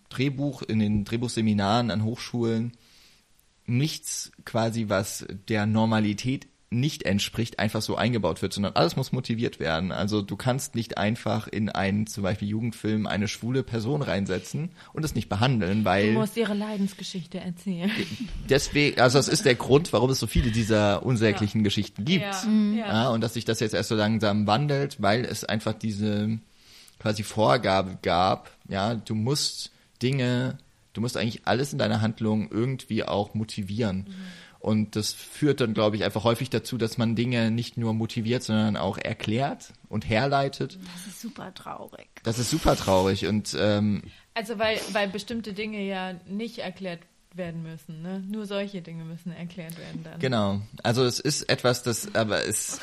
[0.09, 2.73] Drehbuch, in den Drehbuchseminaren an Hochschulen
[3.67, 9.61] nichts quasi, was der Normalität nicht entspricht, einfach so eingebaut wird, sondern alles muss motiviert
[9.61, 9.93] werden.
[9.93, 15.05] Also du kannst nicht einfach in einen zum Beispiel Jugendfilm eine schwule Person reinsetzen und
[15.05, 17.91] es nicht behandeln, weil Du musst ihre Leidensgeschichte erzählen.
[18.49, 22.23] deswegen, also das ist der Grund, warum es so viele dieser unsäglichen Geschichten gibt.
[22.25, 22.45] Ja,
[22.75, 22.87] Ja.
[22.87, 23.09] ja.
[23.11, 26.39] und dass sich das jetzt erst so langsam wandelt, weil es einfach diese
[26.99, 29.71] quasi Vorgabe gab, ja, du musst
[30.03, 30.59] Dinge,
[30.95, 34.07] du musst eigentlich alles in deiner Handlung irgendwie auch motivieren.
[34.67, 38.43] Und das führt dann, glaube ich, einfach häufig dazu, dass man Dinge nicht nur motiviert,
[38.43, 40.77] sondern auch erklärt und herleitet.
[40.93, 42.09] Das ist super traurig.
[42.25, 44.03] Das ist super traurig und ähm,
[44.35, 46.99] Also weil, weil bestimmte Dinge ja nicht erklärt
[47.33, 48.03] werden müssen.
[48.03, 48.25] Ne?
[48.29, 50.19] Nur solche Dinge müssen erklärt werden dann.
[50.19, 50.61] Genau.
[50.83, 52.81] Also es ist etwas, das aber es.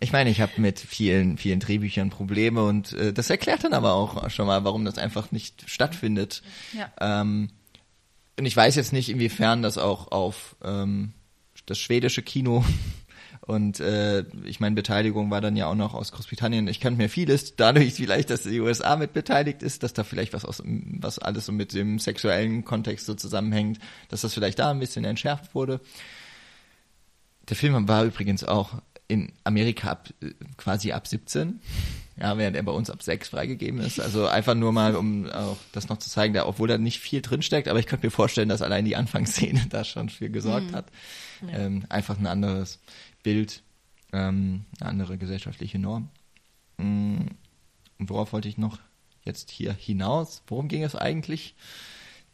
[0.00, 3.92] Ich meine, ich habe mit vielen, vielen Drehbüchern Probleme und äh, das erklärt dann aber
[3.92, 6.42] auch schon mal, warum das einfach nicht stattfindet.
[6.72, 6.90] Ja.
[7.00, 7.50] Ähm,
[8.38, 11.12] und ich weiß jetzt nicht, inwiefern das auch auf ähm,
[11.66, 12.64] das schwedische Kino
[13.40, 16.68] und äh, ich meine, Beteiligung war dann ja auch noch aus Großbritannien.
[16.68, 20.32] Ich könnte mir vieles, dadurch vielleicht, dass die USA mit beteiligt ist, dass da vielleicht
[20.32, 24.70] was aus, was alles so mit dem sexuellen Kontext so zusammenhängt, dass das vielleicht da
[24.70, 25.80] ein bisschen entschärft wurde.
[27.48, 28.74] Der Film war übrigens auch
[29.08, 31.60] in Amerika ab, äh, quasi ab 17,
[32.18, 34.00] ja, während er bei uns ab 6 freigegeben ist.
[34.00, 37.20] Also einfach nur mal, um auch das noch zu zeigen, da, obwohl da nicht viel
[37.22, 40.86] drinsteckt, aber ich könnte mir vorstellen, dass allein die Anfangsszene da schon für gesorgt hat.
[41.48, 42.78] Ähm, einfach ein anderes
[43.22, 43.62] Bild,
[44.12, 46.08] ähm, eine andere gesellschaftliche Norm.
[46.78, 47.26] Mm,
[47.98, 48.78] Und worauf wollte ich noch
[49.24, 50.42] jetzt hier hinaus?
[50.46, 51.54] Worum ging es eigentlich?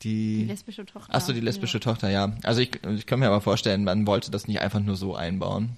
[0.03, 1.13] Die lesbische Tochter.
[1.13, 2.33] Ach so, die lesbische Tochter, ja.
[2.43, 5.77] Also ich, ich kann mir aber vorstellen, man wollte das nicht einfach nur so einbauen.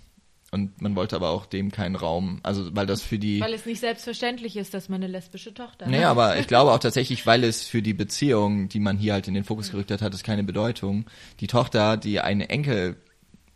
[0.54, 3.40] Und man wollte aber auch dem keinen Raum, also weil das für die...
[3.40, 6.04] Weil es nicht selbstverständlich ist, dass man eine lesbische Tochter Nee, hat.
[6.06, 9.34] aber ich glaube auch tatsächlich, weil es für die Beziehung, die man hier halt in
[9.34, 11.06] den Fokus gerückt hat, hat es keine Bedeutung.
[11.40, 12.96] Die Tochter, die eine Enkel,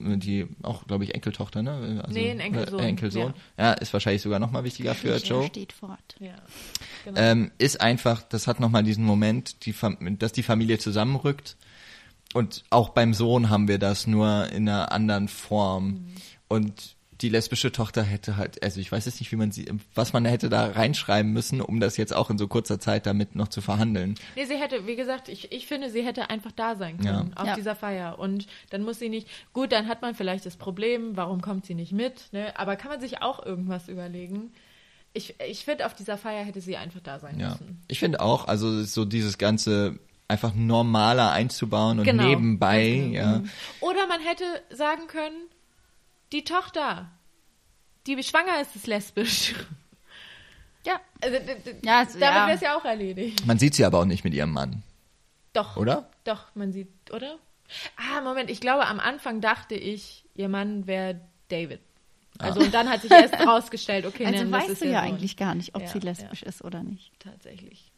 [0.01, 2.03] die auch, glaube ich, Enkeltochter, ne?
[2.05, 3.35] Also, Nee, ein Enkelsohn, Äh, Enkelsohn.
[3.57, 3.73] Ja.
[3.75, 5.47] ist wahrscheinlich sogar noch mal wichtiger für Der Joe.
[5.47, 6.17] steht fort.
[6.21, 6.35] Ja,
[7.05, 7.21] genau.
[7.21, 11.57] ähm, ist einfach, das hat nochmal diesen Moment, die, Fam- dass die Familie zusammenrückt.
[12.35, 16.09] Und auch beim Sohn haben wir das nur in einer anderen Form.
[16.49, 20.13] Und die lesbische Tochter hätte halt, also ich weiß jetzt nicht, wie man sie, was
[20.13, 23.49] man hätte da reinschreiben müssen, um das jetzt auch in so kurzer Zeit damit noch
[23.49, 24.15] zu verhandeln.
[24.37, 27.43] Nee, sie hätte, wie gesagt, ich, ich finde, sie hätte einfach da sein können Ja.
[27.43, 27.55] auf Ja.
[27.57, 28.21] dieser Feier.
[28.21, 31.75] Und dann muss sie nicht, gut, dann hat man vielleicht das Problem, warum kommt sie
[31.75, 32.57] nicht mit, ne?
[32.57, 34.53] Aber kann man sich auch irgendwas überlegen?
[35.13, 37.51] Ich, ich finde, auf dieser Feier hätte sie einfach da sein Ja.
[37.51, 37.83] müssen.
[37.89, 39.99] Ich finde auch, also so dieses ganze
[40.29, 42.29] einfach normaler einzubauen und Genau.
[42.29, 43.13] nebenbei, genau.
[43.17, 43.43] ja.
[43.81, 45.35] Oder man hätte sagen können,
[46.33, 47.11] die Tochter,
[48.07, 49.55] die schwanger ist, ist lesbisch.
[50.87, 51.01] Ja.
[51.21, 51.37] Also,
[51.85, 52.47] Ja, also, damit ja.
[52.47, 53.45] wäre es ja auch erledigt.
[53.47, 54.83] Man sieht sie aber auch nicht mit ihrem Mann,
[55.53, 55.77] Doch.
[55.77, 56.09] oder?
[56.25, 57.37] Doch, man sieht, oder?
[57.97, 61.81] Ah, Moment, ich glaube, am Anfang dachte ich, ihr Mann wäre David.
[62.39, 65.01] Also, und dann hat sich erst rausgestellt, okay, Also nein, das weißt ist du ja
[65.03, 65.09] Sohn.
[65.15, 67.11] eigentlich gar nicht, ob Ja, sie lesbisch ist oder nicht.
[67.19, 67.91] Tatsächlich.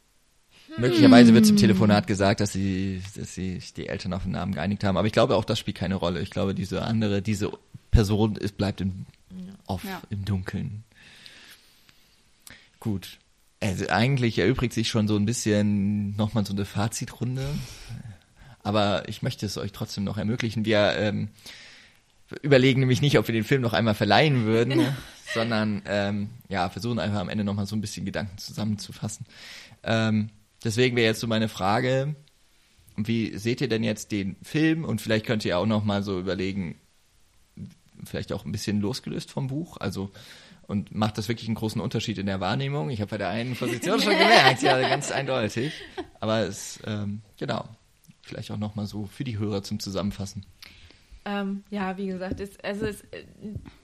[0.78, 4.54] Möglicherweise wird im Telefonat gesagt, dass sie, dass sie sich die Eltern auf den Namen
[4.54, 4.96] geeinigt haben.
[4.96, 6.20] Aber ich glaube, auch das spielt keine Rolle.
[6.22, 7.52] Ich glaube, diese andere, diese
[7.90, 9.06] Person ist, bleibt im,
[9.66, 10.00] off, Ja.
[10.10, 10.84] im Dunkeln.
[12.78, 13.18] Gut.
[13.60, 17.46] Also eigentlich erübrigt sich schon so ein bisschen nochmal so eine Fazitrunde.
[18.62, 20.64] Aber ich möchte es euch trotzdem noch ermöglichen.
[20.64, 21.28] Wir ähm,
[22.42, 24.86] überlegen nämlich nicht, ob wir den Film noch einmal verleihen würden,
[25.34, 29.26] sondern ähm, ja, versuchen einfach am Ende nochmal so ein bisschen Gedanken zusammenzufassen.
[29.82, 30.30] Ähm,
[30.64, 32.14] deswegen wäre jetzt so meine Frage,
[32.96, 34.84] wie seht ihr denn jetzt den Film?
[34.84, 36.79] Und vielleicht könnt ihr auch nochmal so überlegen,
[38.04, 40.10] vielleicht auch ein bisschen losgelöst vom Buch, also
[40.70, 42.90] und macht das wirklich einen großen Unterschied in der Wahrnehmung?
[42.90, 45.72] Ich habe bei der einen Position schon gemerkt, ja, ganz eindeutig.
[46.20, 47.68] Aber es, ähm, genau,
[48.22, 50.46] vielleicht auch nochmal so für die Hörer zum Zusammenfassen.
[51.24, 53.24] Ähm, ja, wie gesagt, es, also es, äh,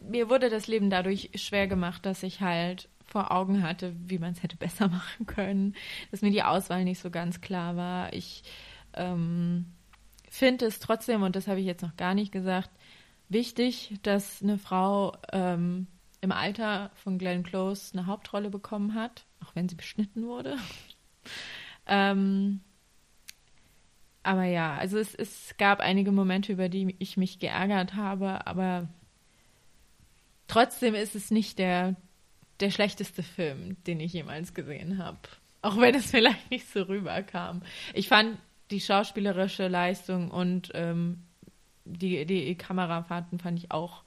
[0.01, 4.33] mir wurde das Leben dadurch schwer gemacht, dass ich halt vor Augen hatte, wie man
[4.33, 5.75] es hätte besser machen können,
[6.13, 8.13] dass mir die Auswahl nicht so ganz klar war.
[8.13, 8.45] Ich
[8.95, 9.67] ähm,
[10.29, 12.71] finde es trotzdem, und das habe ich jetzt noch gar nicht gesagt,
[13.29, 15.87] wichtig, dass eine Frau ähm,
[16.21, 20.57] im Alter von Glenn Close eine Hauptrolle bekommen hat, auch wenn sie beschnitten wurde.
[21.87, 22.61] ähm,
[24.23, 28.89] aber ja, also es, es gab einige Momente, über die ich mich geärgert habe, aber
[30.49, 31.95] trotzdem ist es nicht der,
[32.59, 35.19] der schlechteste Film, den ich jemals gesehen habe.
[35.63, 37.63] Auch wenn es vielleicht nicht so rüberkam.
[37.95, 38.39] Ich fand
[38.73, 41.23] die schauspielerische Leistung und ähm,
[41.87, 44.05] die, die Kamerafahrten fand ich auch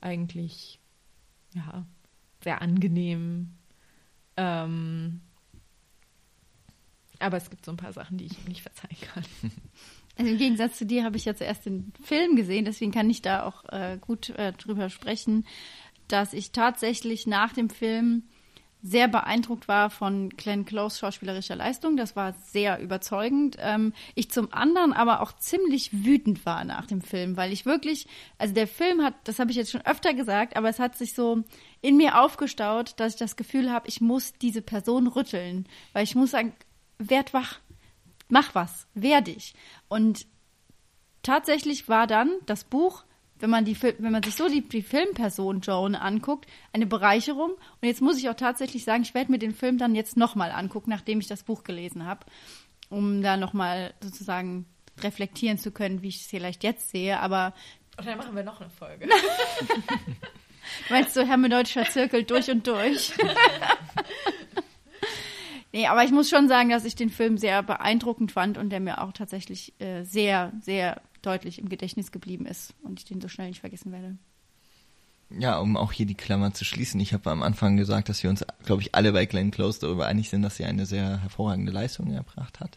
[0.00, 0.80] eigentlich
[1.54, 1.84] ja,
[2.42, 3.54] sehr angenehm.
[4.36, 5.20] Ähm,
[7.18, 9.24] aber es gibt so ein paar Sachen, die ich ihm nicht verzeihen kann.
[10.16, 13.20] Also im Gegensatz zu dir habe ich ja zuerst den Film gesehen, deswegen kann ich
[13.20, 15.44] da auch äh, gut äh, drüber sprechen,
[16.06, 18.22] dass ich tatsächlich nach dem Film
[18.86, 21.96] sehr beeindruckt war von Glenn Close schauspielerischer Leistung.
[21.96, 23.56] Das war sehr überzeugend.
[23.58, 28.06] Ähm, ich zum anderen aber auch ziemlich wütend war nach dem Film, weil ich wirklich,
[28.36, 31.14] also der Film hat, das habe ich jetzt schon öfter gesagt, aber es hat sich
[31.14, 31.44] so
[31.80, 36.14] in mir aufgestaut, dass ich das Gefühl habe, ich muss diese Person rütteln, weil ich
[36.14, 36.52] muss sagen,
[36.98, 37.60] werd wach,
[38.28, 39.54] mach was, wehr dich.
[39.88, 40.26] Und
[41.22, 43.04] tatsächlich war dann das Buch
[43.44, 47.50] wenn man, die, wenn man sich so die, die Filmperson Joan anguckt, eine Bereicherung.
[47.50, 50.50] Und jetzt muss ich auch tatsächlich sagen, ich werde mir den Film dann jetzt nochmal
[50.50, 52.24] angucken, nachdem ich das Buch gelesen habe,
[52.88, 54.64] um da nochmal sozusagen
[55.02, 57.20] reflektieren zu können, wie ich es vielleicht jetzt sehe.
[57.20, 57.52] Aber.
[57.98, 59.10] Und dann machen wir noch eine Folge.
[60.88, 63.12] Meinst du, hermeneutischer Zirkel durch und durch?
[65.74, 68.80] nee, aber ich muss schon sagen, dass ich den Film sehr beeindruckend fand und der
[68.80, 73.28] mir auch tatsächlich äh, sehr, sehr deutlich im Gedächtnis geblieben ist und ich den so
[73.28, 74.16] schnell nicht vergessen werde.
[75.30, 77.00] Ja, um auch hier die Klammer zu schließen.
[77.00, 80.06] Ich habe am Anfang gesagt, dass wir uns, glaube ich, alle bei Glenn Close darüber
[80.06, 82.76] einig sind, dass sie eine sehr hervorragende Leistung erbracht hat.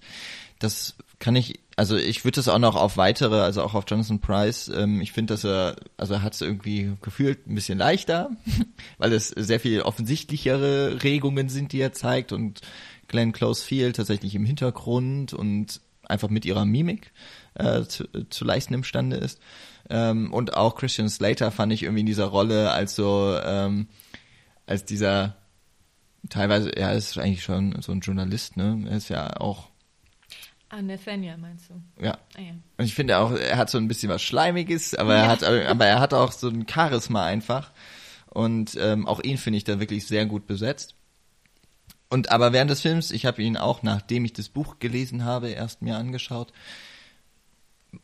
[0.60, 4.20] Das kann ich, also ich würde das auch noch auf weitere, also auch auf Jonathan
[4.20, 4.70] Price.
[4.70, 8.32] Ähm, ich finde, dass er, also er hat es irgendwie gefühlt ein bisschen leichter,
[8.98, 12.62] weil es sehr viel offensichtlichere Regungen sind, die er zeigt und
[13.08, 17.12] Glenn Close viel tatsächlich im Hintergrund und einfach mit ihrer Mimik
[17.56, 19.40] äh, zu, zu leisten imstande ist.
[19.90, 23.88] Ähm, und auch Christian Slater fand ich irgendwie in dieser Rolle als so, ähm,
[24.66, 25.36] als dieser,
[26.30, 28.86] teilweise, er ist eigentlich schon so ein Journalist, ne?
[28.90, 29.70] Er ist ja auch
[30.70, 32.04] Ah, Nathaniel meinst du?
[32.04, 32.18] Ja.
[32.36, 32.52] Ah, ja.
[32.78, 35.24] Und ich finde auch, er hat so ein bisschen was Schleimiges, aber ja.
[35.24, 37.72] er hat, aber er hat auch so ein Charisma einfach.
[38.30, 40.96] Und ähm, auch ihn finde ich da wirklich sehr gut besetzt.
[42.10, 45.50] Und aber während des Films, ich habe ihn auch, nachdem ich das Buch gelesen habe,
[45.50, 46.54] erst mir angeschaut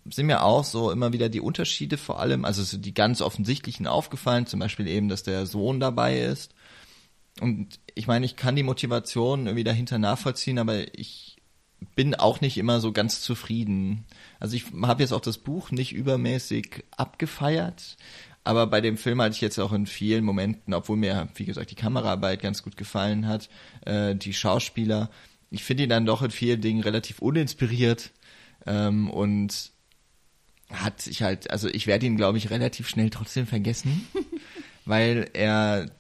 [0.06, 3.88] sind mir auch so immer wieder die Unterschiede vor allem, also so die ganz offensichtlichen
[3.88, 6.54] aufgefallen, zum Beispiel eben, dass der Sohn dabei ist.
[7.42, 11.38] Und ich meine, ich kann die Motivation irgendwie dahinter nachvollziehen, aber ich
[11.96, 14.06] bin auch nicht immer so ganz zufrieden.
[14.40, 17.98] Also ich habe jetzt auch das Buch nicht übermäßig abgefeiert,
[18.44, 21.72] aber bei dem Film hatte ich jetzt auch in vielen Momenten, obwohl mir, wie gesagt,
[21.72, 23.50] die Kameraarbeit ganz gut gefallen hat,
[23.86, 25.10] äh, die Schauspieler,
[25.50, 28.12] ich finde ihn dann doch in vielen Dingen relativ uninspiriert
[28.66, 29.72] ähm, und
[30.72, 34.08] hat sich halt, also ich werde ihn, glaube ich, relativ schnell trotzdem vergessen,
[34.86, 35.92] weil er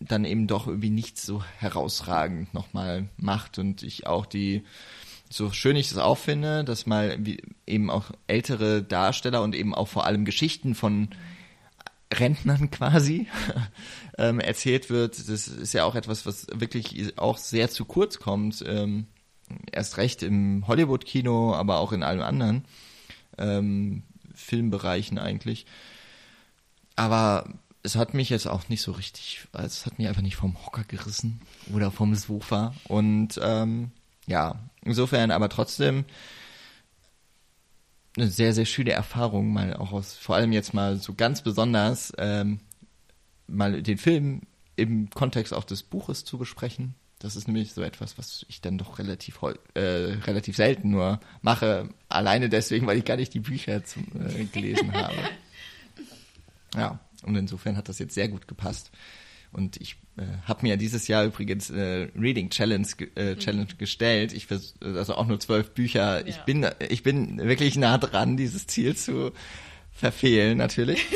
[0.00, 4.64] dann eben doch irgendwie nichts so herausragend nochmal macht und ich auch die,
[5.30, 7.18] so schön ich es auch finde, dass mal
[7.66, 11.08] eben auch ältere Darsteller und eben auch vor allem Geschichten von
[12.12, 13.26] Rentnern quasi
[14.18, 15.18] ähm, erzählt wird.
[15.28, 18.64] Das ist ja auch etwas, was wirklich auch sehr zu kurz kommt.
[18.66, 19.06] Ähm,
[19.70, 22.64] erst recht im Hollywood-Kino, aber auch in allen anderen
[23.38, 24.02] ähm,
[24.34, 25.66] Filmbereichen eigentlich.
[26.96, 27.48] Aber
[27.82, 30.84] es hat mich jetzt auch nicht so richtig, es hat mich einfach nicht vom Hocker
[30.84, 31.40] gerissen
[31.72, 32.74] oder vom Sofa.
[32.88, 33.92] Und ähm,
[34.26, 36.04] ja, insofern aber trotzdem
[38.16, 42.12] eine sehr, sehr schöne Erfahrung, mal auch aus, vor allem jetzt mal so ganz besonders,
[42.18, 42.60] ähm,
[43.46, 44.42] mal den Film
[44.76, 46.94] im Kontext auch des Buches zu besprechen.
[47.18, 49.40] Das ist nämlich so etwas, was ich dann doch relativ
[49.74, 51.88] äh, relativ selten nur mache.
[52.08, 55.16] Alleine deswegen, weil ich gar nicht die Bücher zum, äh, gelesen habe.
[56.74, 58.90] Ja, und insofern hat das jetzt sehr gut gepasst.
[59.56, 63.38] Und ich äh, habe mir dieses Jahr übrigens äh, Reading Challenge, äh, mhm.
[63.38, 63.78] Challenge mhm.
[63.78, 64.34] gestellt.
[64.34, 66.20] Ich vers also auch nur zwölf Bücher.
[66.20, 66.26] Ja.
[66.26, 69.32] Ich bin ich bin wirklich nah dran, dieses Ziel zu
[69.92, 71.06] verfehlen natürlich.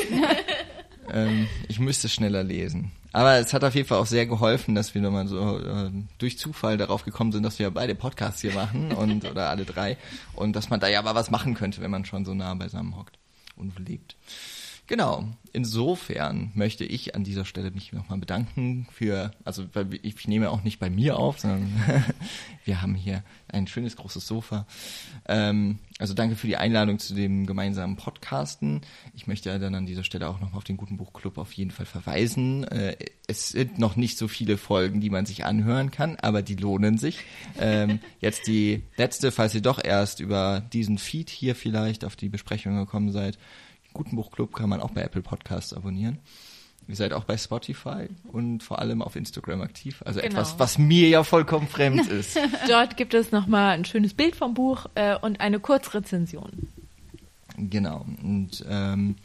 [1.13, 2.91] ähm, ich müsste schneller lesen.
[3.13, 6.39] Aber es hat auf jeden Fall auch sehr geholfen, dass wir nochmal so äh, durch
[6.39, 9.97] Zufall darauf gekommen sind, dass wir beide Podcasts hier machen und oder alle drei
[10.33, 12.95] und dass man da ja aber was machen könnte, wenn man schon so nah beisammen
[12.95, 13.19] hockt
[13.55, 14.15] und lebt.
[14.91, 15.23] Genau.
[15.53, 19.63] Insofern möchte ich an dieser Stelle mich nochmal bedanken für, also
[20.01, 21.71] ich nehme auch nicht bei mir auf, sondern
[22.65, 24.67] wir haben hier ein schönes großes Sofa.
[25.29, 28.81] Ähm, also danke für die Einladung zu dem gemeinsamen Podcasten.
[29.13, 31.85] Ich möchte dann an dieser Stelle auch nochmal auf den Guten Buchclub auf jeden Fall
[31.85, 32.65] verweisen.
[32.65, 32.97] Äh,
[33.27, 36.97] es sind noch nicht so viele Folgen, die man sich anhören kann, aber die lohnen
[36.97, 37.19] sich.
[37.57, 42.27] Ähm, jetzt die letzte, falls ihr doch erst über diesen Feed hier vielleicht auf die
[42.27, 43.37] Besprechung gekommen seid
[43.93, 46.19] Guten Buchclub kann man auch bei Apple Podcasts abonnieren.
[46.87, 50.01] Ihr seid auch bei Spotify und vor allem auf Instagram aktiv.
[50.05, 50.33] Also genau.
[50.33, 52.39] etwas, was mir ja vollkommen fremd ist.
[52.67, 56.51] Dort gibt es nochmal ein schönes Bild vom Buch äh, und eine Kurzrezension.
[57.57, 58.05] Genau.
[58.23, 59.15] Und ähm,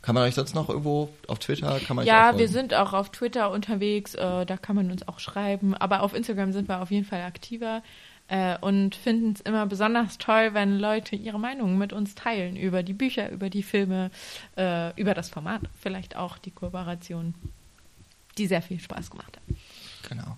[0.00, 1.78] kann man euch sonst noch irgendwo auf Twitter?
[1.80, 4.14] Kann man ja, wir sind auch auf Twitter unterwegs.
[4.14, 5.74] Äh, da kann man uns auch schreiben.
[5.74, 7.82] Aber auf Instagram sind wir auf jeden Fall aktiver.
[8.28, 12.82] Äh, und finden es immer besonders toll, wenn Leute ihre Meinungen mit uns teilen über
[12.82, 14.10] die Bücher, über die Filme,
[14.56, 17.34] äh, über das Format, vielleicht auch die Kooperation,
[18.36, 19.56] die sehr viel Spaß gemacht hat.
[20.08, 20.36] Genau.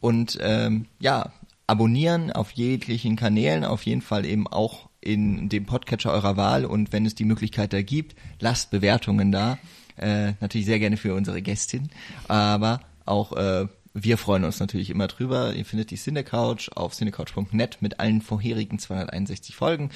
[0.00, 1.32] Und ähm, ja,
[1.66, 6.92] abonnieren auf jeglichen Kanälen, auf jeden Fall eben auch in dem Podcatcher eurer Wahl und
[6.92, 9.58] wenn es die Möglichkeit da gibt, lasst Bewertungen da.
[9.96, 11.88] Äh, natürlich sehr gerne für unsere Gästin,
[12.26, 15.54] aber auch äh, wir freuen uns natürlich immer drüber.
[15.54, 19.90] Ihr findet die Cinecouch auf cinecouch.net mit allen vorherigen 261 Folgen,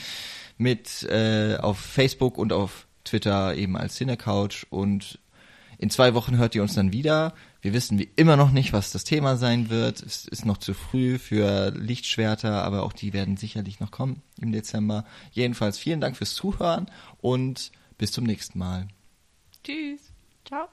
[0.58, 5.18] mit äh, auf Facebook und auf Twitter eben als Cinecouch und
[5.78, 7.34] in zwei Wochen hört ihr uns dann wieder.
[7.60, 10.00] Wir wissen wie immer noch nicht, was das Thema sein wird.
[10.00, 14.52] Es ist noch zu früh für Lichtschwerter, aber auch die werden sicherlich noch kommen im
[14.52, 15.04] Dezember.
[15.32, 16.86] Jedenfalls vielen Dank fürs Zuhören
[17.20, 18.86] und bis zum nächsten Mal.
[19.64, 20.12] Tschüss.
[20.44, 20.68] Ciao.